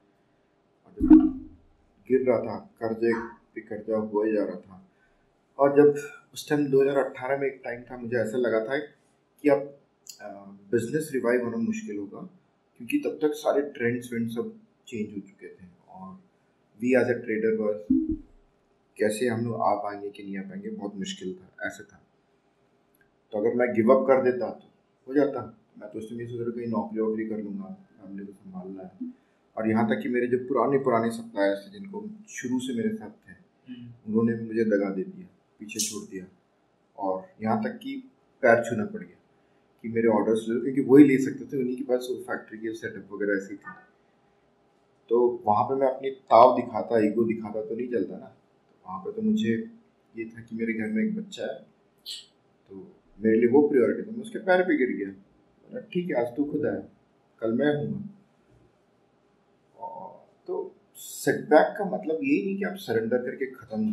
गिर 2.11 2.25
रहा 2.29 2.39
था, 2.41 2.59
कर्जे 2.81 3.13
पे 3.55 3.61
कर्जा 3.63 3.97
हुआ 3.97 4.25
ही 4.27 4.33
जा 4.33 4.45
रहा 4.45 4.57
था। 4.57 4.87
और 5.59 5.77
जब 5.77 5.89
उस 6.35 6.49
टाइम 6.49 6.67
2018 6.71 7.39
में 7.39 7.47
एक 7.47 7.61
टाइम 7.65 7.83
था, 7.83 7.97
मुझे 7.97 8.17
ऐसा 8.19 8.39
लगा 8.39 8.65
था 8.67 8.79
कि 8.79 9.49
अब 9.49 9.77
बिज़नेस 10.73 11.11
रिवाइव 11.15 11.45
होना 11.45 11.57
मुश्किल 11.59 11.99
होगा, 11.99 12.21
क्योंकि 12.81 12.99
तब 13.05 13.19
तक 13.23 13.35
सारे 13.37 13.63
ट्रेंड्स 13.73 14.13
वेंड 14.13 14.29
सब 14.31 14.53
चेंज 14.89 15.15
हो 15.15 15.21
चुके 15.21 15.49
थे। 15.49 15.67
और 15.91 16.13
we 16.81 16.95
as 16.97 17.11
a 17.11 17.19
trader 17.25 17.57
were 17.57 17.87
कैसे 18.99 19.29
हम 19.29 19.45
लोग 19.45 19.61
आ 19.63 19.75
पाएँगे 19.83 20.11
कि 20.11 20.23
नहीं 20.23 20.39
आ 20.39 20.43
पाएँगे, 20.43 20.71
बहुत 20.71 20.97
मुश्किल 20.97 21.35
था, 21.35 21.67
ऐसे 21.67 21.85
था। 21.85 22.01
तो 23.33 23.39
अगर 23.39 23.55
मैं 23.55 23.73
गिव 23.75 23.95
अप 23.95 24.07
कर 24.07 24.23
देता 24.23 24.51
तो 24.51 24.69
हो 25.07 25.15
जाता। 25.15 25.41
मैं 25.79 25.91
तो 25.91 25.99
उसमें 25.99 26.27
सोच 26.27 26.41
रहा 26.41 26.51
कहीं 26.51 26.67
नौकरी 26.69 27.01
वोकरी 27.01 27.27
कर 27.29 27.39
लूँगा 27.39 27.77
फैमिली 28.01 28.27
को 28.27 28.33
संभालना 28.33 28.83
है। 28.83 29.13
और 29.57 29.69
यहाँ 29.69 29.89
तक 29.89 30.03
कि 30.03 30.09
मेरे 30.09 30.27
जो 30.27 30.39
पुराने 30.49 30.79
पुराने 30.85 31.11
सप्लायर्स 31.13 31.67
थे 31.67 31.71
जिनको 31.71 32.05
शुरू 32.31 32.59
से 32.61 32.75
मेरे 32.75 32.95
साथ 32.95 33.11
थे 33.11 33.33
हम्म। 33.33 33.87
उन्होंने 34.09 34.35
भी 34.35 34.47
मुझे 34.47 34.65
दगा 34.67 34.91
दे 34.91 35.03
दिया 35.05 35.27
पीछे 35.61 35.81
छोड़ 35.81 36.05
दिया। 36.11 36.25
और 36.99 37.27
यहाँ 37.43 37.63
तक 37.65 37.79
कि 37.83 37.97
पैर 38.43 38.63
छूना 38.65 38.85
पड़ 38.85 39.01
गया 39.01 39.19
कि 39.85 39.89
मेरे 39.89 40.09
ऑर्डर्स 40.11 40.45
ले 40.49 40.61
क्योंकि 40.63 40.83
वही 40.91 41.05
ले 41.05 41.17
सकते 41.25 41.45
थे 41.47 41.61
उन्हीं 41.61 41.77
के 41.77 41.85
पास 41.85 42.07
वो 42.11 42.17
फैक्ट्री 42.25 42.59
के 42.59 42.73
सेटअप 42.75 43.13
वगैरह 43.13 43.37
ऐसी 43.37 43.55
थी। 43.57 43.75
तो 45.11 45.19
वहाँ 45.47 45.65
पे 45.65 45.75
मैं 45.81 45.89
अपनी 45.89 46.11
ताव 46.33 46.55
दिखाता 46.57 46.99
ईगो 47.07 47.25
दिखाता 47.27 47.63
तो 47.63 47.75
नहीं 47.75 47.89
चलता 47.89 48.17
ना। 48.17 48.27
तो 48.27 48.89
वहाँ 48.89 49.01
पे 49.05 49.13
तो 49.13 49.23
मुझे 49.23 49.55
ये 50.15 50.25
था 50.27 50.43
कि 50.43 50.57
मेरे 50.57 50.73
घर 50.75 50.89
में 50.93 51.03
एक 51.05 51.17
बच्चा 51.17 51.45
है 51.45 51.59
तो 52.71 52.87
मेरे 53.19 53.37
लिए 53.39 53.49
वो 53.51 53.67
प्रियोरिटी 53.69 54.03
था। 54.03 54.17
मैं 54.17 54.23
उसके 54.23 54.39
पैर 54.47 54.63
पे 54.63 54.77
गिर 54.79 54.97
गया। 54.97 55.81
ठीक 55.93 56.11
है 56.11 56.15
आज 56.21 56.37
तू 56.37 56.45
खुद 56.45 56.67
आया 56.67 56.81
कल 57.43 57.53
मैं 57.55 57.75
हूँ 57.77 57.99
तो 60.49 60.55
सेटबैक 60.99 61.75
का 61.79 61.85
मतलब 61.87 62.19
यही 62.23 62.45
नहीं 62.45 62.57
कि 62.59 62.65
आप 62.65 62.77
सरेंडर 62.79 63.19
करके 63.25 63.47
ख़त्म 63.53 63.81
हो 63.81 63.91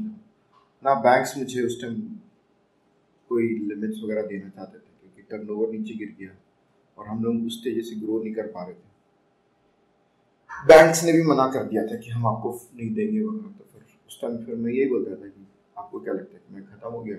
ना 0.84 0.94
बैंक्स 1.02 1.38
मुझे 1.38 1.62
उस 1.66 1.82
टाइम 1.82 1.96
कोई 3.32 3.48
लिमिट्स 3.70 4.04
वगैरह 4.04 4.22
देना 4.28 4.50
चाहते 4.50 4.78
थे, 4.78 4.82
क्योंकि 5.02 5.22
टर्नओवर 5.32 5.72
नीचे 5.72 5.94
गिर 5.96 6.16
गया 6.20 6.32
और 6.98 7.08
हम 7.08 7.24
लोग 7.24 7.46
उस 7.46 7.64
तेज़ी 7.64 7.82
से 7.84 7.96
ग्रो 8.02 8.22
नहीं 8.24 8.34
कर 8.34 8.48
पा 8.52 8.64
रहे 8.64 8.74
थे। 8.74 8.88
बैंक्स 10.68 11.04
ने 11.04 11.12
भी 11.14 11.24
मना 11.24 11.48
कर 11.54 11.64
दिया 11.68 11.86
था 11.88 11.96
कि 11.98 12.10
हम 12.10 12.28
आपको 12.28 12.50
नहीं 12.76 12.94
देंगे 12.94 13.22
वगैरह। 13.22 13.52
तो 13.58 13.64
फिर 13.74 13.82
उस 14.10 14.22
टाइम 14.22 14.38
फिर 14.46 14.56
मैं 14.56 14.72
यही 14.72 14.90
बोलता 14.90 15.16
था 15.16 15.28
कि 15.28 15.46
आपको 15.78 16.00
क्या 16.00 16.14
लगता 16.14 16.34
है 16.34 16.40
कि 16.40 16.54
मैं 16.56 16.64
ख़त्म 16.66 16.90
हो 16.90 17.02
गया? 17.04 17.18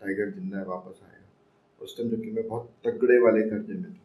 टाइगर 0.00 0.30
ज़िंदा 0.30 0.58
है, 0.58 0.64
वापस 0.66 1.00
आएगा। 1.04 1.84
उस 1.84 1.96
टाइम 1.96 2.10
जबकि 2.10 2.30
मैं 2.30 2.46
बहुत 2.48 2.70
तगड़े 2.84 3.18
वाले 3.22 3.42
कर्जे 3.50 3.74
में 3.74 3.90
था, 3.92 4.04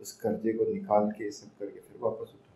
उस 0.00 0.12
कर्जे 0.20 0.52
को 0.52 0.72
निकाल 0.72 1.10
के 1.12 1.30
सब 1.32 1.58
करके 1.58 1.80
फिर 1.80 1.96
वापस 2.02 2.32
उठा। 2.34 2.49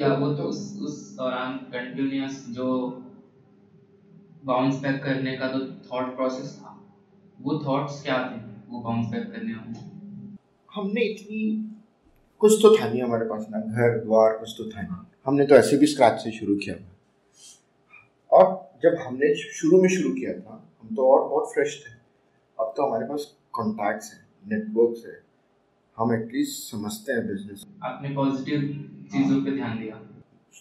क्या 0.00 0.12
वो 0.14 0.32
तो 0.34 0.42
उस 0.42 0.58
उस 0.82 0.92
दौरान 1.16 1.56
कंटिन्यूस 1.72 2.36
जो 2.48 2.66
बाउंस 4.44 4.76
बैक 4.82 5.02
करने 5.04 5.32
का 5.36 5.48
जो 5.48 5.58
थॉट 5.88 6.14
प्रोसेस 6.16 6.54
था 6.60 6.70
वो 7.40 7.58
थॉट्स 7.66 8.02
क्या 8.02 8.16
थे? 8.28 8.38
वो 8.68 8.80
बाउंस 8.80 9.06
बैक 9.06 9.26
करने 9.32 9.54
में 9.54 9.74
हमने 10.68 11.04
इतनी 11.04 11.40
कुछ 12.40 12.52
तो 12.62 12.70
था 12.76 12.88
नहीं 12.88 13.02
हमारे 13.02 13.24
पास 13.24 13.46
ना 13.50 13.60
घर 13.60 13.98
द्वार 14.04 14.36
कुछ 14.38 14.54
तो 14.58 14.64
था 14.70 14.82
नहीं। 14.82 15.04
हमने 15.26 15.46
तो 15.46 15.54
ऐसे 15.54 15.76
भी 15.76 15.86
स्क्रैच 15.86 16.20
से 16.20 16.30
शुरू 16.38 16.54
किया 16.56 16.76
था। 16.76 16.90
और 18.32 18.44
जब 18.82 18.96
हमने 19.00 19.34
शुरू 19.34 19.80
में 19.82 19.88
शुरू 19.88 20.12
किया 20.14 20.32
था 20.40 20.54
हम 20.82 20.94
तो 20.96 21.08
और 21.08 21.28
बहुत 21.28 21.52
फ्रेश 21.54 21.82
थे। 21.84 21.92
अब 22.58 22.72
तो 22.76 22.86
हमारे 22.86 23.06
पास 23.06 23.26
कॉन्टैक्ट्स 23.52 24.12
हैं 24.12 24.22
नेटवर्क्स 24.44 25.04
है। 25.06 25.20
हम 25.98 26.14
एटलीस्ट 26.14 26.70
समझते 26.70 27.12
हैं 27.12 27.26
बिज़नेस 27.26 27.66
आपने 27.84 28.14
पॉजिटिव 28.14 28.89
चीज़ों 29.10 29.42
पे 29.44 29.50
ध्यान 29.52 29.78
दिया। 29.78 30.00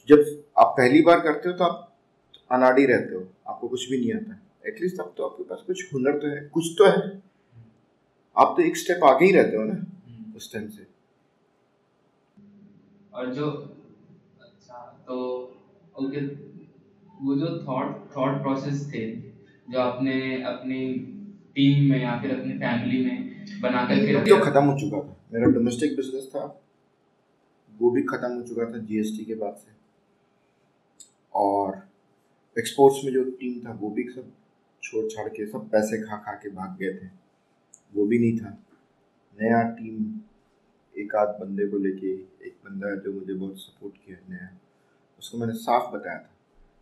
जब 0.08 0.26
आप 0.58 0.74
पहली 0.78 1.02
बार 1.02 1.19
करते 1.21 1.50
हो 1.50 1.56
तो 1.56 1.63
आप 1.63 1.86
अनाड़ी 2.52 2.86
रहते 2.86 3.15
हो 3.15 3.21
आपको 3.48 3.67
कुछ 3.67 3.90
भी 3.90 3.98
नहीं 4.00 4.13
आता। 4.13 4.40
एटलीस्ट 4.67 5.00
अब 5.02 5.13
तो 5.17 5.26
आपके 5.26 5.44
पास 5.44 5.63
कुछ 5.67 5.94
हुनर 5.94 6.17
तो 6.19 6.28
है 6.28 6.42
कुछ 6.54 6.65
तो 6.78 6.86
है। 6.86 7.02
आप 8.36 8.54
तो 8.58 8.63
एक 8.63 8.78
स्टेप 8.78 9.04
आगे 9.06 9.26
ही 9.26 9.32
रहते 9.32 9.58
हो 9.58 9.63
ना 9.63 9.73
हम्म। 9.73 10.36
उस 10.38 10.54
टाइम 10.54 10.67
से। 10.69 10.88
और 13.13 13.34
जो 13.34 13.50
अच्छा 14.42 14.80
तो 15.08 15.15
ओके 15.96 16.26
वो 17.21 17.36
जो 17.36 17.48
थॉट 17.67 17.96
थॉट 18.15 18.42
प्रोसेस 18.42 18.86
थे 18.94 19.06
जो 19.71 19.80
आपने 19.80 20.15
अपनी 20.44 20.80
टीम 21.56 21.90
में 21.90 22.02
या 22.02 22.17
फिर 22.21 22.32
अपनी 22.32 22.54
फैमिली 22.60 23.04
में 23.06 23.62
बना 23.62 23.86
करके 23.88 24.23
जो 24.26 24.38
खत्म 24.44 24.63
हो 24.63 24.78
चुका 24.80 25.00
था। 25.00 25.15
मेरा 25.34 25.52
डोमेस्टिक 25.52 25.96
बिज़नेस 25.96 26.30
था 26.36 26.46
वो 27.82 27.92
भी 27.92 28.04
ख़त्म 28.04 28.36
हो 28.36 28.42
चुका 28.42 28.65
था 28.65 28.77
जीएसटी 28.77 29.25
के 29.25 29.36
बाद 29.36 29.56
से। 29.56 29.71
और 31.34 31.90
एक्सपोर्ट्स 32.60 33.06
में 33.06 33.13
जो 33.13 33.23
टीम 33.23 33.67
था, 33.67 33.73
वो 33.73 33.90
भी 33.90 34.04
सब 34.04 34.32
छोड़ 34.84 35.12
छाड़ 35.12 35.30
के, 35.30 35.46
सब 35.46 35.69
पैसे 35.69 36.02
खा 36.02 36.17
खा 36.17 36.32
के 36.32 36.50
भाग 36.50 36.77
गए 36.80 36.94
थे। 36.94 37.10
वो 37.96 38.06
भी 38.06 38.19
नहीं 38.19 38.40
था। 38.40 38.50
नया 39.42 39.69
टीम 39.69 40.19
एक 40.98 41.15
आध 41.15 41.27
बंदे 41.27 41.67
को 41.67 41.77
लेके, 41.77 42.08
एक 42.48 42.58
बंदा 42.65 42.96
जो 42.96 43.13
मुझे 43.13 43.34
बहुत 43.34 43.58
सपोर्ट 43.58 43.96
किया 44.06 44.17
नया। 44.30 44.58
उसको 45.19 45.38
मैंने 45.38 45.54
साफ़ 45.54 45.92
बताया 45.92 46.19
था 46.19 46.32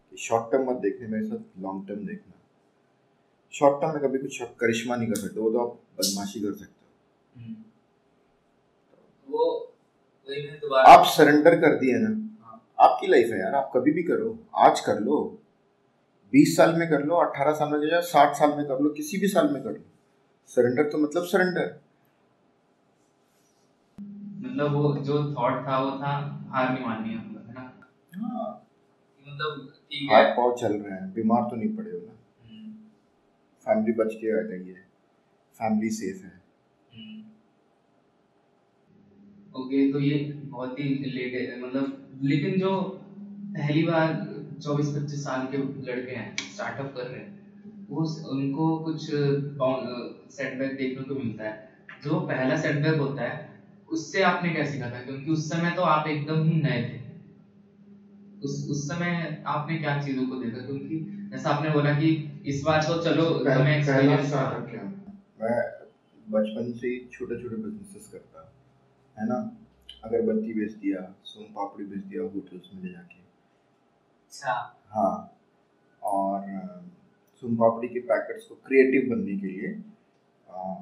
कि 0.09 0.17
शॉर्ट 0.17 0.51
टर्म 0.51 0.69
मत 0.69 0.75
देखने, 0.75 1.07
मेरे 1.07 1.25
साथ 1.27 1.61
लॉन्ग 1.61 1.87
टर्म 1.87 2.05
देखना। 2.07 2.33
शॉर्ट 3.51 3.81
टर्म 3.81 3.93
में 3.93 4.01
कभी 4.01 4.19
कुछ 4.19 4.41
करिश्मा 4.41 4.95
नहीं 4.95 5.07
कर 5.07 5.15
सकते, 5.15 5.39
वो 5.39 5.51
तो 5.51 5.57
आप 5.57 5.75
बदमाशी 5.75 6.39
कर 6.39 6.53
सकते 6.53 6.85
हो। 6.85 7.41
हम्म। 7.41 7.55
वो 9.33 9.73
आप 10.27 11.05
सरेंडर 11.07 11.55
कर 11.55 11.75
दिए 11.75 11.97
ना। 11.97 12.09
हाँ। 12.45 12.61
आपकी 12.79 13.07
लाइफ 13.07 13.29
है 13.31 13.39
यार 13.39 13.55
आप 13.55 13.71
कभी 13.75 13.91
भी 13.91 14.03
करो 14.03 14.37
आज 14.55 14.79
कर 14.79 14.99
लो 14.99 15.19
बीस 16.33 16.55
साल 16.57 16.73
में 16.75 16.89
कर 16.89 17.03
लो 17.03 17.15
अट्ठारह 17.15 17.53
साल 17.53 17.69
में 17.69 17.77
लो 17.79 18.01
साठ 18.03 18.35
साल 18.35 18.49
में 18.49 18.65
कर 18.65 18.79
लो 18.79 18.89
किसी 18.89 19.17
भी 19.17 19.27
साल 19.27 19.49
में 19.53 19.61
कर 19.63 19.71
लो। 19.71 19.83
सरेंडर 20.49 20.89
तो 20.89 20.97
मतलब 20.97 21.23
सरेंडर 21.23 21.79
मतलब 24.41 24.73
वो 24.73 24.93
जो 24.97 25.15
थॉट 25.35 25.67
था 25.67 25.79
वो 25.79 25.91
था 25.91 26.11
हार 26.51 26.73
नहीं 26.73 26.85
माननी 26.85 27.09
है 27.09 27.53
ना? 27.53 27.61
हाँ। 28.17 28.67
मतलब 29.27 29.73
ठीक 29.91 30.09
है। 30.11 30.15
हाथ 30.15 30.35
पाँव 30.35 30.55
चल 30.55 30.73
रहे 30.73 30.93
हैं 30.93 31.13
बीमार 31.13 31.41
तो 31.41 31.55
नहीं 31.55 31.75
पड़े 31.75 31.91
हो 31.91 31.97
ना। 31.97 32.13
हम्म, 32.43 32.73
फैमिली 33.67 33.93
बच 33.93 34.13
के 34.13 34.39
आ 34.39 34.43
है 34.67 34.85
फैमिली 35.55 35.89
सेफ़ 35.89 36.23
है। 36.25 36.41
हम्म। 36.91 37.23
ओके 39.57 39.91
तो 39.91 39.99
ये 39.99 40.17
बहुत 40.45 40.79
ही 40.79 40.89
लेट 41.07 41.33
है 41.35 41.61
मतलब 41.61 42.19
लेकिन 42.23 42.59
जो 42.59 42.71
पहली 43.53 43.83
बार 43.83 44.13
चौबीस 44.63 44.87
पच्चीस 44.89 45.23
साल 45.23 45.47
के 45.51 45.57
लड़के 45.91 46.11
हैं 46.11 46.35
स्टार्टअप 46.55 46.93
कर 46.95 47.05
रहे 47.05 47.19
हैं 47.19 47.35
वो 47.89 48.03
उनको 48.29 48.77
कुछ 48.79 49.05
सेटबैक 50.31 50.77
देखने 50.77 51.03
को 51.03 51.15
मिलता 51.15 51.43
है। 51.43 51.67
जो 52.03 52.19
पहला 52.21 52.55
सेटबैक 52.57 52.97
होता 52.99 53.23
है 53.23 53.45
उससे 53.89 54.21
आपने 54.21 54.49
क्या 54.49 54.65
सीखा 54.65 54.89
था? 54.91 54.99
क्योंकि 55.01 55.31
उस 55.31 55.49
समय 55.49 55.71
तो 55.71 55.81
आप 55.81 56.07
एकदम 56.07 56.43
ही 56.43 56.61
नए 56.61 56.81
थे। 56.83 56.97
उस 58.45 58.67
उस 58.69 58.87
समय 58.87 59.43
आपने 59.47 59.77
क्या 59.77 59.97
चीज़ों 60.01 60.25
को 60.27 60.35
देखा? 60.35 60.65
क्योंकि 60.65 60.99
जैसा 61.31 61.49
आपने 61.49 61.69
बोला 61.69 61.93
कि 61.93 62.09
इस 62.45 62.61
बार 62.65 62.83
तो 62.83 63.01
चलो 63.03 63.23
हमें 63.45 63.77
एक्सपीरियंस 63.77 64.33
मैं 65.41 65.57
बचपन 66.31 66.71
से 66.73 66.87
ही 66.87 66.99
छोटे 67.11 67.41
छोटे 67.41 67.55
बिजनेसेस 67.55 68.09
करता। 68.11 68.43
है 69.19 69.27
ना? 69.27 69.57
अगरबत्ती 70.03 70.53
बेच 70.53 70.71
दिया 70.71 71.15
सोन 71.23 71.43
पापड़ी 71.43 71.85
बेच 71.85 72.03
दिया 72.03 72.21
होटल्स 72.23 72.69
में 72.73 72.83
ले 72.83 72.89
जाके। 72.91 73.19
अच्छा। 74.25 74.51
हाँ। 74.87 75.39
और 76.03 76.41
सोन 77.35 77.55
पापड़ी 77.55 77.87
के 77.87 77.99
पैकेट्स 77.99 78.45
को 78.45 78.55
क्रिएटिव 78.55 79.09
बनने 79.09 79.37
के 79.37 79.47
लिए 79.47 79.83
आ, 80.49 80.75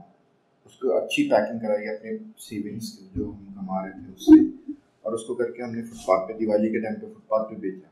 उसको 0.65 0.89
अच्छी 0.89 1.23
पैकिंग 1.23 1.61
कराई 1.61 1.85
अपने 1.85 2.17
सेविंग्स 2.37 3.11
जो 3.17 3.31
हम 3.31 3.53
कमा 3.53 3.85
रहे 3.85 3.93
थे 3.93 4.13
उससे। 4.13 4.73
और 5.05 5.13
उसको 5.13 5.35
करके 5.35 5.63
हमने 5.63 5.81
फुटपाथ 5.83 6.27
पे 6.27 6.33
दिवाली 6.33 6.69
के 6.69 6.79
टाइम 6.79 6.95
पे 6.95 7.07
फुटपाथ 7.13 7.43
पे 7.43 7.55
बेचा। 7.55 7.89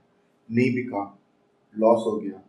नहीं 0.51 0.75
बिका 0.75 1.19
लॉस 1.77 2.03
हो 2.05 2.19
गया। 2.19 2.41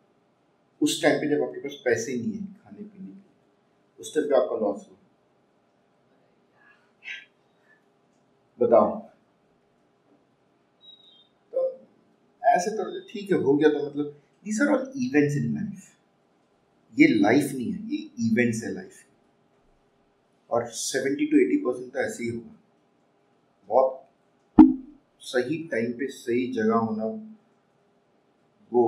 उस 0.82 1.02
टाइम 1.02 1.20
पे 1.20 1.28
जब 1.28 1.42
आपके 1.42 1.60
पास 1.60 1.82
पैसे 1.84 2.12
ही 2.12 2.20
नहीं 2.20 2.32
है 2.32 2.46
खाने 2.46 2.82
पीने 2.82 3.06
के 3.06 4.02
उस 4.02 4.14
टाइम 4.14 4.28
पे 4.28 4.34
आपका 4.34 4.56
लॉस 4.56 4.88
हुआ। 4.90 4.96
बताओ 8.66 8.90
तो 11.52 11.64
ऐसे 12.42 12.70
तो 12.76 12.84
ठीक 13.02 13.32
है, 13.32 13.38
हो 13.38 13.56
गया 13.56 13.68
तो 13.70 13.86
मतलब 13.86 14.06
these 14.46 14.60
are 14.62 14.68
all 14.74 14.92
events 14.98 15.36
in 15.36 15.54
life 15.54 15.90
ये 16.94 17.06
लाइफ 17.10 17.52
नहीं 17.52 17.72
है, 17.72 17.78
ये 17.86 17.98
इवेंट्स 18.26 18.62
है 18.64 18.72
लाइफ 18.74 19.02
और 20.50 20.66
सेवेंटी 20.68 21.26
टू 21.26 21.36
एटी 21.38 21.56
परसेंट 21.64 21.92
तो 21.92 21.98
ऐसे 22.00 22.24
ही 22.24 22.30
होगा। 22.30 22.54
बहुत 23.70 24.02
सही 25.22 25.58
टाइम 25.70 25.92
पे 25.98 26.06
सही 26.12 26.46
जगह 26.52 26.74
होना 26.76 27.04
वो 28.72 28.84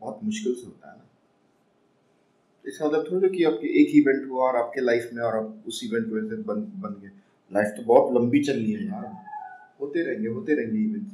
बहुत 0.00 0.20
मुश्किल 0.24 0.54
से 0.54 0.66
होता 0.66 0.90
है 0.90 0.96
ना। 0.96 1.04
इसका 2.64 2.86
मतलब 2.86 3.06
थोड़ा 3.10 3.28
कि 3.28 3.44
आपके 3.44 3.68
एक 3.80 3.94
इवेंट 3.96 4.28
हुआ 4.30 4.46
और 4.46 4.56
आपके 4.56 4.80
लाइफ 4.80 5.10
में 5.12 5.22
और 5.22 5.36
आप 5.36 5.64
उस 5.68 5.80
इवेंट 5.84 6.06
की 6.06 6.12
वजह 6.14 6.28
से 6.28 6.42
बन 6.42 6.60
बन 6.82 7.00
गए। 7.02 7.13
लाइफ 7.54 7.72
तो 7.76 7.82
बहुत 7.86 8.12
लंबी 8.16 8.42
चलनी 8.44 8.72
है 8.72 8.86
यार। 8.86 9.06
होते 9.80 10.02
रहेंगे 10.06 10.28
होते 10.28 10.54
रहेंगे 10.54 10.78
इवेंट्स 10.80 11.12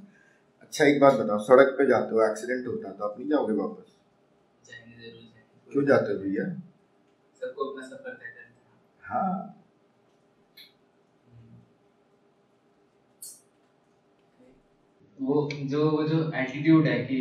अच्छा 0.62 0.84
एक 0.84 1.00
बात 1.00 1.14
बताओ 1.20 1.38
सड़क 1.44 1.74
पे 1.78 1.86
जाते 1.88 2.14
हो 2.14 2.22
एक्सीडेंट 2.30 2.66
होता 2.66 2.88
है 2.88 2.94
तो 2.96 3.04
आप 3.04 3.14
नहीं 3.18 3.28
जाओगे 3.28 3.54
वापस? 3.54 3.96
जाएँगे 4.64 5.10
ज़रूर 5.10 5.72
क्यों 5.72 5.84
जाते 5.86 6.12
हो 6.12 6.18
भैया? 6.18 6.44
सबको 7.40 7.64
अपना 7.64 7.86
सफ़र 7.86 8.12
तय 8.12 8.34
करना 8.36 9.14
हाँ। 9.14 9.56
वो 15.18 15.48
जो 15.70 15.88
वो 15.90 16.02
जो 16.08 16.18
एटीट्यूड 16.34 16.86
है 16.86 16.98
कि 17.04 17.16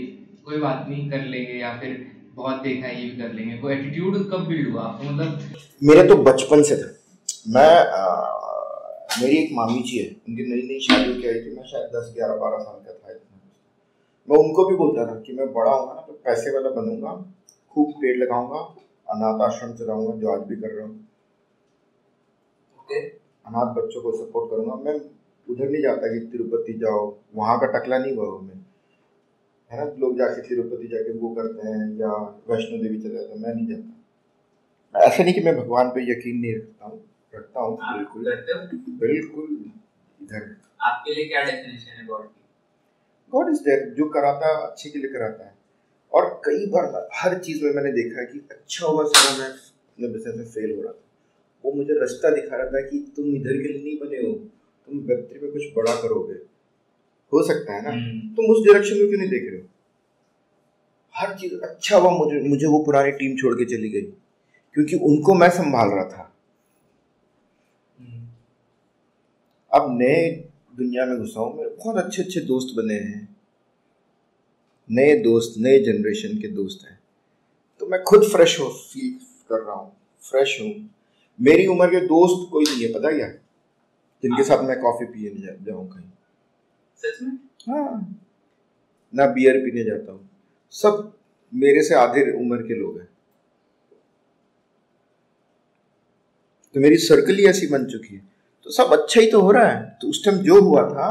कोई 0.46 0.58
बात 0.60 0.86
नहीं 0.90 1.10
कर 1.12 1.26
लेंगे 1.26 1.54
या 1.54 1.72
फिर 1.80 1.96
बहुत 2.36 2.62
देखा 2.64 2.88
है 2.88 3.02
ये 3.02 3.10
भी 3.10 3.18
कर 3.18 3.34
लेंगे 3.34 3.58
वो 3.62 3.70
एटीट्यूड 3.70 4.18
कब 4.32 4.46
बिल्ड 4.48 4.72
हुआ? 4.72 4.84
आपको 4.84 5.04
मतलब 5.04 5.40
मेरे 5.84 6.08
तो 6.10 6.16
बचपन 6.24 6.62
से 6.64 6.76
था। 6.76 6.88
मैं 7.48 7.70
आ, 7.88 8.04
मेरी 9.10 9.38
एक 9.38 9.50
मामी 9.54 9.82
जी 9.84 9.98
है 9.98 10.10
उनकी 10.28 10.44
नई 10.50 10.62
नई 10.68 10.80
शादी 10.82 11.14
की 11.22 11.28
आई 11.28 11.40
थी 11.44 11.56
मैं 11.56 11.64
शायद 11.68 11.86
दस 11.96 12.12
ग्यारह 12.16 12.36
बारह 12.42 12.60
साल 12.60 12.80
का 12.86 12.94
था 12.94 13.12
इतना 13.12 13.38
मैं 14.28 14.38
उनको 14.38 14.66
भी 14.70 14.76
बोलता 14.78 15.06
था 15.06 15.20
कि 15.22 15.34
मैं 15.34 15.48
बड़ा 15.54 15.72
होऊँगा 15.72 15.94
ना 15.94 16.02
तो 16.08 16.14
पैसे 16.26 16.52
वाला 16.56 16.70
बनूँगा 16.72 17.14
खूब 17.72 17.94
पेड़ 18.02 18.16
लगाऊँगा 18.18 18.60
अनाथ 19.08 19.42
आश्रम 19.46 19.74
चलाऊँगा 19.76 20.16
जो 20.20 20.32
आज 20.34 20.42
भी 20.48 20.56
कर 20.56 20.72
रहा 20.72 20.86
हूँ। 20.86 20.96
ओके 22.80 23.00
अनाथ 23.00 23.74
बच्चों 23.76 24.02
को 24.02 24.12
सपोर्ट 24.18 24.52
करूँगा। 24.52 24.76
मैं 24.84 24.96
उधर 25.48 25.70
नहीं 25.70 25.82
जाता 25.82 26.14
कि 26.14 26.20
तिरुपति 26.32 26.74
जाओ 26.80 27.02
वहाँ 27.36 27.60
का 27.60 27.68
टकला 27.78 27.98
नहीं 27.98 28.16
हुआ 28.16 28.40
मैं 28.42 28.58
है 29.72 29.78
ना 29.78 29.92
लोग 30.00 30.18
जाके 30.18 30.48
तिरुपति 30.48 30.88
जाके 30.88 31.18
वो 31.20 31.30
करते 31.36 31.68
हैं 31.68 31.84
या 32.00 32.12
वैष्णो 32.50 32.82
देवी 32.84 33.00
चले 33.00 33.14
जाते 33.14 33.34
हैं 33.34 33.42
मैं 33.42 33.54
नहीं 33.56 33.68
जाता। 33.68 35.06
ऐसा 35.06 35.24
नहीं 35.24 35.34
कि 35.34 35.42
मैं 35.42 35.56
भगवान 35.58 35.90
पे 35.96 36.12
यकीन 36.12 36.40
नहीं 36.42 36.56
रखता 36.56 36.86
हूँ। 36.86 37.00
रखता 37.36 37.60
हूँ 37.60 37.78
बिल्कुल 37.82 38.24
करते 38.24 38.52
हो 38.52 38.60
बिल्कुल 39.00 39.72
इधर। 40.22 40.56
आपके 40.82 41.14
लिए 41.14 41.28
क्या 41.28 41.44
डेफिनेशन 41.44 41.92
है 41.92 42.06
गॉड 42.06 42.26
की? 42.26 42.42
गॉड 43.32 43.50
इज़ 43.50 43.60
देयर 43.60 43.94
जो 43.98 44.10
कराता 44.10 44.48
है 44.48 44.68
अच्छे 44.68 44.90
के 44.90 45.00
लिए 45.00 45.12
कराता 45.12 45.46
है। 45.46 45.56
और 46.14 46.42
कई 46.46 46.66
बार 46.66 47.10
हर 47.14 47.40
चीज़ 47.40 47.64
में 47.64 47.72
मैंने 47.72 47.92
देखा 47.92 48.20
है 48.20 48.26
कि 48.26 48.48
अच्छा 48.52 48.86
हुआ 48.86 49.04
समय 49.04 49.40
मैं 49.40 49.50
अपने 49.50 50.08
बिज़नेस 50.08 50.36
में 50.36 50.46
फेल 50.46 50.76
हो 50.76 50.82
रहा 50.84 50.92
था। 50.92 51.04
वो 51.66 51.72
मुझे 51.72 51.94
रास्ता 51.94 52.30
दिखा 52.30 52.56
रहा 52.58 52.66
था 52.66 52.82
कि 52.82 53.14
तुम 53.16 53.26
इधर 53.26 53.52
के 53.52 53.74
लिए 53.74 53.84
नहीं 53.84 53.98
बने 53.98 54.18
हो 54.18 54.34
तुम 54.88 55.00
वेब 55.00 55.40
में 55.44 55.52
कुछ 55.52 55.64
बड़ा 55.78 55.96
करोगे। 55.96 56.34
हो 57.34 57.48
सकता 57.48 57.74
है 57.74 57.84
ना? 57.84 57.90
हम्म, 57.90 58.36
तुम 58.36 58.46
उस 58.46 58.66
डायरेक्शन 58.66 58.98
में 58.98 59.08
क्यों 59.08 59.20
नहीं 59.20 59.30
देख 59.30 59.52
रहे 59.52 59.62
हो? 59.62 59.68
हर 61.16 61.38
चीज़ 61.38 61.54
अच्छा 61.54 61.98
हुआ 61.98 62.12
मुझे 62.12 62.50
मुझे 62.50 62.68
वो 62.68 62.84
पुरानी 62.84 63.12
टीम 63.12 63.38
छोड़ 63.38 63.54
के 63.54 63.66
चली 63.66 63.90
गई 63.90 64.02
क्योंकि 64.74 64.96
उनको 64.96 65.34
मैं 65.34 65.50
संभाल 65.50 65.88
रहा 65.88 66.04
था। 66.04 66.36
अब 69.74 69.98
नए 70.02 70.30
दुनिया 70.76 71.06
में 71.06 71.20
घुसा 71.20 71.40
हूँ 71.40 71.58
मेरे 71.58 71.70
बहुत 71.70 71.98
अच्छे 71.98 72.24
अच्छे 72.24 72.42
दोस्त 72.42 72.76
बने 72.76 72.94
हैं। 72.94 73.36
नए 74.92 75.16
दोस्त 75.16 75.54
नए 75.58 75.80
जनरेशन 75.80 76.42
के 76.42 76.48
दोस्त 76.48 76.88
हैं। 76.88 77.00
तो 77.80 77.86
मैं 77.86 78.04
खुद 78.04 78.24
फ्रेश 78.24 78.60
हो 78.60 78.70
फील 78.70 79.14
कर 79.50 79.62
रहा 79.62 79.76
हूँ 79.76 79.92
फ्रेश 80.22 80.62
हूँ। 80.62 80.90
मेरी 81.42 81.68
उम्र 81.68 81.88
के 81.88 82.00
दोस्त 82.00 82.52
कोई 82.52 82.64
नहीं 82.64 82.84
है 82.86 82.94
पता 82.94 83.12
क्या? 83.12 83.28
जिनके 84.24 84.44
साथ 84.44 84.64
मैं 84.64 84.80
कॉफ़ी 84.80 85.06
पिए 85.06 85.30
नहीं 85.30 85.44
जा, 85.44 85.52
जाऊँ 85.62 85.90
कहीं। 85.90 86.10
सच 86.98 87.22
में? 87.22 87.32
हाँ। 87.70 88.16
ना 89.16 89.26
बियर 89.26 89.58
पीने 89.58 89.84
जाता 89.84 90.12
हूँ। 90.12 90.30
सब 90.72 91.14
मेरे 91.54 91.84
से 91.84 91.96
आधे 91.96 92.32
उम्र 92.32 92.58
के 92.58 92.74
लोग 92.74 93.00
हैं। 93.00 93.10
तो 96.74 96.80
मेरी 96.80 96.98
सर्कल 96.98 97.36
ही 97.36 97.46
ऐसी 97.46 97.68
बन 97.68 97.86
चुकी 97.86 98.16
है। 98.16 98.29
तो 98.70 98.74
सब 98.74 98.92
अच्छा 98.94 99.22
ही 99.22 99.28
तो 99.32 99.40
हो 99.42 99.52
रहा 99.52 99.70
है। 99.70 99.98
तो 100.02 100.08
उस 100.08 100.24
टाइम 100.26 100.38
जो 100.38 100.62
हुआ 100.62 100.82
था 100.90 101.06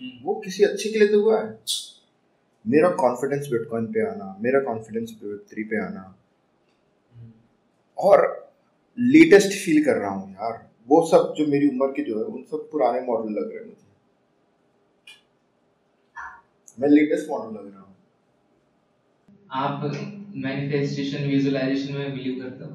हम्म, 0.00 0.10
वो 0.24 0.34
किसी 0.34 0.64
अच्छे 0.64 0.90
के 0.90 0.98
लिए 0.98 1.08
तो 1.08 1.20
हुआ 1.22 1.40
है। 1.42 1.58
मेरा 2.64 2.88
कॉन्फिडेंस 2.90 3.48
बिटकॉइन 3.52 3.86
पे 3.86 4.06
आना 4.10 4.36
मेरा 4.40 4.60
कॉन्फिडेंस 4.60 5.10
थ्री 5.50 5.62
पे 5.64 5.80
आना। 5.84 6.00
हम्म, 7.14 7.32
और 7.98 8.22
लेटेस्ट 8.98 9.52
फील 9.64 9.84
कर 9.84 9.96
रहा 9.96 10.10
हूँ 10.10 10.30
यार। 10.32 10.70
वो 10.88 11.00
सब 11.06 11.34
जो 11.38 11.46
मेरी 11.46 11.68
उम्र 11.68 11.86
के 11.86 12.02
जो 12.02 12.18
है 12.18 12.24
उन 12.24 12.42
सब 12.42 12.68
पुराने 12.72 13.00
मॉडल 13.00 13.32
लग 13.32 13.48
रहे 13.48 13.58
हैं 13.58 13.66
मुझे। 13.66 13.82
मैं 16.80 16.88
लेटेस्ट 16.88 17.30
मॉडल 17.30 17.58
लग 17.58 17.72
रहा 17.72 17.80
हूँ। 17.80 17.94
आप 19.50 19.82
मैनिफेस्टेशन 20.36 21.26
विजुअलाइजेशन 21.26 21.94
में 21.94 22.14
बिलीव 22.14 22.40
करते 22.42 22.64
हो? 22.64 22.70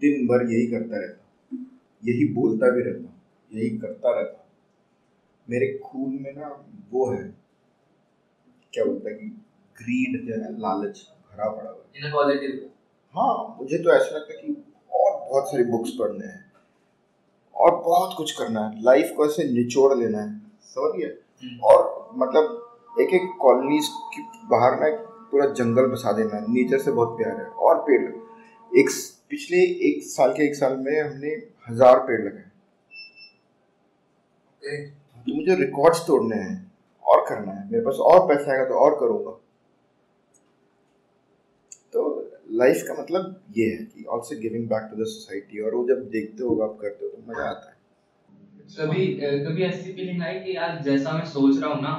दिन 0.00 0.26
भर 0.26 0.50
यही 0.52 0.66
करता 0.66 1.00
रहता 1.00 1.22
हूँ। 1.52 1.66
यही 2.04 2.32
बोलता 2.32 2.70
भी 2.70 2.82
रहता 2.82 2.98
हूँ। 2.98 3.17
यही 3.50 3.68
करता 3.78 4.10
रहता। 4.10 4.44
मेरे 5.48 5.66
खून 5.84 6.18
में 6.22 6.32
ना 6.36 6.48
वो 6.90 7.10
है 7.12 7.22
क्या 8.72 8.84
बोलता 8.84 9.10
है 9.10 9.14
कि 9.16 9.26
ग्रीड 9.78 10.26
जो 10.26 10.34
है 10.34 10.50
लालच 10.60 11.00
भरा 11.32 11.48
पड़ा 11.50 11.70
हुआ 11.70 11.76
है। 11.76 12.04
इन 12.04 12.12
पॉजिटिव 12.12 12.68
हाँ 13.14 13.56
मुझे 13.58 13.78
तो 13.78 13.90
ऐसा 13.90 14.16
लगता 14.16 14.32
है 14.32 14.38
कि 14.38 14.52
और 14.92 15.12
बहुत 15.20 15.50
सारी 15.50 15.64
बुक्स 15.66 15.90
पढ़ने 15.98 16.26
हैं 16.26 16.44
और 17.56 17.74
बहुत 17.76 18.14
कुछ 18.16 18.32
करना 18.32 18.66
है। 18.66 18.82
लाइफ 18.84 19.12
को 19.16 19.26
ऐसे 19.26 19.44
निचोड़ 19.52 19.92
लेना 19.94 20.18
है 20.18 20.40
समझ 20.66 20.92
गए 20.96 21.58
और 21.64 22.10
मतलब 22.14 23.00
एक 23.00 23.14
एक 23.14 23.30
कॉलोनीज 23.40 23.88
के 24.14 24.22
बाहर 24.48 24.78
ना 24.80 24.90
पूरा 25.30 25.46
जंगल 25.54 25.86
बसा 25.86 26.12
देना 26.12 26.36
है। 26.36 26.42
नेचर 26.48 26.78
से 26.78 26.90
बहुत 26.92 27.16
प्यार 27.18 27.40
है 27.40 27.46
और 27.46 27.80
पेड़ 27.88 28.02
एक 28.70 28.90
पिछले 29.30 29.58
एक 29.88 30.02
साल 30.04 30.32
के 30.32 30.44
एक 30.44 30.54
साल 30.56 30.76
में 30.78 31.00
हमने 31.00 31.30
हज़ार 31.68 31.98
पेड़ 32.00 32.20
लगाए। 32.20 32.47
तो 34.62 35.34
मुझे 35.34 35.54
रिकॉर्ड्स 35.56 36.06
तोड़ने 36.06 36.36
हैं 36.36 36.56
और 37.04 37.24
करना 37.28 37.52
है। 37.52 37.64
मेरे 37.70 37.84
पास 37.84 37.96
और 38.02 38.26
पैसा 38.28 38.50
आएगा 38.52 38.64
तो 38.64 38.78
और 38.78 38.98
करूँगा। 39.00 39.30
तो 41.94 42.02
लाइफ 42.52 42.82
का 42.88 42.94
मतलब 43.00 43.40
ये 43.56 43.66
है 43.66 43.84
कि 43.84 44.04
also 44.06 44.38
giving 44.40 44.68
back 44.68 44.88
to 44.90 44.96
the 44.96 45.06
society 45.06 45.60
और 45.60 45.74
वो 45.74 45.86
जब 45.88 46.08
देखते 46.10 46.42
हो 46.42 46.58
आप 46.62 46.78
करते 46.80 47.04
हो 47.04 47.10
तो 47.10 47.30
मज़ा 47.30 47.48
आता 47.50 47.68
है। 47.68 47.76
कभी 48.78 49.06
कभी 49.40 49.62
ऐसी 49.64 49.92
फीलिंग 49.92 50.22
आई 50.22 50.38
कि 50.40 50.56
यार 50.56 50.80
जैसा 50.84 51.12
मैं 51.12 51.24
सोच 51.26 51.60
रहा 51.60 51.70
हूँ 51.70 51.82
ना 51.82 51.92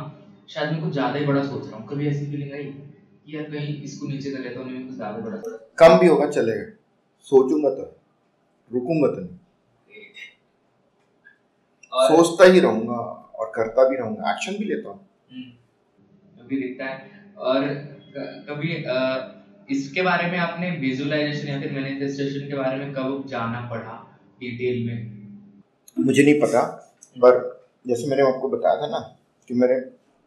शायद 0.50 0.72
मैं 0.72 0.82
कुछ 0.82 0.92
ज़्यादा 0.94 1.20
ही 1.20 1.26
बड़ा 1.26 1.42
सोच 1.44 1.68
रहा 1.68 1.78
हूँ। 1.78 1.88
कभी 1.88 2.08
ऐसी 2.10 2.26
फीलिंग 2.26 2.54
आई 2.54 2.64
कि 2.64 3.36
यार 3.36 3.46
कहीं 3.52 3.84
इसको 3.84 4.08
नीचे 4.08 4.32
कर 4.32 4.40
लेता 4.40 4.60
हूँ 4.60 4.68
मैं 4.68 4.86
कुछ 4.86 4.96
ज़्यादा 4.96 5.20
बड़ा 5.22 5.42
कम 5.80 5.98
भी 6.00 6.08
होगा 6.08 6.28
चलेगा। 6.30 6.72
सोचूँगा 7.28 7.70
तो 7.76 7.84
रुकूँगा 8.72 9.08
तो 9.08 9.22
नहीं। 9.22 9.39
सोचता 11.94 12.52
ही 12.52 12.60
रहूँगा 12.60 12.98
और 13.36 13.52
करता 13.56 13.88
भी 13.90 13.96
रहूँगा 13.98 14.32
एक्शन 14.32 14.58
भी 14.60 14.66
लेता 14.66 14.90
हूँ। 14.90 15.00
हम्म, 15.32 16.44
अभी 16.44 16.62
दिखता 16.62 16.86
है। 16.86 16.98
और 17.38 17.68
कभी 18.50 18.74
इसके 19.70 20.02
बारे 20.02 20.30
में 20.32 20.38
आपने 20.40 20.70
विजुअलाइजेशन 20.80 21.48
या 21.48 21.60
फिर 21.62 21.72
मैनिफेस्टेशन 21.72 22.48
के 22.48 22.56
बारे 22.56 22.78
में 22.78 22.94
कब 22.94 23.24
जाना 23.30 23.60
पड़ा 23.72 23.94
डिटेल 24.40 24.86
में? 24.86 24.98
मुझे 25.98 26.24
नहीं 26.24 26.40
पता 26.42 26.62
पर 27.18 27.38
जैसे 27.86 28.08
मैंने 28.08 28.24
आपको 28.24 28.50
बताया 28.50 28.82
था 28.82 28.88
ना 28.88 29.00
कि 29.50 29.54
मेरे 29.54 29.76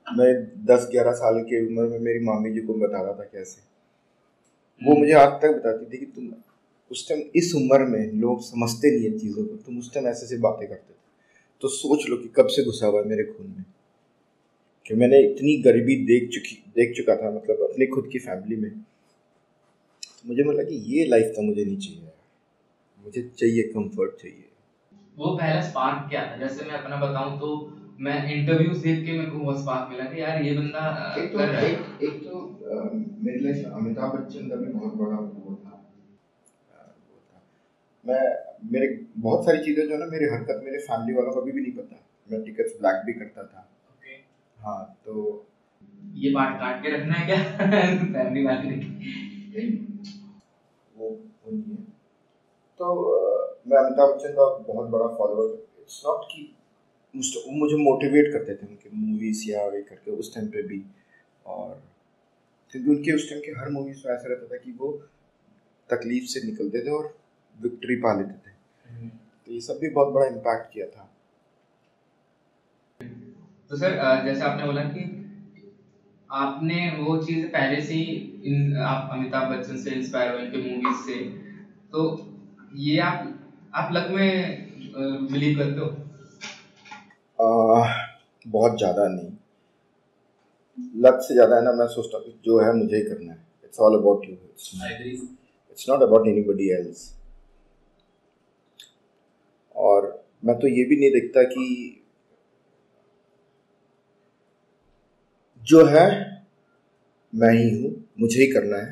मैं 0.07 0.31
दस 0.67 0.89
ग्यारह 0.93 1.13
साल 1.15 1.41
की 1.43 1.61
उम्र 1.67 1.89
में 1.89 1.99
मेरी 2.01 2.25
मामी 2.25 2.51
जी 2.53 2.61
को 2.61 2.75
बताता 2.77 3.13
था 3.19 3.25
कैसे। 3.25 3.61
वो 4.83 4.91
हम्म। 4.91 5.01
मुझे 5.01 5.13
आज 5.15 5.33
तक 5.43 5.57
बताती 5.57 5.93
थी 5.93 5.99
कि 5.99 6.07
तुम 6.07 6.33
उस 6.91 7.09
टाइम 7.09 7.23
इस 7.37 7.53
उम्र 7.57 7.85
में 7.87 8.13
लोग 8.21 8.43
समझते 8.43 8.91
नहीं 8.91 9.11
है 9.11 9.19
चीज़ों 9.19 9.45
को 9.45 9.57
तुम 9.67 9.79
उस 9.79 9.93
टाइम 9.95 10.07
ऐसे 10.09 10.25
ऐसे 10.27 10.39
बातें 10.39 10.69
करते 10.69 10.93
थे। 10.93 11.01
तो 11.63 11.69
सोच 11.69 12.09
लो 12.11 12.17
कि 12.17 12.29
कब 12.29 12.47
से 12.47 12.65
घुसा 12.65 12.87
हुआ 12.87 13.01
है 13.01 13.09
मेरे 13.09 13.25
खून 13.25 13.47
में। 13.47 13.65
कि 14.87 14.95
मैंने 14.95 15.19
इतनी 15.23 15.57
गरीबी 15.63 15.97
देख 16.07 16.29
चुकी 16.31 16.55
देख 16.77 16.97
चुका 16.97 17.17
था 17.17 17.31
मतलब 17.31 17.63
अपनी 17.71 17.87
खुद 17.87 18.09
की 18.13 18.19
फैमिली 18.19 18.57
में। 18.57 18.71
तो 18.71 20.29
मुझे 20.29 20.43
मतलब 20.43 20.69
कि 20.69 20.75
ये 20.75 21.05
लाइफ 21.05 21.33
तो 21.37 21.43
मुझे 21.43 21.65
नहीं 21.65 21.77
चाहिए। 21.77 22.11
मुझे 23.05 23.23
चाहिए 23.39 23.63
कंफर्ट 23.63 24.15
चाहिए। 24.23 24.49
वो 25.17 25.37
पहला 25.37 25.61
स्पार्क 25.61 26.11
क्या 26.11 26.33
था? 26.33 26.37
जैसे 26.37 26.65
मैं 26.65 26.75
अपना 26.75 26.97
बताऊँ 26.97 27.41
तो 27.41 27.49
मैं 28.01 28.35
इंटरव्यूज़ 28.35 28.83
देख 28.83 29.05
के 29.07 29.13
मेरे 29.13 29.31
को 29.31 29.39
बहुत 29.39 29.61
स्पार्क 29.61 29.91
मिला 29.91 30.05
कि 30.05 30.21
यार 30.21 30.43
ये 30.43 30.57
बंदा 30.59 31.15
एक 31.19 31.33
तो 31.33 31.39
कर 31.39 31.49
रहा 31.49 31.61
एक, 31.61 32.03
एक 32.03 32.25
तो 32.25 32.41
मेरे 33.25 33.39
लिए 33.39 33.65
अमिताभ 33.65 34.19
बच्चन 34.19 34.49
का 34.49 34.57
भी 34.57 34.73
बहुत 34.73 34.95
बड़ा 34.95 35.17
वो 35.17 35.55
था। 35.65 35.75
मैं 38.07 38.52
मेरे 38.65 39.07
बहुत 39.19 39.45
सारी 39.45 39.59
चीज़ें 39.59 39.87
जो 39.87 39.93
है 39.95 39.99
ना 39.99 40.07
मेरी 40.07 40.25
हरकत 40.25 40.61
मेरे 40.65 40.79
फैमिली 40.79 41.15
वालों 41.15 41.33
को 41.33 41.41
अभी 41.41 41.53
भी 41.53 41.61
नहीं 41.61 41.73
पता। 41.73 42.09
मैं 42.31 42.45
टिकट्स 42.45 42.73
ब्लैक 42.81 43.07
भी 43.07 43.13
करता 43.13 43.43
था। 43.43 43.71
Okay. 43.71 44.35
हाँ 44.59 44.99
तो 45.05 45.47
ये 46.15 46.31
बात 46.31 46.61
काट 46.61 46.83
के 46.83 46.97
रखना 46.97 47.15
है 47.15 47.27
क्या? 47.27 47.43
फैमिली 47.97 48.45
वाले 48.45 48.77
वो 50.97 51.09
वो 51.09 51.53
नहीं 51.53 51.77
है। 51.77 51.83
तो 52.79 53.19
मैं 53.69 53.79
अमिताभ 53.79 54.15
बच्चन 54.15 54.29
का 54.29 54.59
बहुत 54.59 54.91
बड़ा 54.91 55.07
फॉलोअर 55.07 55.55
इट्स 55.81 56.03
नॉट 56.07 56.25
कि 56.25 56.57
वो 57.17 57.53
मुझे 57.53 57.77
मोटिवेट 57.77 58.33
करते 58.33 58.55
थे 58.55 58.67
उनके 58.67 58.91
मूवीज़ 58.97 59.51
या 59.51 59.67
वे 59.67 59.83
करके 59.83 60.11
उस 60.11 60.35
टाइम 60.35 60.49
पे 60.49 60.63
भी। 60.63 60.85
और 61.47 61.83
क्योंकि 62.71 62.91
उनके 62.91 63.13
उस 63.13 63.31
टाइम 63.31 63.41
के 63.41 63.51
हर 63.51 63.69
मूवीज़ 63.71 64.03
में 64.07 64.15
ऐसा 64.15 64.29
रहता 64.29 64.47
था 64.47 64.57
कि 64.57 64.73
वो 64.73 64.93
तकलीफ़ 65.91 66.25
से 66.25 66.47
निकलते 66.47 66.87
थे 66.87 66.91
और 66.91 67.19
विक्ट्री 67.63 67.97
पा 67.97 68.21
लेते 68.21 68.33
थे। 68.33 68.52
तो 68.93 69.53
ये 69.53 69.61
सब 69.61 69.79
भी 69.81 69.89
बहुत 69.91 70.13
बड़ा 70.15 70.27
इम्पैक्ट 70.27 70.73
किया 70.73 70.87
था। 70.87 71.09
तो 73.71 73.77
सर 73.77 74.25
जैसे 74.25 74.43
आपने 74.43 74.65
बोला 74.65 74.83
कि 74.87 75.05
आपने 76.31 76.79
वो 76.99 77.17
चीज़ 77.25 77.47
पहले 77.49 77.81
से 77.83 77.95
ही 77.95 78.05
इन 78.47 78.77
आप 78.87 79.11
अमिताभ 79.13 79.53
बच्चन 79.53 79.77
से 79.79 79.91
इंस्पायर 79.93 80.33
हुए 80.33 80.43
इनके 80.43 80.59
मूवीज़ 80.61 81.01
से। 81.07 81.15
तो 81.93 82.05
ये 82.79 82.99
आप 83.01 83.29
आप 83.75 83.93
लग 83.93 84.11
में 84.11 85.29
बिलीव 85.29 85.59
करते 85.59 85.81
हो? 85.81 85.87
आ, 87.39 87.49
बहुत 88.47 88.79
ज़्यादा 88.79 89.07
नहीं। 89.09 89.31
लक 91.05 91.19
से 91.23 91.35
ज़्यादा 91.35 91.57
है 91.57 91.63
ना 91.65 91.73
मैं 91.73 91.87
सोचता 91.89 92.19
हूँ 92.19 92.33
जो 92.45 92.59
है 92.61 92.73
मुझे 92.75 92.97
ही 92.97 93.03
करना 93.03 93.33
है। 93.33 93.39
It's 93.65 93.81
all 93.81 93.99
about 93.99 94.25
you 94.29 94.35
it's 94.35 95.89
not 95.89 96.03
about 96.03 96.29
anybody 96.29 96.69
else 96.73 97.03
और 99.83 100.07
मैं 100.45 100.59
तो 100.59 100.69
ये 100.69 100.85
भी 100.85 100.97
नहीं 100.97 101.11
देखता 101.11 101.43
कि 101.43 101.65
जो 105.63 105.85
है 105.87 106.07
मैं 107.33 107.53
ही 107.53 107.69
हूँ 107.75 107.91
मुझे 108.21 108.41
ही 108.41 108.47
करना 108.47 108.77
है। 108.77 108.91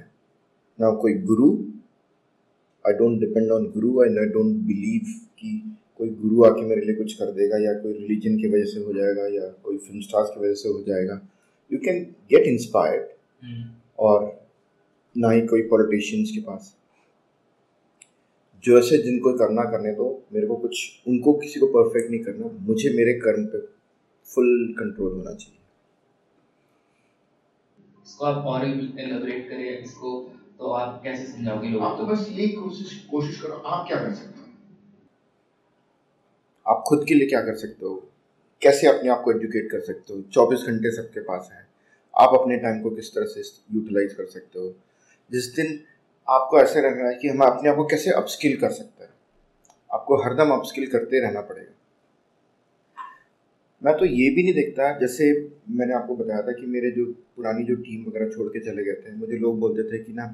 ना 0.78 0.91
कोई 1.03 1.14
गुरु। 1.22 1.51
I 2.84 2.93
don't 2.93 3.18
depend 3.20 3.51
on 3.53 3.64
Guru 3.70 4.01
I 4.03 4.26
don't 4.26 4.55
believe 4.66 5.12
कि 5.41 5.51
कोई 5.99 6.09
गुरु 6.09 6.45
आके 6.45 6.62
मेरे 6.66 6.80
लिए 6.80 6.95
कुछ 6.97 7.12
कर 7.14 7.32
देगा 7.32 7.59
या 7.59 7.72
कोई 7.72 7.93
रिलीजन 7.93 8.36
की 8.36 8.49
वजह 8.49 8.64
से 8.64 8.80
हो 8.80 8.93
जाएगा 8.93 9.26
या 9.34 9.49
कोई 9.64 9.76
फ़िल्म 9.78 10.01
स्टार्स 10.01 10.30
की 10.30 10.41
वजह 10.41 10.55
से 10.55 10.68
हो 10.68 10.82
जाएगा। 10.82 11.20
यू 11.70 11.78
कैन 11.78 12.03
गेट 12.30 12.47
इंस्पायर्ड 12.47 13.09
और 13.99 14.24
ना 15.16 15.30
ही 15.30 15.41
कोई 15.47 15.62
पॉलिटिशियंस 15.68 16.30
के 16.34 16.41
पास। 16.41 16.74
जो 18.64 18.78
ऐसे 18.78 18.98
जिनको 19.02 19.32
करना 19.38 19.62
करने 19.70 19.92
दो 19.94 20.06
मेरे 20.32 20.46
को 20.46 20.56
कुछ 20.56 20.80
उनको 21.08 21.32
किसी 21.32 21.61
को 21.61 21.66
परफेक्ट 21.66 22.11
नहीं 22.11 22.20
करना 22.20 22.50
मुझे 22.61 22.90
मेरे 22.96 23.12
कर्म 23.20 23.46
पे 23.46 23.61
फुल 24.28 24.74
कंट्रोल 24.78 25.12
होना 25.12 25.32
चाहिए। 25.32 25.58
इसको 28.06 28.24
आप 28.24 28.46
और 28.46 28.64
एलाबोरेट 28.64 29.48
करिए 29.48 29.76
इसको 29.76 30.11
तो 30.58 30.72
आप 30.72 31.00
कैसे 31.04 31.26
समझाओगे 31.26 31.68
लोगों 31.68 31.90
को 31.90 31.96
तो 31.96 32.06
बस 32.06 32.26
यही 32.30 32.48
कोशिश 32.48 32.94
कोशिश 33.11 33.40
करो 33.42 33.54
आप 33.54 33.86
क्या 33.88 33.98
कर 33.98 34.14
सकते 34.14 34.40
हो? 34.40 34.46
आप 36.66 36.84
खुद 36.86 37.04
के 37.08 37.14
लिए 37.14 37.28
क्या 37.28 37.40
कर 37.42 37.56
सकते 37.56 37.86
हो? 37.86 37.94
कैसे 38.62 38.86
अपने 38.86 39.11
आप 39.11 39.22
को 39.24 39.32
एजुकेट 39.32 39.70
कर 39.70 39.80
सकते 39.80 40.14
हो? 40.14 40.20
चौबीस 40.22 40.61
घंटे 40.66 40.90
सबके 40.96 41.20
पास 41.20 41.48
है। 41.52 41.66
आप 42.14 42.40
अपने 42.40 42.56
टाइम 42.56 42.82
को 42.82 42.90
किस 42.90 43.14
तरह 43.14 43.26
से 43.26 43.42
यूटिलाइज 43.74 44.12
कर 44.14 44.26
सकते 44.26 44.58
हो? 44.58 44.74
जिस 45.30 45.54
दिन 45.54 45.78
आपको 46.31 46.59
ऐसे 46.61 46.81
रहना 46.81 47.09
है 47.09 47.14
कि 47.14 47.28
हम 47.28 47.41
अपने 47.41 47.70
आप 47.70 47.76
को 47.76 47.85
कैसे 47.85 48.11
अपस्किल 48.11 48.57
कर 48.57 48.70
सकते 48.70 49.05
हैं? 49.05 49.11
आपको 49.91 50.16
हरदम 50.16 50.51
अपस्किल 50.51 50.87
करते 50.87 51.20
रहना 51.20 51.41
पड़ेगा। 51.41 51.72
मैं 53.83 53.97
तो 53.99 54.05
ये 54.05 54.31
भी 54.31 54.43
नहीं 54.43 54.55
देखता 54.55 54.99
जैसे 54.99 55.31
मैंने 55.70 55.95
आपको 55.95 56.16
बताया 56.16 56.43
था 56.43 56.53
कि 56.53 56.66
मेरे 56.66 56.91
जो 56.91 57.05
पुरानी 57.37 57.64
जो 57.64 57.74
टीम 57.74 58.05
वगैरह 58.07 58.28
छोड़ 58.28 58.49
के 58.49 58.61
चले 58.61 58.85
गए 58.85 58.93
थे 58.93 59.14
मुझे 59.16 59.37
लोग 59.37 59.59
बोलते 59.61 59.83
थे 59.83 60.03
कि 60.05 60.12
ना 60.12 60.26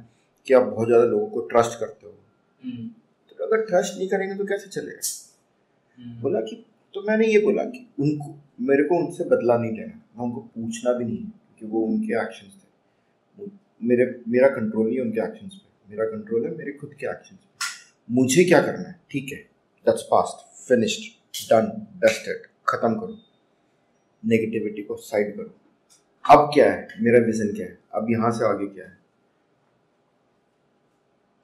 कि 0.47 0.55
आप 0.55 0.63
बहुत 0.63 0.89
ज़्यादा 0.89 1.05
लोगों 1.05 1.27
को 1.27 1.41
ट्रस्ट 1.41 1.79
करते 1.81 2.07
हो। 2.07 2.13
हम्म। 2.63 2.89
तो 3.29 3.45
अगर 3.45 3.65
ट्रस्ट 3.67 3.99
नहीं 3.99 4.09
करेंगे 4.09 4.35
तो 4.35 4.45
कैसे 4.45 4.69
चलेगा? 4.71 5.01
हम्म। 5.99 6.23
बोला 6.23 6.41
कि 6.41 6.65
तो 6.95 7.03
मैंने 7.03 7.27
ये 7.27 7.39
बोला 7.39 7.65
कि 7.65 7.87
उनको 8.01 8.35
मेरे 8.61 8.85
को 8.85 8.99
उनसे 8.99 9.25
बदला 9.25 9.57
नहीं 9.59 9.73
लेना। 9.73 10.01
मैं 10.17 10.25
उनको 10.25 10.41
पूछना 10.41 10.93
भी 10.93 11.05
नहीं 11.05 11.25
कि 11.61 11.67
वो 11.67 11.81
उनके 11.81 12.13
एक्शंस 12.23 12.55
थे। 12.55 13.51
मेरे 13.83 14.05
मेरा 14.29 14.49
कंट्रोल 14.49 14.87
नहीं 14.87 14.97
है 14.97 15.03
उनके 15.03 15.21
एक्शंस 15.21 15.55
पे। 15.55 15.66
मेरा 15.91 16.05
कंट्रोल 16.07 16.45
है 16.47 16.57
मेरे 16.57 16.73
खुद 16.73 16.95
के 17.01 17.07
एक्शन 17.07 17.39
मुझे 18.09 18.45
क्या 18.45 18.61
करना 18.63 18.89
है? 18.89 19.01
ठीक 19.11 19.33
है 19.33 19.39
that's 19.87 20.03
past 20.11 20.45
finished 20.59 21.51
done 21.51 21.71
dusted 22.05 22.47
खत्म 22.69 22.99
करो। 23.01 23.19
नेगेटिविटी 24.23 24.83
को 24.83 24.97
साइड 24.99 25.37
करो। 25.37 25.55
अब 26.25 26.51
क्या 26.55 26.71
है? 26.73 26.89
मेरा 27.01 27.19
विजन 27.27 27.53
क्या 27.55 27.67
है? 27.67 27.79
अब 27.95 28.11
यहाँ 28.11 28.31
से 28.31 28.45
आगे 28.45 28.67
क्या 28.67 28.85
है? 28.85 28.99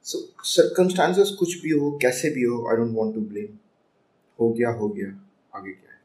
सो 0.05 0.17
so, 0.17 0.45
सर्कमस्टांसेस 0.45 1.29
कुछ 1.39 1.61
भी 1.61 1.69
हो 1.71 1.91
कैसे 2.01 2.29
भी 2.29 2.43
हो 2.43 2.65
I 2.69 2.77
don't 2.77 2.95
want 2.95 3.13
to 3.15 3.21
blame 3.27 3.57
हो 4.39 4.49
गया 4.53 4.69
हो 4.71 4.89
गया 4.89 5.07
आगे 5.55 5.71
क्या 5.71 5.91
है? 5.91 5.99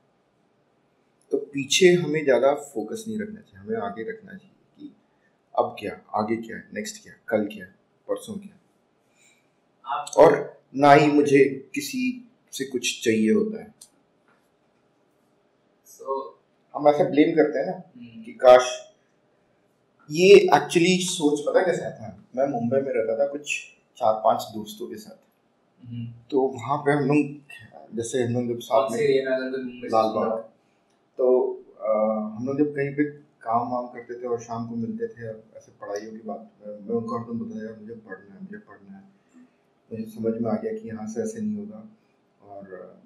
तो 1.31 1.39
पीछे 1.55 1.93
हमें 1.95 2.23
ज़्यादा 2.25 2.55
फोकस 2.67 3.05
नहीं 3.09 3.19
रखना 3.21 3.41
चाहिए 3.41 3.59
हमें 3.59 3.77
आगे 3.79 4.11
रखना 4.11 4.33
चाहिए 4.33 4.55
कि 4.79 4.95
अब 5.55 5.75
क्या 5.81 6.01
आगे 6.15 6.37
क्या 6.37 6.57
है 6.57 6.69
नेक्स्ट 6.75 7.03
क्या 7.03 7.15
कल 7.29 7.47
क्या 7.55 7.65
है। 7.65 7.75
परसों 8.09 8.35
किया 8.35 8.55
और 10.17 10.61
ना 10.77 10.93
ही 10.93 11.07
मुझे 11.07 11.71
किसी 11.75 12.31
से 12.53 12.65
कुछ 12.65 13.05
चाहिए 13.05 13.33
होता 13.33 13.63
है। 13.63 13.75
So, 15.87 16.31
हम 16.75 16.89
ऐसे 16.89 17.05
ब्लेम 17.05 17.37
करते 17.37 17.59
हैं 17.59 17.67
ना 17.67 17.77
hmm. 17.77 18.25
कि 18.25 18.33
काश 18.33 18.93
ये 20.11 20.35
एक्चुअली 20.35 20.99
सोच 20.99 21.41
पता 21.41 21.67
कैसे 21.67 21.85
आता 21.85 22.25
मैं 22.37 22.47
मुंबई 22.47 22.81
में 22.81 22.93
रहता 22.93 23.19
था 23.19 23.29
कुछ 23.29 23.61
चार 23.97 24.15
पाँच 24.25 24.43
दोस्तों 24.43 24.87
के 24.87 24.97
साथ। 24.97 25.17
hmm. 25.81 26.31
तो 26.31 26.41
वहाँ 26.41 26.79
पे 26.79 26.93
हम 26.93 27.05
लोग 27.05 27.39
जैसे 27.97 28.25
हम 28.25 28.35
लोग 28.35 28.49
जब 28.49 28.59
साथ 28.59 28.91
में 28.91 29.25
लाल 29.85 30.09
बाग। 30.09 30.39
तो 31.19 31.57
आ, 31.81 31.93
हम 32.37 32.47
लोग 32.47 32.59
जब 32.59 32.77
कहीं 32.77 32.95
पे 32.95 33.28
काम 33.49 33.69
वाम 33.69 33.87
करते 33.87 34.23
थे 34.23 34.27
और 34.27 34.41
शाम 34.41 34.69
को 34.69 34.77
मिलते 34.77 35.07
थे 35.09 35.29
ऐसे 35.59 35.73
पढ़ाइयों 35.81 36.13
की 36.13 36.23
बात, 36.27 36.51
मैं 36.67 36.95
उनको 36.97 37.19
हरदम 37.19 37.39
बताया, 37.41 37.77
मुझे 37.81 37.95
पढ़ना 37.95 38.35
है, 38.35 38.41
मुझे 38.41 38.59
पढ़ना 38.59 38.97
है। 38.97 39.05
मुझे 39.91 40.05
समझ 40.05 40.33
में 40.43 40.51
आ 40.51 40.57
गया 40.57 40.73
कि 40.73 40.89
यहाँ 40.89 41.07
से 41.09 41.23
ऐसे 41.23 41.41
नहीं 41.41 41.57
होगा। 41.57 41.81
और 42.43 43.03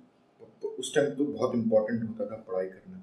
तो 0.63 0.69
उस 0.79 0.95
टाइम 0.95 1.11
तो 1.11 1.25
बहुत 1.25 1.55
इम्पोर्टेंट 1.55 2.03
होता 2.09 2.27
था 2.27 2.37
पढ़ाई 2.49 2.67
करना। 2.67 2.99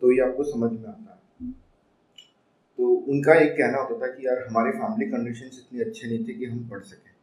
तो 0.00 0.12
ये 0.12 0.20
आपको 0.20 0.44
समझ 0.44 0.70
में 0.72 0.88
आता 0.88 1.12
है। 1.12 1.50
तो 2.78 2.88
उनका 3.12 3.34
एक 3.34 3.52
कहना 3.52 3.78
होता 3.78 3.96
था 4.02 4.10
कि 4.12 4.26
यार, 4.26 4.46
हमारी 4.48 4.70
फैमिली 4.72 5.10
कंडीशन 5.10 5.46
इतनी 5.46 5.80
अच्छे 5.80 6.06
नहीं 6.06 6.28
थे 6.28 6.34
कि 6.34 6.44
हम 6.44 6.68
पढ़ 6.68 6.82
सकें। 6.82 7.14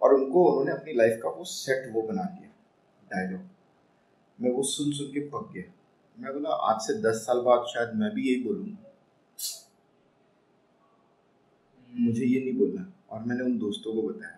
और 0.00 0.14
उनको, 0.14 0.44
उन्होंने 0.44 0.72
अपनी 0.72 0.92
लाइफ 0.92 1.20
का 1.22 1.28
वो 1.28 1.44
सेट 1.44 1.92
वो 1.94 2.02
बना 2.02 2.22
दिया 2.22 2.50
डायलॉग 3.10 3.42
मैं 4.38 4.50
वो 4.50 4.62
सुन 4.62 4.92
सुन 4.92 5.06
के 5.06 5.20
पक 5.28 5.50
गया। 5.54 5.72
मैं 6.18 6.32
बोला 6.32 6.50
आज 6.68 6.80
से 6.80 6.94
दस 7.02 7.16
साल 7.26 7.40
बाद 7.40 7.64
शायद 7.66 7.90
मैं 7.94 8.10
भी 8.14 8.22
यही 8.28 8.42
बोलूँगा। 8.44 8.94
मुझे 11.90 12.24
ये 12.24 12.40
नहीं 12.40 12.54
बोलना। 12.58 12.92
और 13.10 13.22
मैंने 13.24 13.44
उन 13.44 13.56
दोस्तों 13.58 13.92
को 13.94 14.02
बताया 14.08 14.34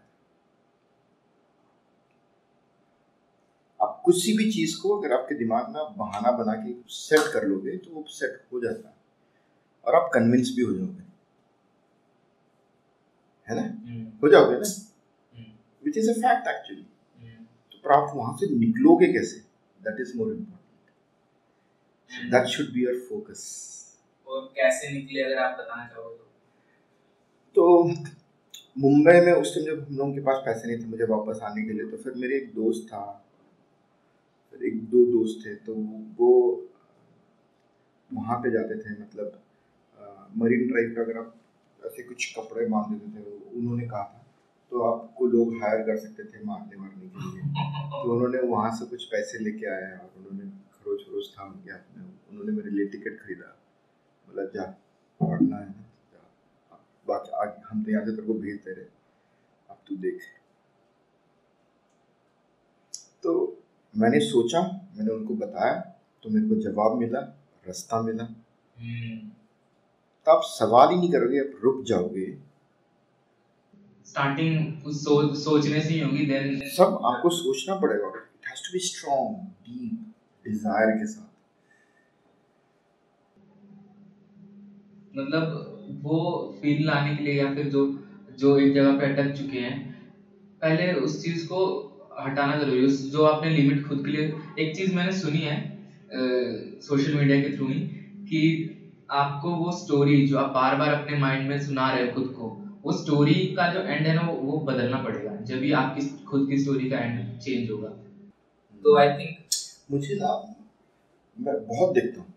आप 3.80 4.02
किसी 4.06 4.36
भी 4.38 4.50
चीज़ 4.52 4.76
को 4.80 4.96
अगर 4.98 5.12
आपके 5.12 5.34
दिमाग 5.34 5.68
में 5.70 5.80
आप 5.80 5.94
बहाना 5.98 6.30
बना 6.38 6.54
के 6.54 6.74
सेट 6.92 7.32
कर 7.32 7.46
लोगे 7.48 7.76
तो 7.76 7.94
वो 7.94 8.04
सेट 8.08 8.46
हो 8.52 8.60
जाता 8.60 8.88
है। 8.88 8.94
और 9.86 9.94
आप 9.94 10.10
कन्विंस 10.14 10.52
भी 10.56 10.62
हो 10.62 10.72
जाओगे। 10.72 11.02
है 13.48 13.56
ना? 13.56 13.62
हम्म। 13.62 14.04
हो 14.22 14.28
जाओगे 14.28 14.56
ना? 14.56 14.70
Which 15.84 15.96
is 15.98 16.10
a 16.10 16.14
fact 16.14 16.48
actually 16.48 16.82
तो 17.82 17.90
आप 17.90 18.16
वहाँ 18.16 18.36
से 18.36 18.54
निकलोगे 18.56 19.12
कैसे? 19.12 19.36
That 19.80 20.00
is 20.00 20.16
more 20.16 20.32
important 20.32 20.59
that 22.10 22.46
should 22.48 22.72
be 22.74 22.84
your 22.84 22.98
focus 23.08 23.42
और 24.26 24.40
कैसे 24.56 24.92
निकले 24.92 25.22
अगर 25.22 25.38
आप 25.38 25.58
बताना 25.58 25.86
चाहोगे 25.86 26.18
तो? 27.56 27.64
मुंबई 28.78 29.20
में 29.26 29.32
उस 29.32 29.54
टाइम 29.54 29.66
जब 29.66 29.86
हम 29.86 29.96
लोगों 29.96 30.12
के 30.14 30.20
पास 30.20 30.42
पैसे 30.44 30.68
नहीं 30.68 30.78
थे 30.78 30.88
मुझे 30.90 31.04
वापस 31.04 31.40
आने 31.42 31.62
के 31.64 31.72
लिए 31.72 31.86
तो 31.90 31.96
फिर 31.96 32.12
मेरे 32.16 32.36
एक 32.36 32.52
दोस्त 32.54 32.86
था। 32.88 33.02
फिर 34.50 34.64
एक 34.68 34.80
दो 34.90 35.04
दोस्त 35.12 35.46
थे 35.46 35.54
तो 35.66 35.74
वो 36.18 36.30
वहाँ 38.10 38.38
पे 38.42 38.50
जाते 38.50 38.78
थे 38.78 39.00
मतलब 39.00 39.40
मरीन 40.36 40.66
ड्राइव 40.68 40.94
का 40.96 41.02
अगर 41.02 41.18
आप 41.18 41.34
ऐसे 41.82 42.02
कुछ 42.02 42.32
कपड़े 42.38 42.66
बाँध 42.66 42.92
देते 42.92 43.20
थे 43.20 43.36
उन्होंने 43.58 43.86
कहा 43.88 44.02
था 44.04 44.26
तो 44.72 44.82
आपको 44.82 45.26
लोग 45.26 45.54
हायर 45.62 45.82
कर 45.82 45.96
सकते 45.98 46.24
थे 46.24 46.44
मारने 46.44 46.76
मारने 46.76 47.08
के 47.08 47.30
लिए। 47.30 47.42
तो 48.02 48.12
उन्होंने 48.14 48.40
वहाँ 48.48 48.70
से 48.76 48.86
कुछ 48.86 49.04
पैसे 49.04 49.38
लेके 49.44 49.66
आए 49.66 49.92
और 49.98 50.10
उन्होंने 50.18 50.50
खरोच 50.90 51.06
खरोच 51.06 51.26
था 51.38 51.44
उनके 51.44 51.70
हाथ 51.70 51.96
में 51.96 52.04
उन्होंने 52.04 52.52
मेरे 52.52 52.70
लिए 52.70 52.86
टिकट 52.86 53.18
खरीदा। 53.18 53.46
बोला 54.28 54.44
जा 54.46 54.64
पढ़ना 55.20 55.56
है 55.56 55.66
ना 55.66 55.84
जा। 56.12 56.78
बाकी 57.08 57.32
आगे 57.42 57.62
हम 57.68 57.82
तो 57.84 57.90
यहाँ 57.90 58.04
से 58.04 58.10
तेरे 58.10 58.26
को 58.26 58.34
भेजते 58.34 58.72
रहे। 58.72 58.84
अब 59.70 59.78
तू 59.88 59.96
देख। 59.96 60.20
तो 63.22 63.32
मैंने 63.94 64.20
सोचा 64.20 64.60
मैंने 64.96 65.12
उनको 65.12 65.34
बताया 65.36 65.72
तो 66.22 66.30
मेरे 66.30 66.48
को 66.48 66.54
जवाब 66.62 66.98
मिला 66.98 67.20
रास्ता 67.66 68.00
मिला। 68.02 68.24
हम्म। 68.24 69.18
तो 70.26 70.32
आप 70.32 70.42
सवाल 70.44 70.90
ही 70.90 70.96
नहीं 70.96 71.12
करोगे 71.12 71.40
आप 71.40 71.60
रुक 71.64 71.82
जाओगे। 71.84 72.26
स्टार्टिंग 74.06 74.86
उस 74.86 75.04
सो, 75.04 75.34
सोचने 75.34 75.80
से 75.80 75.88
ही 75.88 76.00
होगी 76.00 76.26
देन 76.26 76.60
सब 76.68 76.98
आपको 77.04 77.30
सोचना 77.30 77.74
पड़ेगा। 77.80 78.08
It 78.08 78.48
has 78.48 78.62
to 78.66 78.72
be 78.72 78.78
strong 78.86 79.34
deep 79.66 80.06
desire 80.44 80.96
के 80.98 81.06
साथ। 81.06 81.28
मतलब 85.14 86.00
वो 86.02 86.18
फील 86.62 86.86
लाने 86.86 87.16
के 87.16 87.24
लिए 87.24 87.34
या 87.34 87.54
फिर 87.54 87.68
जो 87.68 87.86
जो 88.38 88.58
एक 88.58 88.74
जगह 88.74 88.98
पे 88.98 89.06
अटक 89.06 89.32
चुके 89.36 89.58
हैं 89.58 89.78
पहले 90.62 90.92
उस 91.00 91.22
चीज़ 91.22 91.46
को 91.46 91.58
हटाना 92.20 92.56
ज़रूरी 92.58 92.82
है। 92.82 92.88
जो 93.10 93.24
आपने 93.26 93.50
लिमिट 93.50 93.86
खुद 93.88 94.04
के 94.04 94.10
लिए 94.10 94.32
एक 94.58 94.74
चीज़ 94.76 94.94
मैंने 94.94 95.12
सुनी 95.14 95.38
है 95.40 95.58
सोशल 96.82 97.14
मीडिया 97.14 97.40
के 97.42 97.56
थ्रू 97.56 97.66
ही 97.68 97.80
कि 98.28 98.40
आपको 99.12 99.50
वो 99.56 99.72
स्टोरी 99.74 100.26
जो 100.26 100.38
आप 100.38 100.50
बार 100.54 100.76
बार 100.76 100.92
अपने 100.94 101.18
माइंड 101.18 101.48
में 101.48 101.60
सुना 101.60 101.90
रहे 101.92 102.06
हो 102.06 102.12
खुद 102.14 102.26
को 102.36 102.48
वो 102.84 102.92
स्टोरी 102.94 103.34
का 103.56 103.72
जो 103.72 103.80
एंड 103.80 104.06
है 104.06 104.14
ना 104.14 104.22
वो, 104.22 104.34
वो 104.34 104.58
बदलना 104.60 105.02
पड़ेगा 105.02 105.34
जब 105.42 105.58
भी 105.60 105.72
आपकी 105.74 106.06
खुद 106.24 106.48
की 106.48 106.58
स्टोरी 106.58 106.90
का 106.90 106.98
एंड 106.98 107.38
चेंज 107.38 107.70
होगा। 107.70 107.88
तो 108.82 108.96
आई 108.98 109.08
थिंक 109.18 109.36
मुझे 109.90 110.14
ना 110.14 110.32
मैं 111.36 111.54
बहुत 111.66 111.94
देखता 111.94 112.20
हूँ। 112.20 112.28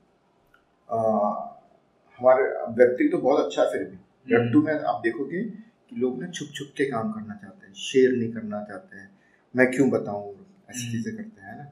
हमारे 2.19 2.43
व्यक्ति 2.75 3.07
तो 3.09 3.17
बहुत 3.17 3.45
अच्छा 3.45 3.61
है 3.61 3.71
फिर 3.71 3.83
भी। 3.83 3.97
वेब 4.27 4.51
टू 4.53 4.61
में 4.61 4.73
आप 4.73 5.01
देखोगे 5.03 5.41
कि 5.89 5.95
लोग 5.95 6.21
ना 6.21 6.29
छुप 6.29 6.47
छुप 6.55 6.67
के 6.77 6.85
काम 6.85 7.11
करना 7.11 7.35
चाहते 7.35 7.67
हैं 7.67 7.73
शेयर 7.73 8.11
नहीं 8.11 8.31
करना 8.33 8.63
चाहते 8.63 8.97
हैं। 8.97 9.09
मैं 9.55 9.69
क्यों 9.71 9.89
बताऊँ 9.89 10.33
ऐसी 10.69 10.81
हम्म। 10.81 10.91
चीज़ें 10.91 11.15
करते 11.15 11.41
हैं 11.41 11.57
ना? 11.57 11.65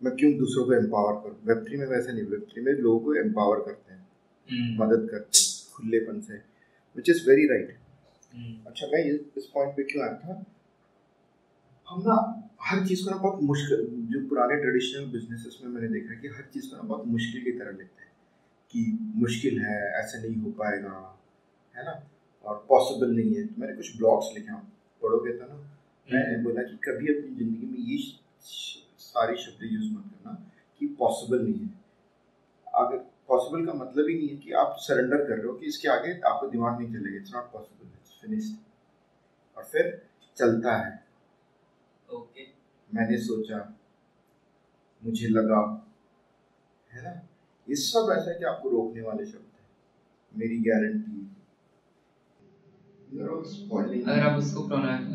मैं 0.00 0.14
क्यों 0.16 0.32
दूसरों 0.38 0.64
को 0.66 0.72
एम्पावर 0.74 1.12
करूँ? 1.22 1.36
वेब 1.44 1.64
थ्री 1.68 1.76
में 1.76 1.86
वैसे 1.86 2.12
नहीं 2.12 2.24
वेब 2.24 2.46
थ्री 2.52 2.62
में 2.62 2.72
लोगों 2.72 3.00
को 3.00 3.14
एम्पावर 3.14 3.60
करते 3.60 3.92
हैं। 3.92 4.06
हम्म। 4.48 4.82
मदद 4.82 5.08
करते 5.10 5.38
हैं 5.38 5.74
खुलेपन 5.74 6.20
से 6.20 6.42
विच 6.96 7.10
इज़ 7.10 7.28
वेरी 7.28 7.46
राइट 7.46 7.76
अच्छा 8.66 8.86
मैं 8.86 9.04
इस 9.38 9.50
पॉइंट 9.54 9.76
पे 9.76 9.82
क्यों 9.82 10.04
आया 10.04 10.14
था? 10.14 10.44
हम 11.88 12.02
ना 12.06 12.14
हर 12.62 12.86
चीज़ 12.86 13.04
को 13.04 13.10
ना 13.10 13.16
बहुत 13.16 13.42
मुश्किल 13.42 13.86
जो 14.12 14.28
पुराने 14.28 14.56
ट्रेडिशनल 14.62 15.04
बिजनेसेस 15.12 15.58
में 15.64 15.70
मैंने 15.72 15.88
देखा 15.88 16.12
है 16.12 16.18
कि 16.20 16.28
हर 16.28 16.48
चीज़ 16.54 16.70
को 16.70 16.76
ना 16.76 16.82
बहुत 16.82 17.06
मुश्किल 17.06 17.44
की 17.44 17.52
तरह 17.58 17.70
लेते 17.70 18.02
हैं 18.02 18.12
कि 18.72 19.12
मुश्किल 19.16 19.60
है 19.60 19.78
ऐसे 20.00 20.20
नहीं 20.22 20.40
हो 20.42 20.50
पाएगा 20.58 20.92
है 21.76 21.84
ना? 21.84 21.94
और 22.44 22.64
पॉसिबल 22.68 23.14
नहीं 23.14 23.34
है। 23.36 23.46
तो 23.46 23.60
मैंने 23.60 23.74
कुछ 23.76 23.96
ब्लॉग्स 23.96 24.30
लिखे 24.34 24.52
आप 24.52 24.68
पढ़ोगे 25.02 25.32
तो 25.32 25.46
ना 25.46 25.56
मैंने 26.08 26.42
बोला 26.44 26.62
कि 26.62 26.76
कभी 26.84 27.08
अपनी 27.14 27.34
ज़िंदगी 27.36 27.66
में 27.66 27.78
ये 27.78 27.98
सारे 29.00 29.36
शब्द 29.36 29.64
यूज़ 29.72 29.92
मत 29.94 30.04
करना 30.12 30.32
कि 30.80 30.86
पॉसिबल 30.98 31.42
नहीं 31.44 31.58
है। 31.60 31.72
अगर 32.66 32.96
पॉसिबल 33.28 33.66
का 33.66 33.72
मतलब 33.74 34.08
ही 34.08 34.14
नहीं 34.14 34.28
है 34.28 34.36
कि 34.36 34.52
आप 34.62 34.76
सरेंडर 34.80 35.24
कर 35.24 35.36
रहे 35.36 35.46
हो 35.46 35.52
कि 35.54 35.66
इसके 35.66 35.88
आगे 35.88 36.18
आपको 36.28 36.46
दिमाग 36.50 36.80
नहीं 36.80 36.92
चलेगा। 36.92 37.16
It's 37.16 37.34
not 37.34 37.52
possible 37.52 37.86
it's 37.88 38.20
finished 38.20 38.56
और 39.56 39.64
फिर 39.64 40.00
चलता 40.36 40.76
है. 40.76 41.07
मैंने 42.94 43.16
सोचा 43.18 43.58
मुझे 45.02 45.28
लगा 45.28 45.60
है 46.90 47.02
ना? 47.04 47.10
ये 47.66 47.74
सब 47.76 48.12
ऐसा 48.12 48.30
है 48.30 48.38
कि 48.38 48.44
आपको 48.44 48.68
रोकने 48.68 49.02
वाले 49.02 49.24
शब्द 49.26 49.52
हैं। 49.54 49.66
मेरी 50.32 50.58
गारंटी 50.60 51.16
अगर 53.10 54.20
आप 54.20 54.38
उसको 54.38 54.68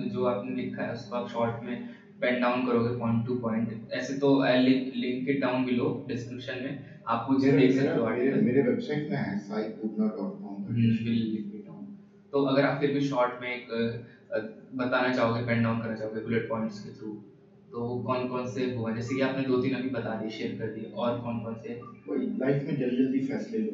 जो 0.10 0.26
आपने 0.26 0.56
लिखा 0.56 0.84
है 0.84 0.94
उसको 0.94 1.16
आप 1.16 1.30
शॉर्ट 1.30 1.64
में 1.64 1.90
पेन 2.22 2.40
डाउन 2.42 2.66
करोगे 2.68 2.96
पॉइंट 3.00 3.26
टू 3.28 3.36
पॉइंट 3.40 3.92
ऐसे 3.94 4.18
तो 4.18 4.30
link 4.44 5.30
it 5.30 5.42
down 5.42 5.66
below 5.66 5.90
description 6.08 6.64
में। 6.64 7.02
आप 7.08 7.28
मुझे 7.32 7.52
देख 7.52 7.76
सकते 7.76 8.00
हो। 8.00 8.08
मेरे 8.08 8.42
मेरे 8.42 8.62
वेबसाइट 8.62 9.10
में 9.10 9.18
है 9.18 9.38
साईपूर्णा.com 9.40 10.66
विल 10.70 11.22
लिंक 11.34 11.56
इट 11.56 11.66
डाउन 11.68 11.86
तो 12.32 12.44
अगर 12.46 12.66
आप 12.66 12.80
फिर 12.82 12.94
भी 12.94 13.02
शॉर्ट 13.02 13.42
में 13.42 13.50
एक 13.50 13.68
बताना 14.76 15.14
चाहोगे 15.14 15.46
पेन 15.46 15.64
डाउन 15.64 15.82
करना 15.82 15.96
चाहोगे 15.96 16.22
बुलेट 16.22 16.50
पॉइंट्स 16.50 16.84
के 16.86 16.92
थ्रू 17.00 17.12
तो 17.74 17.86
कौन 18.08 18.28
कौन 18.30 18.50
से 18.52 18.66
हुआ? 18.74 18.92
जैसे 18.96 19.16
कि 19.16 19.22
आपने 19.22 19.44
दो 19.46 19.62
तीन 19.62 19.76
अभी 19.76 19.90
बता 19.92 20.14
दिए 20.16 20.30
शेयर 20.32 20.58
कर 20.58 20.72
दिए 20.74 20.92
और 20.94 21.20
कौन 21.22 21.40
कौन 21.44 21.56
से 21.62 21.70
लाइफ 22.10 22.64
में 22.64 22.76
जल्दी 22.78 22.98
जल्दी 22.98 23.26
फैसले 23.28 23.60
लो। 23.60 23.72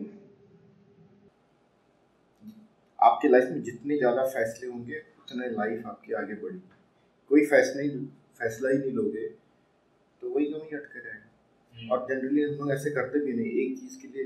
आपके 3.00 3.28
लाइफ 3.28 3.50
में 3.52 3.62
जितने 3.64 3.98
ज़्यादा 3.98 4.24
फैसले 4.30 4.70
होंगे 4.70 5.00
उतने 5.20 5.50
लाइफ 5.58 5.86
आपकी 5.88 6.14
आगे 6.22 6.34
बढ़ेगी। 6.36 6.62
कोई 7.32 7.46
फैसला 7.48 7.82
ही 7.82 7.90
फैसला 8.40 8.70
ही 8.70 8.78
नहीं 8.78 8.92
लोगे 8.94 9.28
तो 10.22 10.30
वही 10.30 10.46
कमी 10.46 10.78
अटके 10.78 11.00
रहेगा? 11.00 11.30
हम्म। 11.76 11.92
और 11.92 12.06
जनरली 12.10 12.44
हम 12.44 12.56
लोग 12.56 12.72
ऐसे 12.72 12.92
करते 12.92 13.26
भी 13.26 13.34
नहीं। 13.34 13.52
एक 13.66 13.78
चीज़ 13.80 14.02
के 14.02 14.08
लिए 14.08 14.26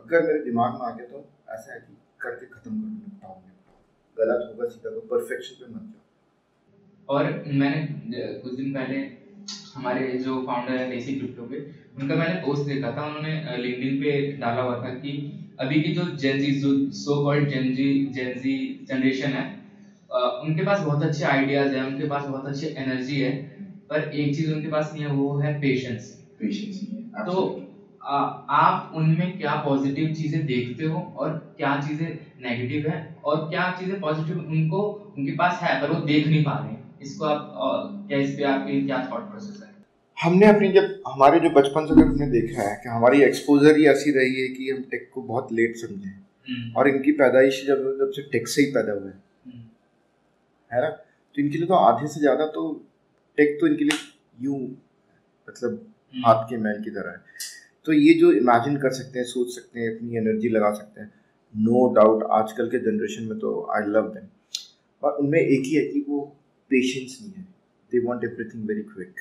अगर 0.00 0.26
मेरे 0.26 0.44
दिमाग 0.44 0.80
में 0.80 0.86
आ 0.86 0.94
गया 0.96 1.06
तो 1.08 1.26
ऐसा 1.54 1.72
है 1.74 1.80
कि 1.80 1.96
करके 2.20 2.46
ख़त्म 2.46 2.70
कर 2.72 2.88
निपटाओ 2.88 3.34
निपटाओ 3.36 3.78
गलत 4.16 4.48
होगा 4.50 4.68
सीधा 4.70 4.90
तो 4.90 5.00
परफेक्शन 5.14 5.64
पे 5.64 5.74
मत 5.74 5.82
जाओ। 5.82 6.05
और 7.08 7.28
मैंने 7.46 7.80
कुछ 8.34 8.52
दिन 8.52 8.72
पहले 8.72 8.96
हमारे 9.74 10.12
जो 10.18 10.38
फाउंडर 10.42 10.76
है 10.76 10.88
देसी 10.88 11.12
क्रिप्टो 11.12 11.44
के 11.44 11.56
उनका 11.96 12.14
मैंने 12.14 12.34
पोस्ट 12.40 12.66
देखा 12.66 12.90
था 12.90 13.02
उन्होंने 13.02 13.56
लिंक्डइन 13.56 13.98
पे 14.00 14.10
डाला 14.40 14.62
हुआ 14.62 14.74
था 14.76 14.90
कि 14.94 15.12
अभी 15.60 15.78
की 15.78 15.90
जो 15.90 16.08
जेनजी 16.16 16.50
जो 16.54 16.72
so 16.94 17.20
called 17.22 17.48
Gen Z 17.48 17.88
Gen Z 18.14 18.54
generation 18.88 19.34
है 19.34 19.44
उनके 20.42 20.62
पास 20.62 20.80
बहुत 20.80 21.02
अच्छे 21.02 21.24
आइडियाज़ 21.26 21.74
है 21.74 21.82
उनके 21.82 22.04
पास 22.06 22.24
बहुत 22.24 22.46
अच्छी 22.46 22.66
एनर्जी 22.78 23.18
है 23.18 23.30
पर 23.90 24.00
एक 24.14 24.34
चीज़ 24.34 24.50
उनके 24.50 24.68
पास 24.68 24.90
नहीं 24.92 25.02
है 25.02 25.08
वो 25.10 25.34
है 25.36 25.50
पेशेंस 25.60 26.10
पेशेंस 26.38 26.80
तो 27.26 27.36
आ, 28.00 28.16
आप 28.50 28.90
उनमें 28.94 29.36
क्या 29.36 29.54
पॉजिटिव 29.62 30.10
चीज़ें 30.12 30.44
देखते 30.44 30.84
हो 30.84 31.04
और 31.16 31.30
क्या 31.56 31.74
चीज़ें 31.78 32.06
नेगेटिव 32.40 32.86
है 32.88 32.98
और 33.24 33.38
क्या 33.48 33.68
चीज़ें 33.70 33.98
पॉजिटिव 34.00 34.38
उनको 34.38 34.80
उनके 35.16 35.32
पास 35.34 35.58
है 35.62 35.74
पर 35.80 35.90
वो 35.90 35.96
देख 36.04 36.26
नहीं 36.26 36.42
पा 36.42 36.56
रहे 36.56 36.70
हैं? 36.70 36.75
इसको 37.02 37.24
आप 37.24 37.50
क्या 38.08 38.18
इस 38.18 38.34
पे 38.36 38.44
आपके 38.44 38.80
क्या 38.86 38.98
थॉट 39.12 39.30
प्रोसेस 39.30 39.62
है? 39.62 39.74
हमने 40.16 40.46
अपनी 40.46 40.68
जब 40.72 41.02
हमारे 41.06 41.40
जो 41.40 41.50
बचपन 41.50 41.86
से 41.86 41.94
जब 41.94 42.06
हमने 42.06 42.26
देखा 42.30 42.62
है 42.62 42.76
कि 42.82 42.88
हमारी 42.88 43.22
एक्सपोजर 43.22 43.76
ही 43.76 43.86
ऐसी 43.88 44.10
रही 44.10 44.40
है 44.40 44.46
कि 44.48 44.70
हम 44.70 44.82
टेक 44.90 45.10
को 45.14 45.22
बहुत 45.22 45.52
लेट 45.52 45.76
समझे 45.76 46.08
हम्म, 46.08 46.72
और 46.76 46.88
इनकी 46.88 47.12
पैदाइश 47.12 47.64
जब 47.66 47.82
जब 47.98 48.10
से 48.16 48.22
टेक 48.32 48.48
से 48.48 48.62
ही 48.62 48.70
पैदा 48.72 48.92
हुए। 48.92 49.10
हम्म, 49.10 49.60
है 50.70 50.80
ना? 50.82 50.88
तो 50.88 51.42
इनके 51.42 51.58
लिए 51.58 51.66
तो 51.66 51.74
आधे 51.74 52.06
से 52.08 52.20
ज़्यादा 52.20 52.46
तो 52.54 52.62
टेक 53.38 53.56
तो 53.60 53.66
इनके 53.66 53.84
लिए 53.84 53.98
यूँ 54.40 54.58
मतलब 54.58 55.70
हम्म, 55.70 56.22
हाथ 56.26 56.44
के 56.50 56.56
मैल 56.58 56.82
की 56.84 56.90
तरह 56.90 57.10
है। 57.10 57.24
तो 57.86 57.92
ये 57.92 58.12
जो 58.14 58.32
इमेजिन 58.32 58.76
कर 58.76 58.92
सकते 58.92 59.18
हैं 59.18 59.26
सोच 59.26 59.54
सकते 59.54 59.80
हैं 59.80 59.94
अपनी 59.96 60.16
एनर्जी 60.16 60.48
लगा 60.48 60.72
सकते 60.72 61.00
हैं 61.00 61.12
नो 61.54 61.86
डाउट 61.94 62.22
आजकल 62.32 62.68
के 62.68 62.78
जनरेशन 62.80 63.24
में 63.24 63.38
तो 63.38 63.52
आई 63.76 63.86
लव 63.88 64.08
देम 64.14 64.24
पर 65.02 65.16
उनमें 65.20 65.38
एक 65.40 65.62
ही 65.66 65.74
है 65.74 65.84
कि 65.84 66.04
वो 66.08 66.20
पेशेंस 66.70 67.18
नहीं 67.22 67.32
है. 67.32 67.42
They 67.92 67.98
want 68.06 68.24
everything 68.24 68.66
very 68.68 68.82
quick 68.82 69.20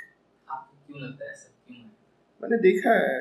आपको 0.50 0.74
क्यों 0.88 1.02
लगता 1.02 1.26
है 1.26 1.32
ऐसा? 1.32 1.50
क्यों 1.68 1.80
है? 1.80 1.92
मैंने 2.42 2.58
देखा 2.62 2.94
है. 3.00 3.20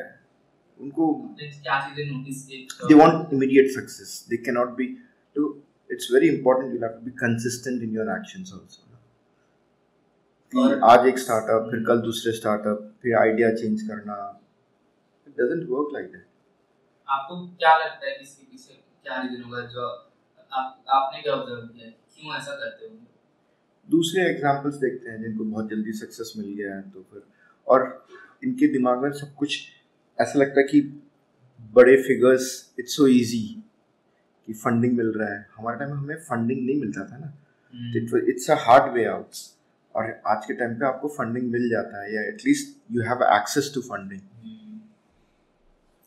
उनको 0.79 1.13
क्या 1.39 1.81
चीज़ें 1.81 2.11
नोटिस 2.13 2.45
की? 2.47 2.67
They 2.91 2.99
want 3.01 3.35
immediate 3.35 3.71
success. 3.75 4.15
They 4.31 4.39
cannot 4.47 4.73
be 4.79 4.87
to 5.37 5.51
it's 5.91 6.09
very 6.13 6.31
important 6.35 6.73
you'll 6.73 6.87
have 6.87 6.97
to 6.99 7.05
be 7.09 7.15
consistent 7.21 7.85
in 7.87 7.97
your 7.99 8.09
actions 8.17 8.53
also. 8.57 8.81
कि 10.53 10.65
आज 10.85 11.07
एक 11.07 11.19
स्टार्टअप 11.19 11.71
फिर 11.71 11.85
कल 11.87 12.01
दूसरे 12.03 12.33
स्टार्टअप 12.33 12.83
फिर 13.03 13.17
आइडिया 13.19 13.51
चेंज 13.55 13.83
करना. 13.89 14.17
It 15.27 15.33
doesn't 15.41 15.69
work 15.71 15.89
like 15.93 16.07
that 16.13 16.27
आपको 17.09 17.37
क्या 17.63 17.73
लगता 17.79 18.07
है 18.07 18.13
कि 18.17 18.23
इसके 18.25 18.45
पीछे 18.51 18.75
क्या 18.75 19.21
रीजन 19.23 19.43
होगा 19.43 19.61
जो 19.75 19.89
आप 20.53 20.85
आपने 20.89 21.23
क्या 21.23 21.33
ऑब्ज़र्व 21.35 21.67
किया? 21.67 21.87
है? 21.87 21.93
क्यों 22.15 22.37
ऐसा 22.37 22.55
करते 22.55 22.87
हो? 22.87 22.93
दूसरे 23.91 24.23
एग्जाम्पल्स 24.31 24.75
देखते 24.75 25.11
हैं 25.11 25.23
जिनको 25.23 25.45
बहुत 25.45 25.71
जल्दी 25.71 25.93
सक्सेस 25.93 26.33
मिल 26.39 26.55
गया 26.55 26.75
है 26.75 26.91
तो 26.91 27.07
फिर 27.13 27.23
और 27.69 28.07
इनके 28.45 28.69
दिमाग 28.69 29.03
में 29.03 29.11
सब 29.13 29.35
कुछ 29.35 29.59
ऐसा 30.21 30.39
लगता 30.39 30.61
है 30.61 30.67
कि 30.67 30.81
बड़े 31.73 31.97
फिगर्स 32.03 32.75
इट्स 32.79 32.97
सो 32.97 33.07
इजी 33.07 33.63
कि 34.47 34.53
फंडिंग 34.53 34.97
मिल 34.97 35.07
रहा 35.07 35.29
है। 35.29 35.47
हमारे 35.57 35.79
टाइम 35.79 35.91
में 35.91 35.99
हमें 35.99 36.17
फंडिंग 36.17 36.67
नहीं 36.67 36.81
मिलता 36.81 37.05
था 37.05 37.19
ना। 37.19 37.33
It's 38.29 38.51
a 38.51 38.55
hard 38.55 38.93
way 38.93 39.05
out 39.05 39.27
और 39.95 40.23
आज 40.27 40.47
के 40.47 40.55
टाइम 40.55 40.75
पे 40.75 40.87
आपको 40.87 41.09
फंडिंग 41.09 41.51
मिल 41.51 41.71
जाता 41.71 42.03
है 42.03 42.15
या 42.15 42.23
at least 42.23 42.93
you 42.93 43.03
have 43.03 43.23
access 43.23 43.73
to 43.75 43.81
funding 43.81 44.21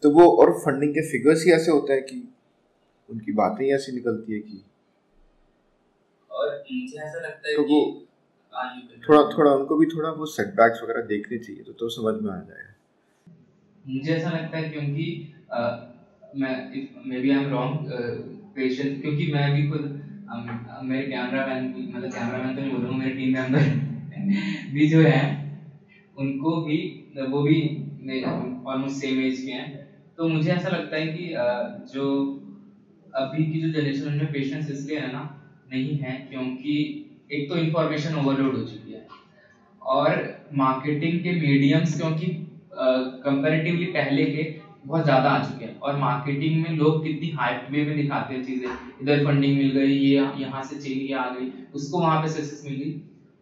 तो 0.03 0.09
वो 0.11 0.32
और 0.32 0.51
फंडिंग 0.59 0.93
के 0.93 1.01
फिगर्स 1.11 1.45
ही 1.45 1.51
ऐसे 1.51 1.71
होते 1.71 1.93
हैं 1.93 2.03
कि 2.03 2.34
उनकी 3.09 3.32
बातें 3.32 3.65
ही 3.65 3.71
ऐसी 3.71 3.91
निकलती 3.91 4.34
है 4.34 4.39
कि 4.39 4.63
और 6.48 6.64
मुझे 6.74 6.98
ऐसा 6.98 7.20
लगता 7.20 7.50
है 7.50 7.56
तो 7.56 7.64
कि 7.64 7.74
वो 7.74 7.82
थोड़ा 9.10 9.22
थोड़ा 9.38 9.52
उनको 9.52 9.78
भी 9.78 9.86
थोड़ा 9.86 10.10
वो 10.12 10.26
सेटबैक्स 10.26 10.84
वगैरह 10.84 11.06
देखनी 11.06 11.38
चाहिए 11.38 11.64
तो 11.64 11.74
तो 11.74 11.89
समझ 11.89 12.16
में 12.24 12.32
आ 12.32 12.38
जाएगा 12.39 12.74
मुझे 13.86 14.14
ऐसा 14.14 14.30
लगता 14.30 14.58
है 14.58 14.70
क्योंकि 14.70 15.08
मैं 16.36 16.56
maybe 17.20 17.30
I 17.30 17.38
am 17.38 17.50
wrong 17.52 17.89
patient 18.56 19.02
क्योंकि 19.02 19.32
मैं 19.34 19.45
भी 19.56 19.68
खुद 19.70 19.84
मेरे 20.84 21.04
कैमरा 21.08 21.45
मैन 21.48 21.68
मतलब 21.89 22.12
कैमरा 22.12 22.38
मैन 22.38 22.56
तो 22.56 22.62
नहीं 22.62 22.72
बोलूँगा 22.72 22.98
मेरे 22.98 23.16
टीम 23.16 23.34
मेंबर 23.34 23.76
भी 24.74 24.88
जो 24.88 25.02
है 25.02 25.22
उनको 26.18 26.56
भी 26.62 26.78
वो 27.32 27.41
भी 27.41 27.58
ऑलमोस्ट 28.24 28.95
सेम 28.95 29.20
एज 29.22 29.41
के 29.41 29.52
हैं। 29.52 29.88
तो 30.18 30.28
मुझे 30.28 30.52
ऐसा 30.52 30.70
लगता 30.70 30.98
है 30.98 31.08
कि 31.08 31.34
जो 31.93 32.06
अभी 33.16 33.45
की 33.45 33.62
जो 33.62 33.70
जनरेशन 33.70 34.08
उनमें 34.08 34.32
पेशेंस 34.34 34.70
इसलिए 34.72 35.00
है 35.00 35.12
ना 35.12 35.22
नहीं 35.72 35.95
है 35.95 36.13
क्योंकि 36.30 36.76
एक 37.30 37.49
तो 37.49 37.57
इंफॉर्मेशन 37.57 38.15
ओवरलोड 38.15 38.55
हो 38.55 38.61
चुकी 38.61 38.91
है। 38.91 39.05
और 39.82 40.24
मार्केटिंग 40.55 41.20
के 41.20 41.32
मीडियम्स 41.32 41.95
क्योंकि 41.97 42.28
कंपैरेटिवली 42.74 43.86
पहले 43.88 44.26
के 44.26 44.43
बहुत 44.86 45.03
ज़्यादा 45.03 45.30
आ 45.30 45.43
चुके 45.43 45.65
हैं। 45.65 45.78
और 45.78 45.95
मार्केटिंग 45.97 46.61
में 46.63 46.70
लोग 46.72 47.03
कितनी 47.03 47.30
हाइप 47.32 47.68
वे 47.72 47.84
में 47.84 47.95
दिखाते 47.95 48.34
हैं 48.34 48.43
चीज़ें। 48.43 48.68
इधर 49.01 49.24
फंडिंग 49.26 49.57
मिल 49.57 49.72
गई, 49.72 49.91
ये 49.91 50.30
यहाँ 50.36 50.63
से 50.63 50.76
चेन 50.78 51.15
आ 51.15 51.28
गई, 51.30 51.49
उसको 51.74 51.99
वहाँ 51.99 52.22
पे 52.22 52.28
सक्सेस 52.30 52.61
मिल। 52.65 52.76
गई 52.76 52.93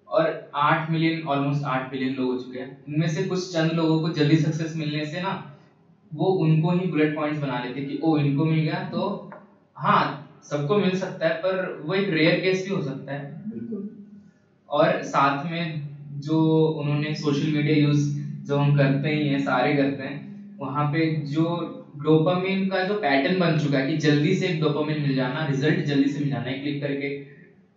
और 0.07 0.49
आठ 0.55 0.89
मिलियन 0.89 1.23
ऑलमोस्ट 1.25 1.63
आठ 1.65 1.89
बिलियन 1.91 2.13
लोग 2.13 2.27
हो 2.27 2.35
चुके 2.35 2.57
हैं। 2.57 2.75
उनमें 2.87 3.07
से 3.07 3.23
कुछ 3.23 3.51
चंद 3.53 3.71
लोगों 3.71 3.99
को 3.99 4.09
जल्दी 4.11 4.37
सक्सेस 4.37 4.73
मिलने 4.75 5.03
से 5.05 5.19
ना, 5.19 5.31
वो 6.11 6.25
उनको 6.43 6.71
ही 6.71 6.87
बुलेट 6.87 7.15
पॉइंट्स 7.15 7.39
बना 7.39 7.59
लेते 7.59 7.81
कि, 7.81 7.99
ओ, 8.03 8.17
इनको 8.17 8.45
मिल 8.45 8.59
गया 8.59 8.79
तो 8.85 9.29
हाँ 9.77 10.21
सबको 10.49 10.77
मिल 10.77 10.95
सकता 10.95 11.27
है 11.27 11.33
पर 11.43 11.81
वो 11.81 11.93
एक 11.93 12.09
रेयर 12.09 12.39
केस 12.41 12.63
भी 12.63 12.75
हो 12.75 12.81
सकता 12.81 13.13
है। 13.13 13.33
और 14.69 15.01
साथ 15.03 15.45
में 15.51 16.19
जो 16.21 16.37
उन्होंने 16.81 17.13
सोशल 17.15 17.51
मीडिया 17.51 17.75
यूज़ 17.77 18.03
जो 18.47 18.57
हम 18.57 18.75
करते 18.77 19.09
ही 19.09 19.27
हैं 19.27 19.39
सारे 19.45 19.75
करते 19.75 20.03
हैं 20.03 20.57
वहाँ 20.59 20.85
पे 20.91 21.05
जो 21.27 21.43
डोपामिन 22.03 22.67
का 22.69 22.83
जो 22.83 22.93
पैटर्न 22.95 23.39
बन 23.39 23.57
चुका 23.59 23.77
है 23.77 23.87
कि 23.87 23.97
जल्दी 23.99 24.33
से 24.35 24.47
एक 24.47 24.59
डोपामिन 24.61 25.01
मिल 25.01 25.15
जाना 25.15 25.45
रिज़ल्ट 25.47 25.85
जल्दी 25.85 26.07
से 26.07 26.19
मिल 26.19 26.29
जाना 26.29 26.49
है 26.49 26.57
क्लिक 26.59 26.81
करके 26.81 27.09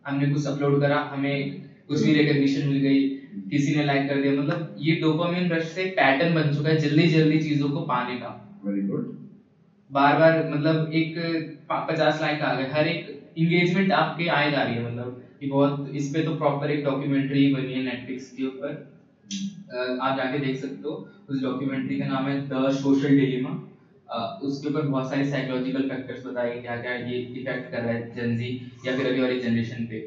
हमने 0.04 0.30
कुछ 0.30 0.46
अपलोड 0.46 0.80
करा 0.80 0.98
हमें 1.12 1.60
कुछ 1.88 2.02
भी 2.02 2.12
रिकग्निशन 2.12 2.68
मिल 2.68 2.78
गई 2.78 3.00
किसी 3.50 3.74
ने 3.76 3.84
लाइक 3.84 4.08
कर 4.08 4.20
दिया 4.22 4.32
मतलब 4.32 4.74
ये 4.78 4.94
डोपामिन 4.96 5.50
रश 5.52 5.64
से 5.74 5.84
पैटर्न 5.96 6.34
बन 6.34 6.54
चुका 6.54 6.68
है 6.68 6.76
जल्दी 6.78 7.06
जल्दी 7.08 7.38
चीज़ों 7.40 7.70
को 7.70 7.80
पाने 7.86 8.16
का। 8.16 8.34
वेरी 8.64 8.86
गुड 8.88 9.16
बार 9.90 10.14
बार 10.14 10.44
मतलब 10.46 10.88
एक 10.92 11.14
पचास 11.70 12.20
लाइक 12.20 12.42
आ 12.42 12.52
गए। 12.52 12.66
हर 12.68 12.86
एक 12.86 13.04
इंगेजमेंट 13.36 13.92
आपके 13.92 14.26
आए 14.30 14.48
जा 14.48 14.60
रही 14.60 14.74
है 14.74 14.80
मतलब 14.80 15.16
कि 15.40 15.46
बहुत 15.48 15.84
इस 15.94 16.08
पे 16.08 16.22
तो 16.22 16.32
प्रॉपर 16.34 16.70
एक 16.70 16.82
डॉक्यूमेंट्री 16.82 17.46
बनी 17.50 17.72
है 17.72 17.80
नेटफ्लिक्स 17.82 18.28
के 18.30 18.44
ऊपर। 18.44 18.76
आप 20.00 20.14
जाके 20.16 20.38
देख 20.38 20.56
सकते 20.56 20.86
हो। 20.86 20.94
उस 21.28 21.42
डॉक्यूमेंट्री 21.42 21.96
का 21.96 22.04
नाम 22.06 22.26
है 22.26 22.34
द 22.48 22.68
सोशल 22.74 23.14
डिलेमा 23.14 23.50
उसके 24.42 24.68
ऊपर 24.68 24.82
बहुत 24.84 25.08
सारे 25.08 25.24
साइकोलॉजिकल 25.24 25.82
फैक्टर्स 25.84 26.24
बताए 26.24 26.54
क्या 26.56 26.76
क्या 26.76 26.92
ये 26.92 27.16
इफ़ेक्ट 27.36 27.66
कर 27.68 27.80
रहा 27.80 27.90
है 27.90 28.08
जनजी 28.12 28.48
या 28.82 28.92
फिर 28.92 29.06
अभी 29.06 29.20
वाली 29.20 29.36
जनरेशन 29.38 29.82
पे 29.84 30.00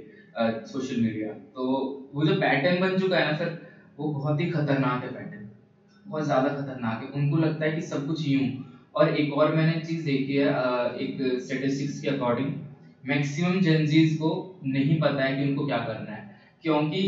सोशल 0.66 0.98
मीडिया 0.98 1.32
तो 1.56 1.66
वो 2.14 2.24
जो 2.24 2.34
पैटर्न 2.40 2.80
बन 2.80 2.96
चुका 2.96 3.18
है 3.18 3.24
ना 3.24 3.32
सर, 3.34 3.54
वो 3.98 4.08
बहुत 4.10 4.40
ही 4.40 4.46
खतरनाक 4.48 5.04
है 5.04 5.10
पैटर्न 5.10 5.46
बहुत 6.06 6.24
ज़्यादा 6.24 6.50
खतरनाक 6.52 7.02
है। 7.02 7.08
उनको 7.12 7.38
लगता 7.38 7.66
है 7.66 7.72
कि 7.72 7.82
सब 7.84 8.06
कुछ 8.06 8.24
यूँ। 8.24 8.44
और 8.94 9.10
एक 9.10 9.32
और 9.34 9.50
मैंने 9.50 9.76
चीज़ 9.78 10.04
देखी 10.04 10.34
है 10.34 10.46
एक 10.98 11.16
स्टेटिस्टिक्स 11.42 12.00
के 12.00 12.08
अकॉर्डिंग 12.08 12.50
मैक्सिमम 13.04 13.60
जेंजीज 13.60 14.14
को 14.14 14.30
नहीं 14.66 14.98
पता 15.00 15.24
है 15.24 15.32
कि 15.32 15.42
उनको 15.42 15.64
क्या 15.64 15.78
करना 15.80 16.12
है, 16.12 16.24
क्योंकि 16.64 17.00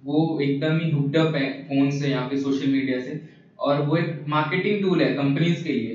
वो 0.00 0.38
एकदम 0.40 0.76
ही 0.76 0.88
हुक्ड 0.88 1.16
अप 1.16 1.34
है 1.34 1.46
फ़ोन 1.60 1.90
से 1.90 2.08
या 2.08 2.20
फिर 2.22 2.38
सोशल 2.38 2.66
मीडिया 2.68 2.98
से, 2.98 3.16
और 3.58 3.78
वो 3.80 3.96
एक 3.96 4.22
मार्केटिंग 4.28 4.80
टूल 4.80 5.00
है 5.02 5.08
कंपनीज़ 5.12 5.62
के 5.62 5.70
लिए। 5.70 5.92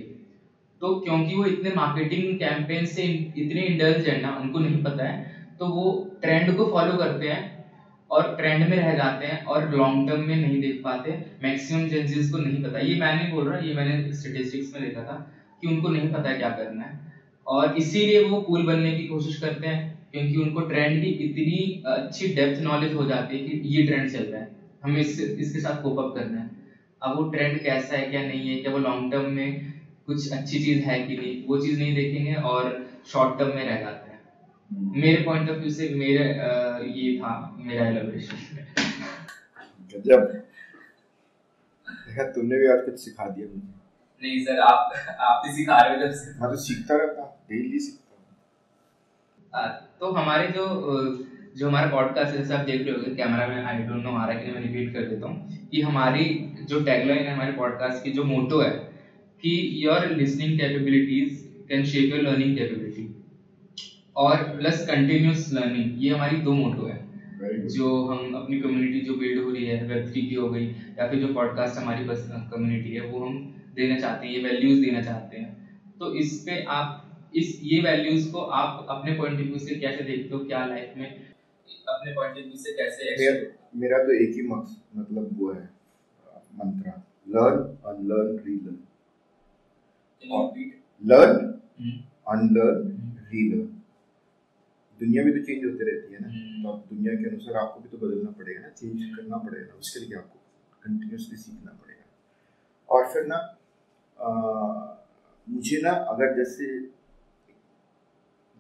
तो 0.81 0.91
क्योंकि 0.97 1.33
वो 1.33 1.45
इतने 1.45 1.69
मार्केटिंग 1.71 2.33
कैंपेन 2.35 2.85
से 2.87 3.03
इतने 3.37 3.61
इंडल्ज 3.63 4.05
है 4.05 4.15
ना 4.15 4.31
उनको 4.35 4.59
नहीं 4.59 4.81
पता 4.81 5.03
है 5.03 5.19
तो 5.59 5.67
वो 5.69 5.83
ट्रेंड 6.21 6.51
को 6.53 6.65
फॉलो 6.65 6.93
करते 6.95 7.25
हैं 7.25 7.50
और 8.11 8.35
ट्रेंड 8.35 8.67
में 8.69 8.77
रह 8.77 8.93
जाते 8.95 9.27
हैं 9.27 9.45
और 9.45 9.71
लॉन्ग 9.75 10.09
टर्म 10.09 10.21
में 10.21 10.35
नहीं 10.35 10.61
देख 10.61 10.81
पाते 10.83 11.11
मैक्सिमम 11.43 11.87
जेंजीज 11.87 12.31
को 12.31 12.37
नहीं 12.37 12.63
पता। 12.63 12.79
ये 12.79 12.99
मैं 12.99 13.15
नहीं 13.15 13.31
बोल 13.33 13.49
रहा, 13.49 13.59
ये 13.59 13.73
मैंने 13.73 14.13
स्टेटिस्टिक्स 14.13 14.73
में 14.73 14.83
देखा 14.83 15.01
था 15.01 15.33
कि 15.61 15.67
उनको 15.67 15.89
नहीं 15.89 16.09
पता 16.09 16.37
क्या 16.37 16.49
करना 16.49 16.83
है। 16.83 16.99
और 17.47 17.77
इसीलिए 17.77 18.23
वो 18.23 18.41
कूल 18.41 18.65
बनने 18.65 18.91
की 18.91 19.07
कोशिश 19.07 19.39
करते 19.39 19.67
हैं, 19.67 20.07
क्योंकि 20.11 20.35
उनको 20.37 20.61
ट्रेंड 20.61 21.01
की 21.01 21.07
इतनी 21.07 21.83
अच्छी 21.87 22.27
डेप्थ 22.27 22.61
नॉलेज 22.61 22.93
हो 22.93 23.05
जाती 23.05 23.37
है 23.37 23.43
कि 23.43 23.67
ये 23.67 23.87
ट्रेंड 23.87 24.09
चल 24.09 24.23
रहा 24.23 24.41
है। 24.41 24.49
हमें 24.83 25.01
इससे 25.01 25.23
इसके 25.23 25.59
साथ 25.59 25.81
कोप 25.81 25.99
अप 25.99 26.15
करना 26.15 26.39
है। 26.39 26.49
अब 27.01 27.15
वो 27.15 27.23
ट्रेंड 27.23 27.63
कैसा 27.63 27.95
है, 27.95 28.09
क्या 28.09 28.21
नहीं 28.21 28.49
है, 28.49 28.55
क्या 28.55 28.71
वो 28.71 28.77
लॉन्ग 28.77 29.11
टर्म 29.11 29.31
में 29.31 29.73
कुछ 30.05 30.31
अच्छी 30.31 30.59
चीज़ 30.59 30.79
है 30.79 30.99
कि 30.99 31.15
नहीं, 31.15 31.47
वो 31.47 31.57
चीज़ 31.57 31.79
नहीं 31.79 31.95
देखेंगे 31.95 32.33
और 32.33 32.89
शॉर्ट 33.07 33.39
टर्म 33.39 33.49
में 33.49 33.65
रह 33.65 33.75
जाते 33.75 33.87
हैं। 33.87 34.00
मेरे 34.71 35.23
पॉइंट 35.23 35.49
ऑफ़ 35.49 35.57
व्यू 35.57 35.69
से 35.69 35.89
मेरे 35.95 36.25
ये 36.99 37.17
था 37.17 37.31
मेरा 37.57 37.87
एलोब्रेशन 37.87 38.37
गजब 39.93 40.21
देखा 41.87 42.23
तुमने 42.31 42.57
भी 42.57 42.67
आज 42.67 42.85
कुछ 42.85 42.99
सिखा 42.99 43.29
दिया 43.29 43.47
मुझे। 43.47 43.67
नहीं 44.21 44.43
सर 44.45 44.59
आप 44.59 44.93
आप 45.19 45.43
ही 45.47 45.53
सिखा 45.53 45.81
रहे 45.81 45.97
हो 45.97 46.03
जब 46.03 46.11
से। 46.11 46.39
मैं 46.41 46.49
तो 46.51 46.57
सीखता 46.57 46.95
रहता 46.97 47.45
डेली 47.49 47.79
सीखता 47.79 48.15
हूँ। 49.59 49.71
तो 49.99 50.11
हमारे 50.11 50.47
जो 50.47 50.65
जो 51.57 51.67
हमारा 51.67 51.87
पॉडकास्ट 51.87 52.35
है 52.35 52.59
आप 52.59 52.65
देख 52.65 52.81
रहे 52.81 52.91
होंगे 52.91 53.15
कैमरा 53.15 53.47
में 53.47 53.63
आई 53.63 53.77
डोंट 53.77 54.03
नो 54.03 54.09
आ 54.09 54.25
रहा 54.25 54.37
है 54.37 54.45
कि 54.45 54.51
मैं 54.51 54.61
रिपीट 54.61 54.93
कर 54.93 55.03
देता 55.03 55.27
हूँ 55.27 55.67
कि 55.71 55.81
हमारी 55.81 56.25
जो 56.63 56.83
टैगलाइन 56.83 57.19
है 57.19 57.33
हमारे 57.33 57.51
पॉडकास्ट 57.51 58.03
की 58.03 58.11
जो 58.11 58.23
मोटो 58.23 58.61
है 58.61 58.71
कि 59.43 59.71
your 59.85 60.05
listening 60.07 60.59
capabilities 60.59 61.49
can 61.69 61.85
shape 61.85 62.13
your 62.13 62.23
learning 62.23 62.57
capability 62.57 63.10
और 64.15 64.37
प्लस 64.57 64.85
कंटिन्यूस 64.87 65.53
लर्निंग 65.53 66.03
ये 66.03 66.09
हमारी 66.09 66.37
दो 66.37 66.51
मोटो 66.51 66.85
है। 66.85 66.99
जो 67.67 68.05
हम 68.05 68.33
अपनी 68.35 68.59
कम्युनिटी 68.61 69.01
जो 69.01 69.15
बिल्ड 69.15 69.43
हो 69.43 69.51
रही 69.51 69.65
है 69.65 69.87
वेब 69.87 70.11
थ्री 70.11 70.21
की 70.21 70.35
हो 70.35 70.49
गई 70.49 70.65
या 70.67 71.07
फिर 71.07 71.19
जो 71.19 71.33
पॉडकास्ट 71.33 71.79
हमारी 71.79 72.03
बस 72.03 72.27
कम्युनिटी 72.31 72.89
है 72.89 73.01
वो 73.01 73.25
हम 73.25 73.37
देना 73.75 73.99
चाहते 73.99 74.27
हैं 74.27 74.33
ये 74.33 74.43
वैल्यूज़ 74.43 74.81
देना 74.85 75.01
चाहते 75.01 75.37
हैं। 75.37 75.79
तो 75.99 76.13
इस 76.15 76.43
पे 76.45 76.63
आप 76.63 77.07
इस 77.35 77.59
ये 77.63 77.81
वैल्यूज़ 77.81 78.31
को 78.31 78.39
आप 78.39 78.85
अपने 78.89 79.13
पॉइंट 79.13 79.39
ऑफ़ 79.39 79.47
व्यू 79.47 79.57
से 79.57 79.75
कैसे 79.75 80.03
देखते 80.03 80.35
हो 80.35 80.43
क्या 80.45 80.65
लाइफ 80.65 80.93
में 80.97 81.07
अपने 81.89 82.11
पॉइंट 82.11 82.37
ऑफ़ 82.37 82.43
व्यू 82.43 82.57
से 82.57 82.73
कैसे 82.73 83.15
मेरा 83.17 83.33
मेरा 83.75 84.03
तो 84.03 84.11
एक 84.23 84.35
ही 84.35 84.47
मकसद 84.47 84.99
मतलब 84.99 85.29
वो 85.33 85.51
है 85.53 85.69
learn 87.29 87.59
unlearn 87.85 88.39
relearn 88.45 88.79
learn 91.03 91.53
unlearn 92.27 92.87
relearn 93.33 93.80
दुनिया 95.01 95.23
भी 95.23 95.31
तो 95.31 95.43
चेंज 95.45 95.65
होते 95.65 95.83
रहती 95.89 96.13
है 96.13 96.19
ना। 96.21 96.27
हम्म। 96.29 96.63
तो 96.63 96.69
अब 96.71 96.85
दुनिया 96.89 97.13
के 97.15 97.29
अनुसार 97.29 97.55
आपको 97.61 97.79
भी 97.81 97.89
तो 97.89 97.97
बदलना 97.97 98.31
पड़ेगा 98.39 98.61
ना 98.61 98.69
चेंज 98.79 99.03
करना 99.15 99.37
पड़ेगा 99.45 99.73
उसके 99.79 99.99
लिए 99.99 100.17
आपको 100.17 100.39
कंटिन्यूसली 100.83 101.37
सीखना 101.37 101.71
पड़ेगा। 101.73 102.05
और 102.89 103.11
फिर 103.13 103.25
ना 103.27 103.39
आ, 104.17 104.29
मुझे 105.47 105.79
ना 105.83 105.91
अगर 106.11 106.35
जैसे 106.37 106.65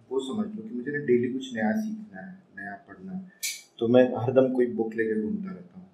वो 0.09 0.19
समझ 0.27 0.45
लो 0.55 0.61
कि 0.61 0.75
मुझे 0.75 0.91
ना 0.91 0.99
डेली 1.05 1.27
कुछ 1.33 1.53
नया 1.55 1.71
सीखना 1.81 2.21
है 2.21 2.31
नया 2.57 2.73
पढ़ना 2.87 3.11
है 3.11 3.21
तो 3.79 3.87
मैं 3.87 4.03
हरदम 4.23 4.47
कोई 4.53 4.65
बुक 4.79 4.95
लेकर 4.95 5.21
घूमता 5.21 5.51
रहता 5.51 5.79
हूँ। 5.79 5.87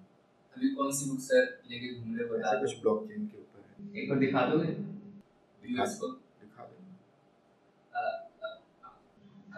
अभी 0.56 0.68
कौन 0.74 0.92
सी 0.92 1.10
बुक 1.10 1.20
सर 1.20 1.42
लेके 1.70 1.92
घूम 1.94 2.16
रहे 2.16 2.28
हो 2.28 2.36
बता 2.36 2.54
कुछ 2.60 2.80
ब्लॉकचेन 2.80 3.26
के 3.26 3.38
ऊपर 3.38 3.60
है। 3.66 4.02
एक 4.02 4.08
बार 4.10 4.18
दिखा 4.18 4.46
दूँगा? 4.46 4.72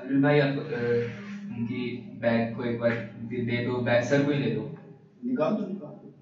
अनिल 0.01 0.23
भाई 0.23 0.39
आप 0.39 0.57
उनकी 0.57 1.81
बैग 2.23 2.55
को 2.57 2.65
एक 2.65 2.79
बार 2.81 2.93
दे 3.31 3.43
दे 3.47 3.65
दो 3.65 3.77
बैग 3.89 4.03
सर 4.03 4.23
को 4.25 4.31
ही 4.31 4.39
दे 4.39 4.51
दो। 4.51 4.63
निकाल 5.25 5.55
दो 5.55 5.67
निकाल 5.67 5.93
दो। 5.93 6.13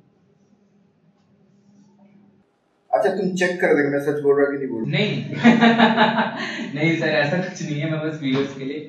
अच्छा 2.90 3.10
तुम 3.10 3.34
चेक 3.34 3.60
कर 3.60 3.74
देगा 3.74 3.90
मैं 3.90 4.00
सच 4.00 4.20
बोल 4.22 4.40
रहा 4.40 4.50
कि 4.50 4.58
नहीं 4.58 4.68
बोल 4.68 4.82
रहा 4.82 4.90
नहीं। 4.92 6.74
नहीं 6.74 6.96
सर 7.00 7.14
ऐसा 7.16 7.36
कुछ 7.38 7.62
नहीं 7.62 7.80
है 7.80 7.90
मैं 7.90 8.00
बस 8.00 8.18
व्यूअर्स 8.22 8.56
के 8.58 8.64
लिए। 8.64 8.80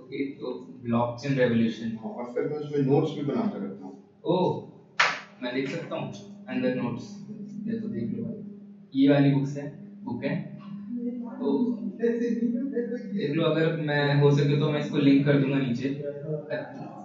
ओके 0.00 0.24
तो 0.34 0.52
ब्लॉकचेन 0.82 1.34
रेवोल्यूशन 1.34 1.96
और 2.04 2.32
फिर 2.34 2.48
मैं 2.48 2.58
उसमें 2.58 2.80
नोट्स 2.86 3.14
भी 3.16 3.22
बनाता 3.22 3.58
रहता 3.58 3.84
हूँ। 3.84 3.94
ओ 4.24 4.36
मैं 5.42 5.54
देख 5.54 5.68
सकता 5.70 5.96
हूँ 5.96 6.44
अंदर 6.48 6.74
नोट्स 6.74 7.08
ये 7.66 7.78
तो 7.80 7.88
देख 7.88 8.12
लो 8.12 8.24
भाई। 8.24 9.00
ये 9.00 9.08
वाली 9.10 9.30
बुक्स 9.30 9.56
है 9.56 9.66
बुक 10.04 10.24
है। 10.24 10.34
तो 11.38 11.52
देख 12.02 13.34
लो 13.36 13.42
अगर 13.44 13.76
मैं 13.82 14.14
हो 14.20 14.30
सके 14.36 14.58
तो 14.60 14.70
मैं 14.70 14.80
इसको 14.80 14.98
लिंक 14.98 15.24
कर 15.26 15.38
दूँगा 15.40 15.58
नीचे। 15.58 15.88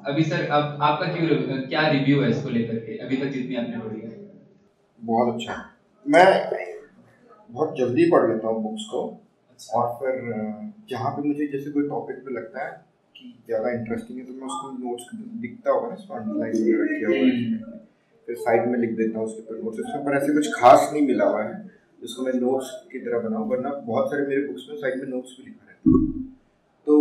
अभी 0.08 0.24
सर 0.24 0.46
अब 0.48 0.78
आपका 0.82 1.08
क्यों 1.14 1.62
क्या 1.64 1.88
रिव्यू 1.90 2.22
है 2.22 2.30
इसको 2.30 2.50
लेकर 2.50 2.76
के? 2.78 2.98
अभी 2.98 3.18
तक 3.18 3.30
जितनी 3.30 3.56
आपने 3.56 3.80
पढ़ी 3.80 4.02
है। 4.02 4.16
बहुत 5.00 5.34
अच्छा। 5.34 5.56
मैं 6.06 6.26
बहुत 7.50 7.76
जल्दी 7.78 8.10
पढ़ 8.12 8.28
लेता 8.30 8.48
हूँ 8.48 8.64
बुक्स 8.64 8.86
को। 8.92 9.02
और 9.60 9.88
फिर 10.00 10.14
जहाँ 10.90 11.12
पे 11.12 11.28
मुझे 11.28 11.48
जैसे 11.48 11.72
कोई 11.72 11.88
टॉपिक 11.90 12.18
पे 12.26 12.34
लगता 12.34 12.66
है 12.66 12.72
कि 13.16 13.34
ज़्यादा 13.48 13.70
इंटरेस्टिंग 13.72 14.20
है 14.20 14.26
तो 14.26 14.34
मैं 14.34 14.46
उसको 14.48 14.72
नोट्स 14.80 15.06
दिखता 15.42 15.72
होगा 15.72 15.88
ना 15.88 15.94
इसमें 15.94 16.18
अंडरलाइन 16.18 16.54
किया 16.90 17.08
हुआ 17.10 17.18
है 17.18 17.32
फिर 18.28 18.36
साइड 18.38 18.68
में 18.68 18.78
लिख 18.80 18.92
देता 18.98 19.20
हूँ 19.20 19.26
उसके 19.28 19.42
ऊपर 19.42 19.64
नोट्स 19.64 19.80
पर 20.06 20.18
ऐसे 20.18 20.34
कुछ 20.34 20.54
खास 20.56 20.90
नहीं 20.94 21.06
मिला 21.08 21.26
हुआ 21.26 21.44
है। 21.44 21.56
जिसको 22.02 22.24
मैं 22.24 22.34
नोट्स 22.34 22.70
की 22.92 23.00
तरह 23.00 23.20
बनाऊँ 23.20 23.48
वरना 23.50 23.70
बहुत 23.86 24.10
सारे 24.12 24.26
मेरे 24.28 24.42
बुक्स 24.48 24.66
में 24.70 24.78
साइड 24.78 25.00
में 25.02 25.08
नोट्स 25.08 25.36
भी 25.38 25.46
लिखा 25.46 25.66
रहता 25.66 25.90
है। 25.90 26.24
तो 26.88 26.96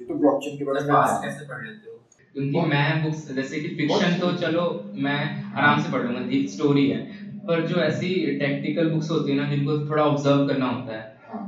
ये 0.00 0.06
तो 0.06 0.14
ब्लॉकचेन 0.14 0.58
के 0.58 0.64
बारे 0.64 0.80
में 0.80 0.92
कैसे 1.22 1.46
पढ़ 1.48 1.66
लेते 1.66 1.90
हो? 1.90 1.96
क्योंकि 2.34 2.60
मैं 2.70 3.02
बुक्स 3.04 3.30
जैसे 3.34 3.60
कि 3.60 3.68
फिक्शन 3.76 4.18
तो 4.20 4.32
चलो 4.38 4.64
मैं 4.98 5.20
आराम 5.54 5.82
से 5.82 5.92
पढ़ 5.92 6.02
लूँगा 6.02 6.20
एक 6.36 6.50
स्टोरी 6.50 6.88
है। 6.90 7.00
पर 7.46 7.66
जो 7.66 7.76
ऐसी 7.82 8.08
टेक्निकल 8.38 8.90
बुक्स 8.90 9.10
होती 9.10 9.30
है 9.30 9.36
ना 9.36 9.48
जिनको 9.50 9.78
थोड़ा 9.88 10.02
ऑब्ज़र्व 10.04 10.46
करना 10.48 10.66
होता 10.68 10.96
है। 10.96 11.16
हाँ। 11.28 11.44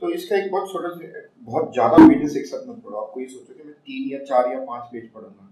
तो 0.00 0.10
इसका 0.10 0.36
एक 0.36 0.50
बहुत 0.52 0.72
छोटा 0.72 0.88
सा 0.88 1.26
बहुत 1.48 1.72
ज़्यादा 1.72 2.06
पेजेस 2.08 2.36
एक 2.36 2.46
साथ 2.46 2.68
मत 2.68 2.82
पढ़ो। 2.84 2.96
आपको 2.96 3.20
ये 3.20 3.26
सोचो 3.28 3.54
कि 3.54 3.68
मैं 3.68 3.74
तीन 3.74 4.08
या 4.12 4.18
चार 4.24 4.52
या 4.52 4.60
पाँच 4.64 4.88
पेज 4.92 5.10
पढ़ूँगा। 5.12 5.44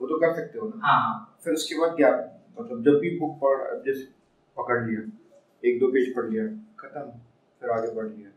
वो 0.00 0.06
तो 0.06 0.18
कर 0.18 0.34
सकते 0.34 0.58
हो 0.58 0.66
ना? 0.68 0.86
हाँ 0.86 1.38
फिर 1.44 1.54
उसके 1.54 1.78
बाद 1.80 1.96
क्या? 1.96 2.10
मतलब 2.60 2.82
जब 2.84 2.98
भी 3.00 3.18
बुक 3.18 3.38
पढ़ 3.42 3.58
जैसे 3.86 4.06
पकड़ 4.58 4.80
लिया। 4.86 5.00
एक 5.62 5.78
दो 5.80 5.86
पेज 5.92 6.14
पढ़ 6.16 6.28
लिया, 6.30 6.44
खत्म, 6.80 7.00
फिर 7.62 7.70
आगे 7.70 7.94
पढ़ 7.94 8.06
लिया। 8.06 8.28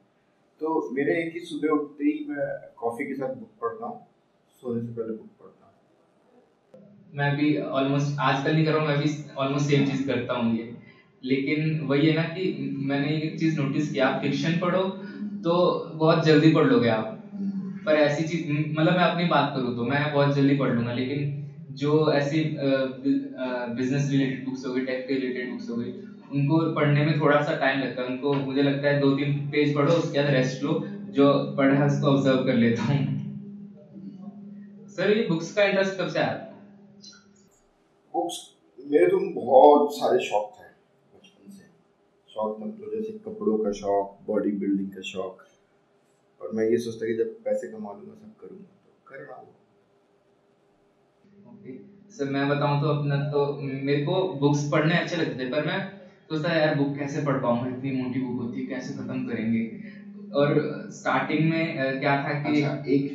तो 0.62 0.90
मेरे 0.94 1.14
एक 1.22 1.34
ही 1.34 1.40
सुबह 1.46 1.70
उठते 1.72 2.04
ही 2.04 2.26
मैं 2.30 2.48
कॉफ़ी 2.80 3.06
के 3.06 3.14
साथ 3.14 3.36
बुक 3.36 3.50
पढ़ता 3.62 3.86
हूँ, 3.86 4.00
सोने 4.62 4.82
से 4.82 4.92
पहले 4.92 5.14
बुक 5.14 5.30
पढ़ता 5.40 5.66
हूँ। 5.66 5.74
मैं 7.14 7.36
भी 7.38 7.58
ऑलमोस्ट 7.60 8.20
आजकल 8.22 8.54
नहीं 8.54 8.66
कर 8.66 8.72
रहा 8.72 8.82
हूँ, 8.82 8.88
मैं 8.88 8.98
भी 9.00 9.34
ऑलमोस्ट 9.36 9.68
सेम 9.68 9.86
चीज़ 9.86 10.06
करता 10.08 10.34
हूँ 10.34 10.56
ये। 10.58 10.74
लेकिन 11.24 11.80
वही 11.88 12.08
है 12.08 12.14
ना 12.16 12.24
कि 12.26 12.44
मैंने 12.84 13.10
एक 13.16 13.40
चीज़ 13.40 13.60
नोटिस 13.60 13.92
किया, 13.92 14.08
आप 14.08 14.22
फिक्शन 14.22 14.58
पढ़ो 14.60 14.84
तो 15.44 15.54
बहुत 15.96 16.24
जल्दी 16.26 16.54
पढ़ 16.54 16.66
लोगे 16.68 16.88
आप। 16.90 17.18
पर 17.86 17.96
ऐसी 17.98 18.24
चीज़ 18.24 18.52
मतलब 18.52 18.94
मैं 18.94 19.04
अपनी 19.04 19.26
बात 19.28 19.52
करूँ 19.56 19.76
तो 19.76 19.84
मैं 19.84 20.12
बहुत 20.14 20.36
जल्दी 20.36 20.56
पढ़ 20.58 20.74
लूँगा, 20.74 20.94
लेकिन 20.94 21.38
जो 21.74 22.12
ऐसी 22.14 22.44
बिज़नेस 23.76 24.10
रिलेटेड 24.10 24.46
बुक्स 24.46 24.66
हो 24.66 24.74
गई 24.74 24.86
टेक 24.86 25.06
रिलेटेड 25.10 25.52
बुक्स 25.52 25.70
हो 25.70 25.76
गई 25.76 25.92
उनको 26.32 26.60
पढ़ने 26.76 27.06
में 27.06 27.20
थोड़ा 27.20 27.42
सा 27.42 27.56
टाइम 27.58 27.80
लगता 27.80 28.02
है। 28.02 28.08
उनको 28.08 28.34
मुझे 28.36 28.62
लगता 28.62 28.88
है 28.88 29.00
दो 29.00 29.12
तीन 29.18 29.34
पेज 29.52 29.76
पढ़ो 29.76 29.94
उसके 29.94 30.20
बाद 30.20 30.30
रेस्ट 30.34 30.64
लो 30.64 30.80
जो 31.12 31.28
पढ़ा 31.58 31.76
है 31.76 31.86
उसको 31.86 32.08
ऑब्ज़र्व 32.08 32.46
कर 32.46 32.54
लेता 32.56 32.84
हूँ। 32.84 33.00
सर 34.90 35.12
ये 35.12 35.28
बुक्स 35.28 35.52
का 35.54 35.64
इंटरेस्ट 35.64 36.00
कब 36.00 36.08
से 36.08 36.20
आया 36.20 36.34
बुक्स 38.14 38.40
मेरे 38.80 39.06
तो 39.08 39.18
बहुत 39.36 39.94
सारे 39.96 40.20
शौक 40.24 40.52
थे 40.56 40.64
बचपन 41.14 41.52
से। 41.52 41.64
शौक 42.30 42.58
मतलब 42.62 42.92
जैसे 42.94 43.14
कपड़ों 43.26 43.58
का 43.58 43.72
शौक 43.74 44.18
बॉडी 44.28 44.52
बिल्डिंग 44.60 44.90
का 44.90 45.02
शौक। 45.04 45.46
और 46.42 46.52
मैं 46.54 46.66
ये 46.66 46.78
सोचता 46.80 47.06
कि 47.06 47.14
जब 47.16 47.34
पैसे 47.46 47.68
कमा 47.68 47.92
लूँगा 47.92 48.14
सब 48.16 48.32
करूँगा 48.42 48.72
तो 48.86 48.92
कर 49.10 49.20
रहा 49.20 49.36
हूँ 49.36 49.50
सर 52.12 52.26
मैं 52.28 52.48
बताऊँ 52.50 52.80
तो 52.82 52.88
अपना 52.90 53.18
तो 53.32 53.46
मेरे 53.62 54.04
को 54.06 54.22
बुक्स 54.40 54.64
पढ़ने 54.72 54.98
अच्छे 54.98 55.16
लगते 55.16 55.40
थे 55.40 55.50
पर 55.50 55.66
मैं 55.66 55.80
सोचता 56.32 56.52
यार 56.54 56.76
बुक 56.76 56.96
कैसे 56.98 57.22
पढ़ 57.26 57.38
पाऊँगा 57.44 57.70
इतनी 57.70 57.92
मोटी 57.92 58.20
बुक 58.22 58.42
होती 58.42 58.60
है 58.60 58.66
कैसे 58.68 58.94
खत्म 58.94 59.26
करेंगे? 59.28 59.64
और 60.34 60.60
स्टार्टिंग 60.98 61.50
में 61.50 62.00
क्या 62.00 62.14
था 62.24 62.36
कि 62.44 62.62
अच्छा 62.62 62.72
एक 62.88 63.10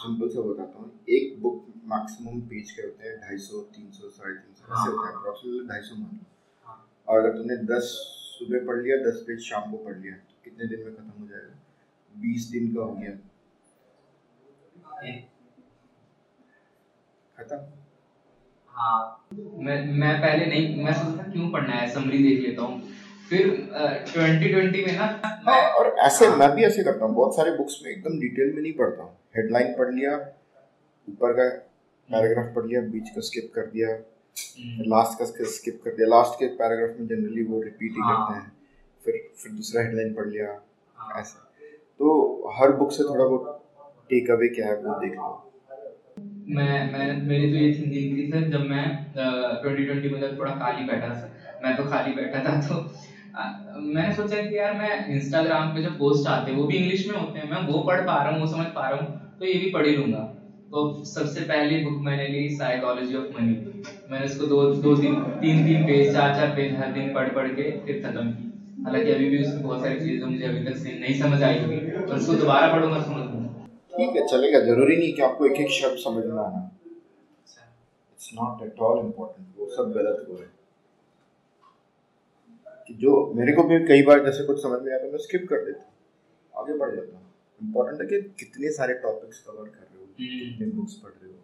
सिंपल 0.00 0.28
सा 0.28 0.42
बताता 0.48 0.78
हूँ। 0.80 0.90
एक 1.18 1.40
बुक 1.42 1.64
मैक्सिमम 1.92 2.40
पेज 2.50 2.72
के 2.72 2.82
होते 2.82 3.08
हैं 3.08 3.16
ढाई 3.20 3.38
सौ 3.46 3.60
तीन 3.76 3.90
सौ 3.92 4.08
साढ़े 4.10 4.34
तीन 4.34 4.54
सौ 4.54 4.64
ऐसे 4.64 4.74
हाँ। 4.74 4.84
होते 4.86 5.06
हैं 5.06 5.14
अप्रोक्सीमेटली 5.14 5.68
ढाई 5.68 5.88
सौ 5.88 5.96
मान 5.96 6.10
लो। 6.12 6.26
हाँ। 6.66 6.76
और 7.08 7.20
अगर 7.20 7.36
तुमने 7.38 7.56
दस 7.72 7.88
सुबह 8.36 8.66
पढ़ 8.66 8.82
लिया 8.82 8.96
दस 9.08 9.24
पेज 9.26 9.40
शाम 9.48 9.70
को 9.70 9.84
पढ़ 9.84 9.98
लिया 9.98 10.14
तो 10.14 10.40
कितने 10.44 10.66
दिन 10.66 10.84
में 10.84 10.94
खत्म 10.94 11.20
हो 11.20 11.26
जाएगा? 11.26 11.58
बीस 12.12 12.50
दिन 12.50 12.74
का 12.74 12.82
हो 12.82 12.94
गया। 12.94 13.18
खत्म। 17.36 17.79
हाँ 18.74 19.26
मैं 19.32 19.76
मैं 20.00 20.14
पहले 20.20 20.46
नहीं 20.46 20.84
मैं 20.84 20.92
सोचता 20.92 21.22
क्यों 21.32 21.50
पढ़ना 21.50 21.74
है 21.74 21.88
समरी 21.94 22.18
देख 22.22 22.40
लेता 22.46 22.62
हूँ। 22.62 22.80
फिर 23.30 23.48
ट्वेंटी 24.12 24.48
ट्वेंटी 24.52 24.84
में 24.86 24.92
ना 24.98 25.04
हाँ 25.46 25.60
और 25.78 25.88
ऐसे 26.06 26.28
मैं 26.36 26.50
भी 26.54 26.64
ऐसे 26.64 26.84
करता 26.84 27.04
हूँ 27.04 27.14
बहुत 27.14 27.36
सारे 27.36 27.50
बुक्स 27.56 27.78
में 27.84 27.90
एकदम 27.90 28.18
डिटेल 28.20 28.52
में 28.54 28.62
नहीं 28.62 28.72
पढ़ता 28.72 29.02
हूँ। 29.02 29.16
हेडलाइन 29.36 29.72
पढ़ 29.78 29.92
लिया 29.94 30.14
ऊपर 31.08 31.32
का 31.32 31.48
पैराग्राफ 32.08 32.54
पढ़ 32.54 32.66
लिया 32.66 32.80
बीच 32.94 33.08
का 33.08 33.20
स्किप 33.20 33.52
कर 33.54 33.66
दिया 33.66 33.88
हम्म, 33.88 34.84
लास्ट 34.90 35.18
का 35.18 35.24
स्किप 35.50 35.80
कर 35.84 35.90
दिया। 35.90 36.08
लास्ट 36.08 36.38
के 36.40 36.46
पैराग्राफ 36.56 36.96
में 37.00 37.06
जनरली 37.08 37.42
वो 37.44 37.60
रिपीट 37.62 37.92
ही 37.92 38.02
हाँ। 38.02 38.16
करते 38.18 38.40
हैं। 38.40 38.52
फिर 39.04 39.20
फिर 39.42 39.52
दूसरा 39.52 39.82
हेडलाइन 39.82 40.12
पढ़ 40.14 40.26
लिया 40.28 40.58
हाँ। 40.96 41.20
ऐसे। 41.20 41.38
तो 42.00 42.52
हर 42.58 42.72
बुक 42.76 42.92
से 42.92 43.04
थोड़ा 43.04 43.24
बहुत 43.24 43.62
टेक 44.10 44.30
अवे 44.30 44.48
क्या 44.48 44.66
है 44.66 44.76
वो 44.76 44.98
देख 45.00 45.14
लो। 45.14 45.49
मैं 46.50 46.82
मैं 46.84 47.02
मेरी 47.24 47.46
तो 47.46 47.56
ये 47.56 47.66
थिंकिंग 47.70 48.10
थी 48.10 48.24
सर 48.24 48.46
जब 48.46 48.60
मैं 48.64 48.82
ट्वेंटी 49.16 49.82
ट्वेंटी 49.82 50.08
में 50.08 50.20
थोड़ा 50.30 50.50
खाली 50.52 50.82
बैठा 50.84 51.08
था 51.10 51.28
मैं 51.60 51.74
तो 51.74 51.82
खाली 51.84 52.12
बैठा 52.12 52.38
था 52.40 52.54
तो 52.58 52.74
अ, 53.34 53.44
मैंने 53.76 54.10
सोचा 54.10 54.38
कि 54.38 54.56
यार 54.56 54.72
मैं 54.74 54.90
इंस्टाग्राम 55.10 55.68
पे 55.70 55.80
जो 55.80 55.90
पोस्ट 55.96 56.26
आते 56.28 56.50
हैं 56.50 56.56
वो 56.56 56.64
भी 56.64 56.74
इंग्लिश 56.74 57.04
में 57.04 57.14
होते 57.14 57.38
हैं 57.38 57.46
मैं 57.46 57.58
वो 57.64 57.78
पढ़ 57.82 58.00
पा 58.02 58.20
रहा 58.20 58.32
हूँ 58.32 58.38
वो 58.38 58.46
समझ 58.46 58.66
पा 58.74 58.86
रहा 58.86 58.98
हूँ 58.98 59.06
तो 59.40 59.44
ये 59.44 59.56
भी 59.56 59.66
पढ़ 59.68 59.86
ही 59.86 59.92
लूँगा। 59.92 60.18
तो 60.72 60.82
सबसे 61.06 61.40
पहली 61.42 61.76
बुक 61.78 61.96
मैंने 62.00 62.24
ली 62.24 62.48
साइकोलॉजी 62.50 63.14
ऑफ़ 63.14 63.24
मनी 63.30 63.56
मैंने 64.06 64.24
उसको 64.24 64.44
दो 64.44 64.64
दो 64.78 64.94
तीन 64.96 65.16
तीन 65.40 65.62
तीन 65.62 65.82
पेज 65.84 66.06
चार 66.08 66.30
चार 66.30 66.48
पेज 66.52 66.72
हर 66.74 66.90
दिन 66.90 67.08
पढ़ 67.10 67.28
पढ़ 67.30 67.48
के 67.50 67.70
फिर 67.78 67.98
खत्म 67.98 68.28
की। 68.28 68.42
हालाँकि 68.78 69.10
अभी 69.10 69.26
भी 69.26 69.38
उसमें 69.38 69.62
बहुत 69.62 69.80
सारी 69.80 69.96
चीज़ें 69.96 70.24
मुझे 70.24 70.44
अभी 70.44 70.60
तक 70.60 70.74
नहीं 70.86 71.12
समझ 71.14 71.40
आई 71.42 71.56
होगी 71.56 71.80
और 72.06 72.14
उसको 72.14 72.34
दोबारा 72.34 72.66
पढ़ूँगा 72.68 72.98
समझ 73.00 73.19
ठीक 74.00 74.16
है 74.16 74.26
चलेगा 74.26 74.60
ज़रूरी 74.60 74.96
नहीं 74.96 75.12
कि 75.12 75.22
आपको 75.22 75.46
एक 75.46 75.52
एक 75.52 75.70
शब्द 75.70 75.98
समझना 75.98 76.42
आना। 76.42 76.60
It's 76.86 78.30
not 78.34 78.62
at 78.62 78.78
all 78.78 78.98
important 78.98 79.48
वो 79.58 79.66
सब 79.66 79.92
गलत 79.92 80.26
हो 80.28 80.34
रहे 80.34 80.44
हैं। 80.44 80.58
कि 82.86 82.94
जो 82.94 83.32
मेरे 83.34 83.52
को 83.52 83.62
भी 83.62 83.78
कई 83.78 84.02
बार 84.02 84.24
जैसे 84.24 84.44
कुछ 84.44 84.62
समझ 84.62 84.80
में 84.82 84.94
आता 84.94 85.04
है 85.04 85.10
मैं 85.12 85.18
स्किप 85.18 85.46
कर 85.50 85.64
देता 85.64 85.82
हूँ। 85.82 86.62
आगे 86.62 86.78
बढ़ 86.78 86.94
जाता 86.96 87.16
हूँ। 87.16 87.26
इम्पोर्टेंट 87.60 88.00
है 88.00 88.06
कि 88.06 88.28
कितने 88.44 88.72
सारे 88.72 88.94
टॉपिक्स 88.94 89.40
कवर 89.40 89.68
कर 89.68 89.86
रहे 89.92 89.98
हो 89.98 90.04
हम्म। 90.04 90.50
कितने 90.50 90.72
बुक्स 90.72 90.94
पढ़ 90.94 91.10
रहे 91.10 91.32
हो। 91.32 91.38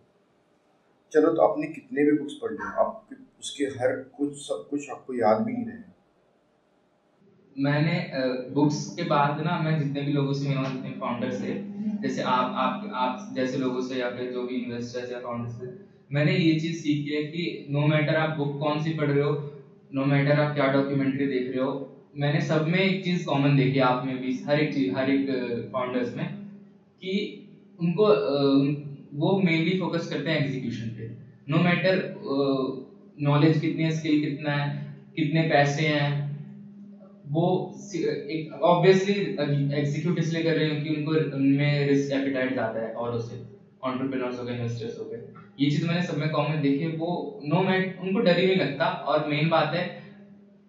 चलो 1.12 1.32
तो 1.34 1.42
आपने 1.42 1.66
कितने 1.66 2.04
भी 2.04 2.18
बुक्स 2.18 2.38
पढ़ 2.42 2.52
लिए 2.52 2.72
आप 2.78 3.08
उसके 3.40 3.64
हर 3.64 3.96
कुछ 4.16 4.34
सब 4.38 4.66
कुछ 4.70 4.90
आपको 4.90 5.14
याद 5.14 5.42
भी 5.42 5.52
नहीं 5.52 5.66
रहे 5.66 5.95
मैंने 7.56 7.92
बुक्स 8.54 8.84
के 8.96 9.02
बाद 9.10 9.38
ना 9.40 9.56
मैं 9.56 9.76
जितने 9.76 10.00
भी 10.00 10.10
लोगों 10.10 10.32
से 10.32 10.46
मिला 10.46 10.60
हूँ, 10.60 10.68
जितने 10.68 10.90
फाउंडर 10.92 11.30
से 11.30 11.52
जैसे 12.02 12.20
आप 12.22 12.50
आप 12.56 12.88
आप 12.94 13.26
जैसे 13.34 13.56
लोगों 13.56 13.80
से 13.80 13.96
या 13.96 14.06
फिर 14.08 14.28
जो 14.30 14.42
भी 14.42 14.54
इन्वेस्टर्स 14.54 15.10
या 15.10 15.16
फाउंडर्स 15.18 15.56
से 15.56 15.68
मैंने 16.10 16.32
ये 16.32 16.52
चीज़ 16.54 16.74
सीखी 16.76 17.10
है 17.10 17.20
कि 17.22 17.64
नो 17.68 17.84
मैटर 17.84 18.16
आप 18.16 18.34
बुक 18.36 18.56
कौन 18.58 18.78
सी 18.78 18.90
पढ़ 18.90 19.10
रहे 19.10 19.22
हो 19.22 19.30
नो 19.90 20.04
मैटर 20.04 20.36
आप 20.38 20.52
क्या 20.54 20.66
डॉक्यूमेंट्री 20.68 21.24
देख 21.26 21.48
रहे 21.48 21.58
हो 21.58 21.70
मैंने 22.14 22.40
सब 22.40 22.64
में 22.66 22.78
एक 22.80 23.02
चीज़ 23.04 23.24
कॉमन 23.24 23.54
देखी 23.54 23.78
आप 23.88 24.00
में 24.04 24.16
भी 24.18 24.32
हर 24.46 24.58
एक 24.58 24.72
चीज़ 24.72 24.90
हर 24.90 25.08
एक 25.08 25.24
फाउंडर्स 25.72 26.12
में 26.14 26.26
कि 27.00 27.14
उनको 27.78 28.06
वो 29.18 29.36
मेनली 29.38 29.72
फोकस 29.74 30.06
करते 30.06 30.30
हैं 30.30 30.38
एग्जीक्यूशन 30.38 30.88
पे। 30.96 31.06
नो 31.46 31.58
मैटर 31.60 32.00
नॉलेज 33.16 33.56
कितनी 33.56 33.82
है 33.82 33.90
स्किल 33.90 34.16
कितना 34.20 34.50
है 34.50 34.84
कितने 35.16 35.42
पैसे 35.50 35.82
हैं 35.82 36.25
वो 37.26 37.44
एक 37.84 38.52
ऑब्वियसली 38.64 39.12
एग्जीक्यूट 39.78 40.18
इसलिए 40.18 40.42
कर 40.42 40.54
रहे 40.54 40.64
हैं 40.64 40.80
क्योंकि 40.80 40.98
उनको 40.98 41.36
उनमें 41.36 41.86
रिस्क 41.86 42.12
एपिटाइट 42.12 42.52
ज़्यादा 42.52 42.80
है 42.80 42.92
और 42.94 43.12
उससे 43.12 43.40
ऑन्टरप्रेन्योर्स 43.82 44.38
हो 44.38 44.44
गए 44.44 44.52
इन्वेस्टर्स 44.52 44.98
हो 44.98 45.04
गए। 45.04 45.18
ये 45.58 45.70
चीज़ 45.70 45.86
मैंने 45.86 46.02
सब 46.02 46.16
में 46.16 46.28
कॉमन 46.30 46.60
देखी 46.60 46.84
है 46.84 46.88
वो 46.96 47.40
नो 47.44 47.60
मैट 47.62 47.98
उनको 48.00 48.18
डर 48.20 48.38
ही 48.38 48.44
नहीं 48.44 48.56
लगता। 48.56 48.86
और 48.86 49.26
मेन 49.26 49.48
बात 49.48 49.74
है 49.74 49.84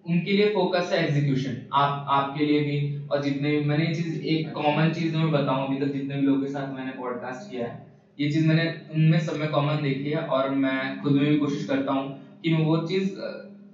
उनके 0.06 0.32
लिए 0.32 0.46
फोकस 0.50 0.90
है 0.94 1.00
एग्जीक्यूशन 1.00 1.58
आप 1.76 2.06
आपके 2.10 2.44
लिए 2.44 2.60
भी 2.60 2.76
और 3.12 3.22
जितने 3.22 3.52
भी 3.52 3.60
मैंने 3.64 3.86
ये 3.86 3.94
चीज़ 3.94 4.16
एक 4.26 4.52
कॉमन 4.54 4.92
चीज़ 4.92 5.16
मैं 5.16 5.30
बताऊँ 5.32 5.66
अभी 5.66 5.76
तक 5.78 5.92
जितने 5.92 6.16
भी 6.16 6.24
लोगों 6.24 6.40
के 6.40 6.48
साथ 6.48 6.74
मैंने 6.74 6.92
पॉडकास्ट 6.94 7.50
किया 7.50 7.66
है 7.66 7.86
ये 8.18 8.28
चीज़ 8.28 8.46
मैंने 8.46 8.66
उनमें 8.92 9.20
सब 9.20 9.36
में 9.36 9.50
कॉमन 9.50 9.82
देखी 9.82 10.10
है 10.10 10.22
और 10.28 10.50
मैं 10.56 10.98
खुद 11.02 11.14
में 11.14 11.28
भी 11.28 11.36
कोशिश 11.38 11.64
करता 11.66 11.92
हूँ 11.92 12.40
कि 12.44 12.50
मैं 12.50 12.64
वो 12.64 12.78
चीज़ 12.86 13.14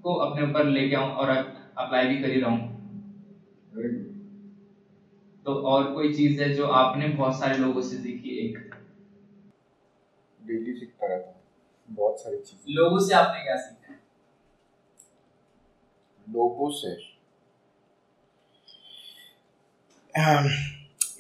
को 0.04 0.14
अपने 0.20 0.44
ऊपर 0.44 0.66
लेके 0.68 0.96
आऊँ 0.96 1.10
और 1.12 1.30
अप्लाई 1.30 2.06
भी 2.06 2.16
कर 2.16 2.32
ही 2.32 2.38
रहा। 2.38 2.50
हूँ 2.50 2.73
तो 5.46 5.56
और 5.56 5.94
कोई 5.94 6.14
चीज़ 6.14 6.44
है 6.44 6.54
जो 6.54 6.68
आपने 6.68 7.08
बहुत 7.08 7.40
सारे 7.40 7.58
लोगों 7.58 7.82
से 7.82 7.98
सीखी? 7.98 8.30
एक। 8.30 8.76
डेली 10.46 10.80
सीखता 10.80 11.08
रहता 11.08 11.30
हूँ। 11.30 11.42
बहुत 11.90 12.20
सारी 12.20 12.38
चीज़ें। 12.38 12.76
लोगों 12.76 13.00
से 13.00 13.14
आपने 13.14 13.44
क्या 13.44 13.56
सीखा? 13.56 13.94
लोगों 16.30 16.70
से? 16.70 17.14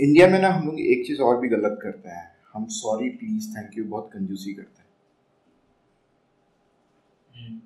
इंडिया 0.04 0.28
में 0.28 0.40
ना 0.40 0.50
हम 0.50 0.66
लोग 0.66 0.80
एक 0.80 1.08
चीज़ 1.08 1.22
और 1.22 1.40
भी 1.40 1.48
गलत 1.48 1.80
करते 1.82 2.10
हैं। 2.10 2.36
हम 2.54 2.66
सॉरी 2.66 3.10
प्लीज़ 3.10 3.58
थैंक 3.58 3.78
यू 3.78 3.86
बहुत 3.86 4.10
कंजूसी 4.14 4.54
करते 4.54 4.82
हैं। 4.82 4.90
हम्म। 7.36 7.62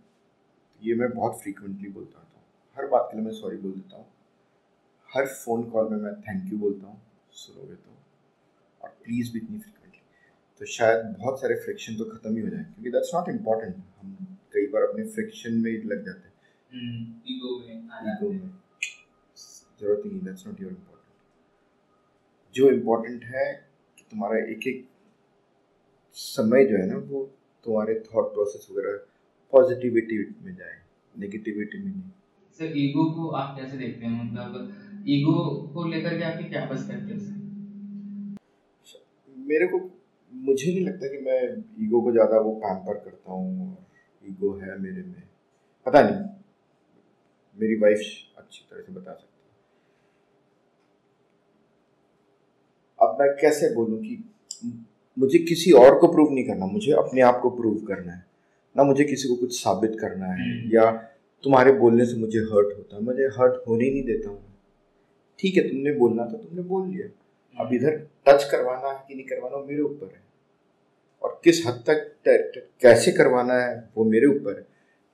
ये 0.83 0.95
मैं 0.95 1.09
बहुत 1.09 1.41
फ्रीक्वेंटली 1.41 1.89
बोलता 1.89 2.19
हूँ। 2.19 2.27
हर 2.77 2.87
बात 2.87 3.09
के 3.11 3.17
लिए 3.17 3.25
मैं 3.25 3.33
सॉरी 3.33 3.57
बोल 3.57 3.71
देता 3.71 3.97
हूँ। 3.97 4.05
हर 5.09 5.25
फ़ोन 5.25 5.63
कॉल 5.69 5.89
में 5.89 5.97
मैं 5.97 6.13
थैंक 6.21 6.51
यू 6.51 6.57
बोलता 6.59 6.87
हूँ 6.87 7.01
सुनोगे 7.31 7.75
तो 7.75 7.91
और 8.81 8.89
प्लीज़ 9.03 9.31
भी 9.33 9.39
इतनी 9.39 9.59
फ्रिक्वेंटली 9.59 10.01
तो 10.61 10.65
शायद 10.65 11.05
बहुत 11.19 11.41
सारे 11.41 11.55
फ्रिक्शन 11.55 11.95
तो 11.95 12.05
ख़त्म 12.05 12.35
ही 12.35 12.41
हो 12.41 12.49
जाए 12.49 12.63
क्योंकि 12.63 12.89
दैट्स 12.89 13.11
नॉट 13.15 13.29
इंपॉर्टेंट 13.29 13.75
हम 13.99 14.37
कई 14.53 14.65
बार 14.67 14.83
अपने 14.83 15.05
फ्रिक्शन 15.09 15.53
में 15.53 15.71
लग 15.71 16.05
जाते 16.05 16.27
हैं। 16.27 16.35
ईगो 17.31 17.55
हम्म, 17.57 17.67
में। 17.67 18.13
ईगो 18.13 18.31
में। 18.31 18.49
ज़रूरत 19.79 20.01
ही 20.05 20.09
नहीं 20.11 20.21
दैट्स 20.21 20.47
नॉट 20.47 20.61
योर 20.61 20.71
इंपॉर्टेंट 20.71 22.55
जो 22.55 22.69
इम्पोर्टेंट 22.69 23.23
है 23.25 23.45
कि 23.97 24.03
तुम्हारा 24.11 24.37
एक 24.51 24.67
एक 24.67 24.87
समय 26.17 26.65
जो 26.65 26.77
है 26.77 26.85
ना 26.85 26.97
वो 27.11 27.23
तुम्हारे 27.65 27.99
थॉट 27.99 28.33
प्रोसेस 28.33 28.67
वगैरह 28.71 28.97
पॉजिटिविटी 29.53 30.17
में 30.45 30.55
जाए 30.55 30.81
नेगेटिविटी 31.19 31.77
में 31.83 31.91
नहीं। 31.91 32.11
सर 32.59 32.77
ईगो 32.77 33.03
को 33.11 33.27
आप 33.29 33.55
कैसे 33.59 33.77
देखते 33.77 34.05
हैं? 34.05 34.23
मतलब 34.23 34.86
ईगो 35.09 35.71
को 35.73 35.87
लेकर 35.87 36.17
के 36.17 36.23
आपकी 36.23 36.43
क्या 36.43 36.65
पर्सपेक्टिव 36.65 37.17
है? 37.17 37.37
मेरे 39.37 39.67
को 39.67 39.77
मुझे 40.33 40.71
नहीं 40.73 40.85
लगता 40.85 41.07
कि 41.07 41.17
मैं 41.17 41.63
ईगो 41.85 42.01
को 42.01 42.11
ज़्यादा 42.11 42.39
वो 42.39 42.51
पैम्पर 42.51 42.93
करता 42.93 43.31
हूँ 43.31 43.71
और 43.71 44.29
ईगो 44.29 44.53
है 44.57 44.79
मेरे 44.79 45.03
में। 45.03 45.23
पता 45.85 46.01
नहीं। 46.01 46.25
मेरी 47.61 47.75
वाइफ 47.75 47.99
अच्छी 48.37 48.65
तरह 48.71 48.81
से 48.81 48.91
बता 48.93 49.13
सकती 49.13 49.41
है। 49.43 49.47
अब 52.99 53.17
मैं 53.21 53.29
कैसे 53.41 53.73
बोलूँ 53.75 53.99
कि 53.99 54.23
मुझे 55.17 55.39
किसी 55.39 55.71
और 55.71 55.99
को 55.99 56.07
प्रूव 56.07 56.33
नहीं 56.33 56.45
करना। 56.47 56.65
मुझे 56.65 56.91
अपने 56.91 57.21
आप 57.21 57.39
को 57.43 57.49
प्रूव 57.49 57.79
करना 57.87 58.11
है। 58.11 58.25
ना 58.77 58.83
मुझे 58.83 59.03
किसी 59.03 59.27
को 59.27 59.35
कुछ 59.35 59.63
साबित 59.63 59.97
करना 59.99 60.25
है। 60.25 60.41
हम्म। 60.41 60.75
या 60.75 60.91
तुम्हारे 61.43 61.71
बोलने 61.71 62.05
से 62.05 62.17
मुझे 62.17 62.39
हर्ट 62.39 62.77
होता 62.77 62.95
है। 62.95 63.03
मुझे 63.03 63.23
हर्ट 63.23 63.67
होने 63.67 63.85
ही 63.85 63.91
नहीं 63.91 64.03
देता 64.03 64.29
हूँ। 64.29 64.46
ठीक 65.39 65.57
है 65.57 65.67
तुमने 65.69 65.91
बोलना 65.93 66.23
था 66.23 66.37
तुमने 66.37 66.61
बोल 66.63 66.87
लिया। 66.87 67.07
अब 67.57 67.73
इधर 67.73 67.97
टच 68.27 68.43
करवाना 68.51 68.89
है 68.89 69.03
कि 69.07 69.15
नहीं 69.15 69.25
करवाना 69.25 69.57
मेरे 69.65 69.81
ऊपर 69.81 70.05
है। 70.07 70.21
और 71.21 71.39
किस 71.43 71.65
हद 71.67 71.83
तक 71.89 72.15
कैसे 72.81 73.11
करवाना 73.11 73.53
है 73.55 73.89
वो 73.97 74.03
मेरे 74.05 74.27
ऊपर 74.27 74.57
है। 74.57 74.61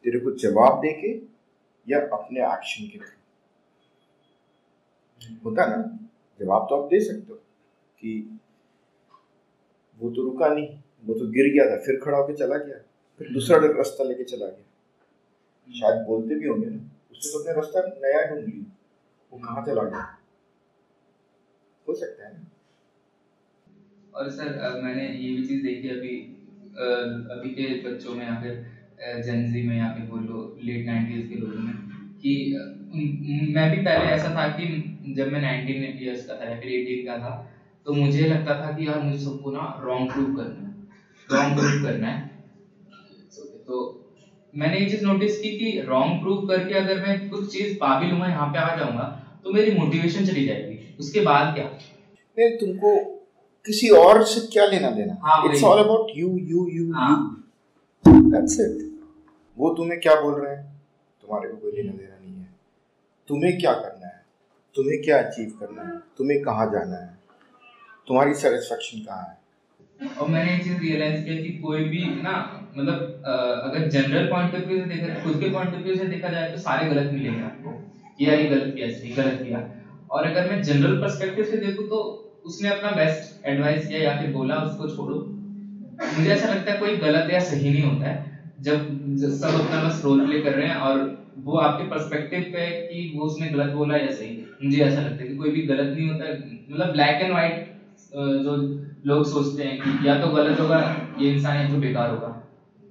तेरे 0.05 0.19
को 0.19 0.31
जवाब 0.37 0.79
दे 0.81 0.91
के 0.93 1.11
या 1.87 1.99
अपने 2.13 2.39
एक्शन 2.45 2.87
के 2.87 2.97
थ्रू? 2.99 3.17
होता 5.45 5.65
ना? 5.65 5.77
जवाब 6.39 6.67
तो 6.69 6.75
आप 6.75 6.89
दे 6.89 6.99
सकते 6.99 7.31
हो 7.31 7.35
कि 7.99 8.39
वो 9.99 10.09
तो 10.09 10.23
रुका 10.23 10.47
नहीं 10.47 10.67
वो 11.03 11.13
तो 11.13 11.27
गिर 11.31 11.51
गया 11.53 11.65
था 11.69 11.77
फिर 11.85 11.99
खड़ा 12.03 12.17
होकर 12.17 12.35
चला 12.35 12.57
गया 12.57 12.77
फिर 13.19 13.29
दूसरा 13.33 13.57
रास्ता 13.57 14.03
लेके 14.03 14.23
चला 14.25 14.45
गया। 14.45 15.79
शायद 15.79 16.05
बोलते 16.07 16.35
भी 16.35 16.47
होंगे 16.47 16.69
ना 16.69 16.89
उससे 17.11 17.31
तो 17.31 17.39
अपने 17.39 17.53
रास्ता 17.53 17.81
नया 17.97 18.25
ढूंढ 18.29 18.45
लिया 18.45 18.72
वो 19.33 19.39
कहाँ 19.39 19.61
चला 19.61 19.83
गया 19.83 20.01
हो 21.87 21.93
सकता 21.93 22.27
है 22.27 22.41
और 24.13 24.29
सर 24.29 24.79
मैंने 24.81 25.07
ये 25.07 25.33
भी 25.35 25.45
चीज़ 25.45 25.63
देखी 25.63 25.89
अभी 25.89 26.15
अभी 27.35 27.49
के 27.49 27.65
बच्चों 27.83 28.13
में 28.13 28.25
या 28.25 28.39
फिर 28.39 29.21
जेंजी 29.23 29.61
में 29.67 29.77
या 29.77 29.89
फिर 29.93 30.05
बोलो 30.05 30.41
लेट 30.59 30.85
नाइन्टीज 30.85 31.27
के 31.29 31.35
लोगों 31.35 31.61
में 31.61 31.73
कि 32.21 32.33
मैं 33.55 33.69
भी 33.71 33.77
पहले 33.79 34.05
ऐसा 34.11 34.29
था 34.35 34.47
कि 34.57 34.67
जब 35.15 35.27
मैं 35.27 35.41
नाइनटीन 35.41 35.83
ईयर्स 35.83 36.25
का 36.25 36.35
था 36.35 36.49
या 36.49 36.59
फिर 36.59 36.69
एटीन 36.69 37.05
का 37.05 37.17
था 37.17 37.31
तो 37.85 37.93
मुझे 37.93 38.27
लगता 38.27 38.55
था 38.61 38.71
कि 38.75 38.87
यार 38.87 38.99
मुझे 38.99 39.17
सबको 39.19 39.51
ना 39.51 39.65
रॉन्ग 39.81 40.11
प्रूव 40.11 40.35
करना 40.35 40.67
है 40.67 40.73
रॉन्ग 41.29 41.57
प्रूव 41.57 41.83
करना 41.83 42.07
है। 42.07 42.31
तो 43.67 43.77
मैंने 44.53 44.79
ये 44.79 44.89
चीज़ 44.89 45.03
नोटिस 45.05 45.37
की 45.37 45.49
कि 45.57 45.79
रॉन्ग 45.87 46.19
प्रूव 46.21 46.45
करके 46.47 46.73
अगर 46.75 47.01
मैं 47.01 47.17
कुछ 47.29 47.51
चीज़ 47.51 47.77
पा 47.79 47.97
भी 47.99 48.07
लूँगा, 48.07 48.27
यहाँ 48.27 48.47
पे 48.47 48.59
आ 48.59 48.75
जाऊँगा 48.75 49.22
तो 49.43 49.51
मेरी 49.53 49.71
मोटिवेशन 49.77 50.25
चली 50.25 50.45
जाएगी। 50.45 50.95
उसके 50.99 51.21
बाद 51.21 51.53
क्या? 51.55 51.65
नहीं 52.37 52.57
तुमको 52.57 52.95
किसी 53.65 53.89
और 53.97 54.23
से 54.25 54.47
क्या 54.53 54.65
लेना 54.65 54.89
देना? 54.91 55.41
It's 55.45 55.63
all 55.63 55.83
about 55.83 56.11
you 56.17 56.29
you 56.29 56.67
you 56.69 56.85
you 56.85 58.21
that's 58.31 58.59
it 58.59 58.89
वो 59.57 59.73
तुम्हें 59.75 59.99
क्या 59.99 60.15
बोल 60.21 60.41
रहे 60.41 60.55
हैं? 60.55 60.63
तुम्हारे 61.23 61.49
को 61.49 61.57
कोई 61.57 61.71
लेना 61.71 61.91
देना 61.91 62.15
नहीं 62.15 62.39
है। 62.39 62.49
तुम्हें 63.27 63.57
क्या 63.59 63.73
करना 63.73 64.07
है? 64.07 64.21
तुम्हें 64.75 65.01
क्या 65.01 65.21
अचीव 65.23 65.49
करना 65.59 65.81
है? 65.81 65.97
तुम्हें 66.17 66.41
कहाँ 66.41 66.65
जाना 66.71 66.95
है? 66.95 67.07
तुम्हारी 68.07 68.33
सेटिस्फेक्शन 68.33 68.99
कहाँ 68.99 69.23
है? 69.23 69.41
और 70.19 70.27
मैंने 70.29 70.51
ये 70.53 70.63
चीज़ 70.63 70.79
रियलाइज़ 70.79 71.23
किया 71.25 71.41
कि 71.43 71.49
कोई 71.57 71.83
भी 71.83 72.03
ना 72.21 72.33
मतलब 72.77 73.23
अगर 73.65 73.87
जनरल 73.89 74.29
पॉइंट 74.31 74.55
ऑफ़ 74.55 74.63
व्यू 74.63 74.79
से 74.79 74.85
देखा 74.85 75.23
खुद 75.23 75.39
के 75.39 75.49
पॉइंट 75.49 75.75
ऑफ़ 75.75 75.81
व्यू 75.83 75.95
से 75.95 76.05
देखा 76.05 76.29
जाए 76.29 76.51
तो 76.51 76.57
सारे 76.57 76.89
गलत 76.89 77.11
मिलेंगे 77.13 77.41
आपको। 77.41 77.71
किया 78.17 78.33
ही 78.33 78.45
गलत 78.45 78.73
किया, 78.75 78.87
सही 78.89 79.11
गलत 79.11 79.39
किया। 79.43 79.61
और 80.11 80.25
अगर 80.25 80.45
मैं 80.45 80.61
जनरल 80.61 80.93
पर्सपेक्टिव 81.01 81.43
से 81.43 81.57
देखूँ 81.57 81.85
तो 81.85 81.99
उसने 82.45 82.69
अपना 82.69 82.89
बेस्ट 82.91 83.45
एडवाइस 83.47 83.85
किया 83.87 83.99
या 83.99 84.11
फिर 84.13 84.31
बोला, 84.31 84.57
उसको 84.57 84.87
छोड़ो। 84.87 85.15
मुझे 86.09 86.29
ऐसा 86.31 86.47
लगता 86.47 86.71
है 86.71 86.77
कोई 86.77 86.91
गलत 86.99 87.29
या 87.29 87.39
सही 87.41 87.69
नहीं 87.69 87.81
होता 87.83 88.07
है। 88.07 88.31
जब 88.61 88.81
सब 89.33 89.55
अपना 89.55 89.79
बस 89.79 89.99
रोल 90.03 90.19
प्ले 90.21 90.37
कर 90.39 90.53
रहे 90.53 90.67
हैं 90.67 90.75
और 90.77 90.99
वो 91.45 91.55
आपके 91.57 91.83
पर्सपेक्टिव 91.85 92.41
पे 92.53 92.69
कि 92.81 93.09
वो 93.13 93.25
उसने 93.25 93.47
गलत 93.47 93.69
बोला 93.71 93.95
या 93.95 94.09
सही। 94.09 94.35
मुझे 94.63 94.79
ऐसा 94.79 94.99
लगता 94.99 95.21
है 95.21 95.27
कि 95.27 95.35
कोई 95.35 95.49
भी 95.49 95.61
गलत 95.63 95.91
नहीं 95.93 96.05
होता 96.05 96.27
मतलब 96.69 96.91
ब्लैक 96.91 97.21
एंड 97.21 97.31
व्हाइट 97.31 97.59
जो 98.43 98.55
लोग 99.05 99.25
सोचते 99.25 99.63
हैं 99.63 99.77
कि 99.77 100.07
या 100.07 100.15
तो 100.15 100.29
गलत 100.29 100.59
होगा, 100.59 100.79
ये 101.19 101.29
इंसान 101.29 101.57
या 101.57 101.63
तो 101.65 101.77
बेकार 101.77 102.09
होगा। 102.09 102.33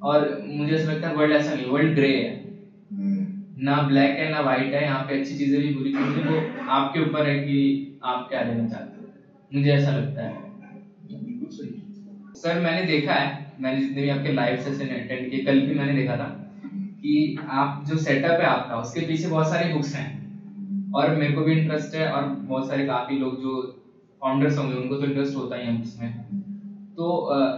और 0.03 0.27
मुझे 0.43 0.73
ऐसा 0.75 0.89
लगता 0.89 1.09
है 1.09 1.15
वर्ल्ड 1.15 1.33
ऐसा 1.33 1.53
नहीं 1.53 1.67
वर्ल्ड 1.67 1.95
ग्रे 1.95 2.11
है। 2.17 2.42
ना 3.63 3.79
ब्लैक 3.83 4.19
है, 4.19 4.27
ना 4.27 4.41
व्हाइट 4.41 4.75
है, 4.75 4.83
यहाँ 4.83 4.99
पे 5.01 5.13
अच्छी 5.13 5.35
चीज़ें 5.35 5.59
भी 5.61 5.71
बुरी 5.71 5.91
चीज़ें 5.93 6.23
वो 6.23 6.37
आपके 6.71 6.99
ऊपर 7.01 7.27
है 7.27 7.35
कि 7.37 7.57
आप 8.05 8.27
क्या 8.29 8.41
लेना 8.41 8.65
चाहते 8.65 8.97
हो। 8.97 9.09
मुझे 9.51 9.71
ऐसा 9.71 9.91
लगता 9.91 10.23
है। 10.23 10.31
सर, 12.35 12.59
मैंने 12.59 12.83
देखा 12.83 13.15
है, 13.15 13.55
मैंने 13.61 13.79
जितने 13.79 14.03
भी 14.03 14.09
आपके 14.09 14.29
लाइव 14.29 14.57
सेशन 14.59 14.91
अटेंड 14.93 15.29
किए, 15.29 15.39
कल 15.41 15.61
भी 15.61 15.73
मैंने 15.73 15.95
देखा 15.95 16.15
था 16.15 16.27
कि 16.99 17.35
आप 17.51 17.83
जो 17.87 17.97
सेटअप 17.99 18.41
है 18.41 18.47
आपका, 18.47 18.77
उसके 18.77 19.01
पीछे 19.03 19.29
बहुत 19.29 19.49
सारी 19.49 19.67
बुक्स 19.67 19.95
हैं। 19.95 20.07
और 20.95 21.11
मेरे 21.13 21.33
को 21.33 21.43
भी 21.43 21.53
इंटरेस्ट 21.53 21.95
है 21.95 22.07
और 22.07 22.25
बहुत 22.25 22.67
सारे 22.67 22.83
काफ़ी 22.85 23.15
लोग 23.15 23.39
जो 23.39 23.61
फाउंडर्स 24.21 24.59
होंगे, 24.59 24.75
उनको 24.75 24.97
तो 24.97 25.05
इंटरेस्ट 25.05 25.37
होता 25.37 25.57
ही 25.57 25.65
है 25.65 25.79
उसमें 25.81 26.11
तो 26.97 27.07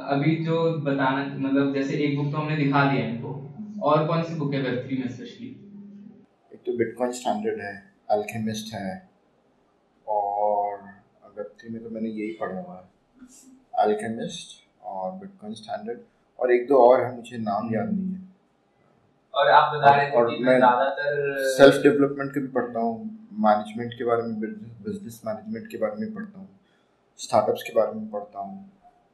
अभी 0.08 0.32
जो 0.40 0.54
बताना 0.82 1.22
मतलब 1.36 1.72
जैसे 1.72 1.94
एक 1.96 2.14
बुक 2.16 2.30
तो 2.32 2.38
हमने 2.38 2.54
दिखा 2.56 2.82
दिया 2.84 3.02
इनको, 3.02 3.34
और 3.82 4.02
कौन 4.02 4.22
सी 4.22 4.34
बुक 4.34 4.54
है 4.54 4.60
वेब 4.60 4.80
थ्री 4.84 4.96
में 4.96 5.06
स्पेशली 5.08 5.50
तो 6.66 6.72
बिटकॉइन 6.78 7.12
स्टैंडर्ड 7.12 7.60
है 7.60 7.74
अल्केमिस्ट 8.10 8.74
है 8.74 8.90
और 10.06 10.82
वेब 11.36 11.72
में 11.72 11.82
तो 11.82 11.90
मैंने 11.90 12.08
यही 12.08 12.30
पढ़ा 12.40 12.60
हुआ 12.60 12.76
है। 12.76 12.82
अल्केमिस्ट 13.84 14.62
और 14.84 15.12
बिटकॉइन 15.18 15.54
स्टैंडर्ड 15.54 15.98
और 16.38 16.52
एक 16.52 16.66
दो 16.68 16.76
और 16.82 17.04
है 17.04 17.14
मुझे 17.16 17.38
नाम 17.40 17.74
याद 17.74 17.92
नहीं 17.92 18.12
है। 18.12 18.22
और 19.34 19.50
आप 19.50 19.72
बता 19.74 19.94
रहे 19.96 20.06
थे 20.06 20.24
कि 20.30 20.44
मैं 20.44 20.56
ज़्यादातर 20.58 21.38
सेल्फ 21.54 21.82
डेवलपमेंट 21.82 22.32
के 22.34 22.40
भी 22.40 22.48
पढ़ता 22.50 22.80
हूँ 22.80 22.94
मैनेजमेंट 23.46 23.92
के 23.98 24.04
बारे 24.04 24.22
में 24.22 24.40
बिज़नेस 24.40 25.20
मैनेजमेंट 25.26 25.66
के 25.70 25.78
बारे 25.78 26.00
में 26.00 26.14
पढ़ता 26.14 26.38
हूँ 26.38 26.48
स्टार्टअप्स 27.18 27.62
के 27.62 27.72
बारे 27.74 27.98
में 27.98 28.10
पढ़ता 28.10 28.38
हूँ। 28.38 28.70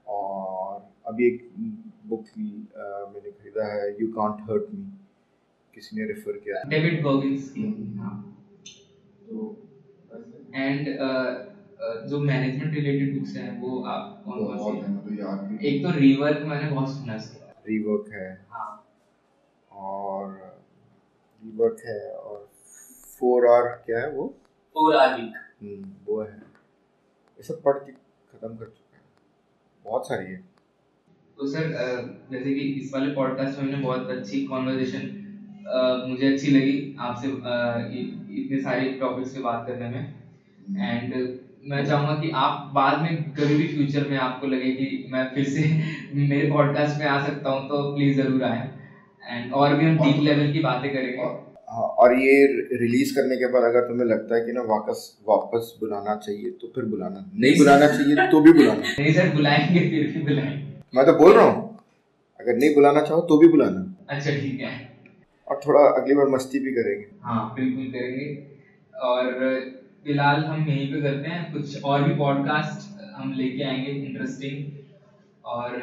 और 0.06 0.88
अभी 1.08 1.26
एक 1.26 1.50
बुक 2.06 2.24
भी 2.36 2.48
मैंने 3.12 3.30
खरीदा 3.30 3.66
है 3.72 3.90
यू 4.00 4.12
कॉन्ट 4.14 4.40
हर्ट 4.50 4.74
मी 4.74 4.84
किसी 5.74 5.96
ने 5.96 6.06
रेफर 6.06 6.38
किया? 6.38 6.62
डेविड 6.68 7.02
गोगिंस 7.02 7.50
की 7.50 7.62
हाँ। 7.98 8.16
तो 9.28 9.56
एंड 10.54 10.86
जो 12.08 12.18
मैनेजमेंट 12.20 12.74
रिलेटेड 12.74 13.18
बुक्स 13.18 13.36
हैं 13.36 13.60
वो 13.60 13.82
आप 13.84 14.22
कौन 14.24 14.44
कौन 14.46 14.80
सी 14.82 14.96
तो 15.08 15.14
याद 15.22 15.58
एक 15.64 15.82
तो 15.84 15.90
रीवर्क 15.98 16.42
मैंने 16.46 16.70
बहुत 16.70 16.88
सुना 16.90 17.12
है 17.12 17.54
रीवर्क 17.68 18.12
है। 18.12 18.28
हाँ। 18.50 18.70
और 19.70 20.32
रीवर्क 21.42 21.82
है 21.86 22.00
और 22.12 22.48
फोर 23.20 23.46
आर 23.46 23.68
क्या 23.86 23.98
है 24.00 24.10
वो? 24.12 24.26
फोर 24.76 24.96
आर 24.96 25.20
वीक 25.20 25.34
वो 26.08 26.20
है। 26.22 26.36
ये 26.36 27.42
सब 27.42 27.62
पढ़ 27.62 27.78
के 27.78 27.92
खत्म 27.92 28.56
कर 28.56 28.64
चुका 28.66 28.96
है। 28.96 29.02
बहुत 29.84 30.08
सारी 30.08 30.26
है। 30.26 30.38
तो 31.38 31.46
सर 31.46 31.70
जैसे 32.30 32.54
कि 32.54 32.60
इस 32.60 32.92
वाले 32.94 33.14
पॉडकास्ट 33.14 33.58
में 33.58 33.64
हमने 33.64 33.84
बहुत 33.84 34.10
अच्छी 34.10 34.44
कॉन्वर्जेशन 34.46 35.08
मुझे 36.08 36.32
अच्छी 36.32 36.50
लगी 36.50 36.96
आपसे 37.00 37.28
इतने 38.40 38.60
सारे 38.62 38.88
टॉपिक्स 39.00 39.34
पे 39.34 39.42
बात 39.42 39.66
करने 39.68 39.88
में। 39.88 40.02
एंड 40.80 41.14
मैं 41.68 41.84
चाहूँगा 41.86 42.14
कि 42.14 42.30
आप 42.34 42.70
बाद 42.74 43.02
में 43.02 43.16
कभी 43.34 43.54
भी 43.54 43.66
फ्यूचर 43.68 44.08
में 44.08 44.16
आपको 44.18 44.46
लगे 44.46 44.70
कि 44.72 44.86
मैं 45.12 45.24
फिर 45.34 45.44
से 45.46 45.62
मेरे 46.28 46.50
पॉडकास्ट 46.50 46.98
में 46.98 47.06
आ 47.06 47.26
सकता 47.26 47.50
हूँ 47.50 47.68
तो 47.68 47.82
प्लीज़ 47.96 48.20
ज़रूर 48.22 48.42
आए। 48.42 48.68
एंड 49.24 49.52
और 49.52 49.74
भी 49.74 49.84
हम 49.84 49.98
डीप 49.98 50.22
लेवल 50.22 50.52
की 50.52 50.60
बातें 50.60 50.90
करेंगे। 50.92 51.22
हाँ 51.70 51.88
और 52.02 52.14
ये 52.18 52.36
रिलीज़ 52.78 53.14
करने 53.14 53.36
के 53.36 53.52
बाद 53.52 53.62
अगर 53.62 53.88
तुम्हें 53.88 54.06
लगता 54.06 54.34
है 54.36 54.44
कि 54.46 54.52
ना 54.52 54.62
वापस 54.68 55.02
वापस 55.28 55.74
बुलाना 55.80 56.14
चाहिए 56.16 56.50
तो 56.50 56.72
फिर 56.74 56.84
बुलाना। 56.84 57.24
नहीं 57.34 57.56
बुलाना 57.58 57.86
चाहिए 57.86 58.30
तो 58.30 58.40
भी 58.40 58.52
बुलाना। 58.52 58.80
नहीं 59.00 59.12
सर 59.14 59.34
बुलाएँगे 59.34 59.80
फिर 59.90 60.06
भी 60.12 60.22
बुलाएँगे। 60.22 60.96
मैं 60.96 61.06
तो 61.06 61.12
बोल 61.14 61.32
रहा 61.32 61.44
हूँ 61.44 61.68
अगर 62.40 62.56
नहीं 62.56 62.74
बुलाना 62.74 63.00
चाहो 63.00 63.20
तो 63.22 63.38
भी 63.38 63.48
बुलाना। 63.48 63.84
अच्छा 64.08 64.30
ठीक 64.30 64.60
है। 64.60 64.89
और 65.50 65.60
थोड़ा 65.66 65.80
अगली 65.80 66.14
बार 66.14 66.28
मस्ती 66.28 66.58
भी 66.58 66.70
करेंगे। 66.70 67.06
हाँ 67.22 67.54
बिल्कुल 67.54 67.84
करेंगे। 67.84 68.26
और 68.98 69.32
फ़िलहाल 70.04 70.44
हम 70.44 70.68
यहीं 70.68 70.92
पे 70.92 71.00
करते 71.02 71.28
हैं। 71.28 71.52
कुछ 71.52 71.82
और 71.82 72.02
भी 72.02 72.14
पॉडकास्ट 72.14 72.88
हम 73.14 73.32
लेके 73.32 73.62
आएँगे 73.62 73.92
इंटरेस्टिंग 73.92 74.64
और 75.44 75.76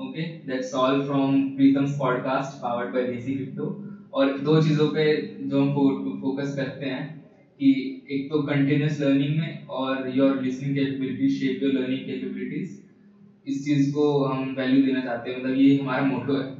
okay 0.00 0.22
that's 0.22 0.74
all 0.74 1.02
from 1.02 1.42
Pritam's 1.56 1.98
podcast 1.98 2.62
powered 2.62 2.94
by 2.94 3.02
Desi 3.02 3.34
crypto 3.34 3.66
और 4.14 4.38
दो 4.38 4.62
चीज़ों 4.62 4.88
पे 4.88 5.04
जो 5.42 5.60
हम 5.60 5.74
फोकस 6.20 6.56
करते 6.56 6.86
हैं 6.86 7.24
कि 7.60 7.70
एक 8.10 8.30
तो 8.30 8.42
कंटिन्यूस 8.42 9.00
लर्निंग 9.00 9.36
में 9.38 9.66
और 9.66 10.12
your 10.16 10.42
listening 10.42 10.76
capabilities 10.76 11.40
shape 11.40 11.62
your 11.62 11.72
learning 11.72 12.00
capabilities 12.00 12.82
इस 13.46 13.64
चीज़ 13.64 13.94
को 13.94 14.24
हम 14.24 14.54
वैल्यू 14.58 14.86
देना 14.86 15.00
चाहते 15.00 15.30
हैं। 15.30 15.38
मतलब 15.38 15.56
ये 15.56 15.78
हमारा 15.78 16.04
मोटो 16.04 16.36
है। 16.36 16.53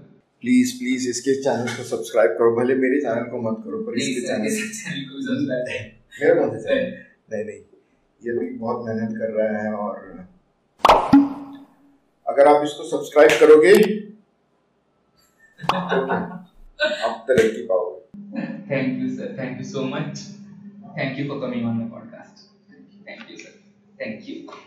प्लीज़ 0.45 0.73
प्लीज़ 0.79 1.09
इसके 1.09 1.35
चैनल 1.43 1.69
को 1.77 1.85
सब्सक्राइब 1.85 2.31
करो 2.31 2.55
भले 2.57 2.75
मेरे 2.75 3.01
चैनल 3.01 3.29
को 3.31 3.41
मत 3.43 3.61
करो 3.65 3.79
पर 3.83 3.95
इसके 3.99 4.21
चैनल 4.21 5.05
को 5.05 5.37
मेरे 6.21 6.35
कौन 6.41 6.59
से 6.59 6.75
नहीं 6.75 7.45
नहीं। 7.45 7.61
ये 8.23 8.33
भी 8.39 8.49
बहुत 8.57 8.85
मेहनत 8.87 9.17
कर 9.19 9.31
रहा 9.31 9.63
है 9.63 9.73
और 9.75 9.95
अगर 12.27 12.49
आप 12.49 12.65
इसको 12.65 12.85
सब्सक्राइब 12.85 13.31
करोगे 13.41 13.73
तो 15.59 15.77
आप 17.07 17.25
तरक्की 17.29 17.63
पाओगे। 17.63 18.45
Thank 18.71 19.03
you 19.03 19.09
sir 19.17 19.35
thank 19.39 19.59
you 19.59 19.65
so 19.65 19.85
much 19.87 20.23
thank 20.99 21.19
you 21.19 21.29
for 21.29 21.41
coming 21.41 21.67
on 21.67 21.77
my 21.77 21.89
podcast 21.89 22.47
thank 23.09 23.31
you 23.31 23.37
sir 23.37 23.59
thank 24.01 24.29
you 24.29 24.64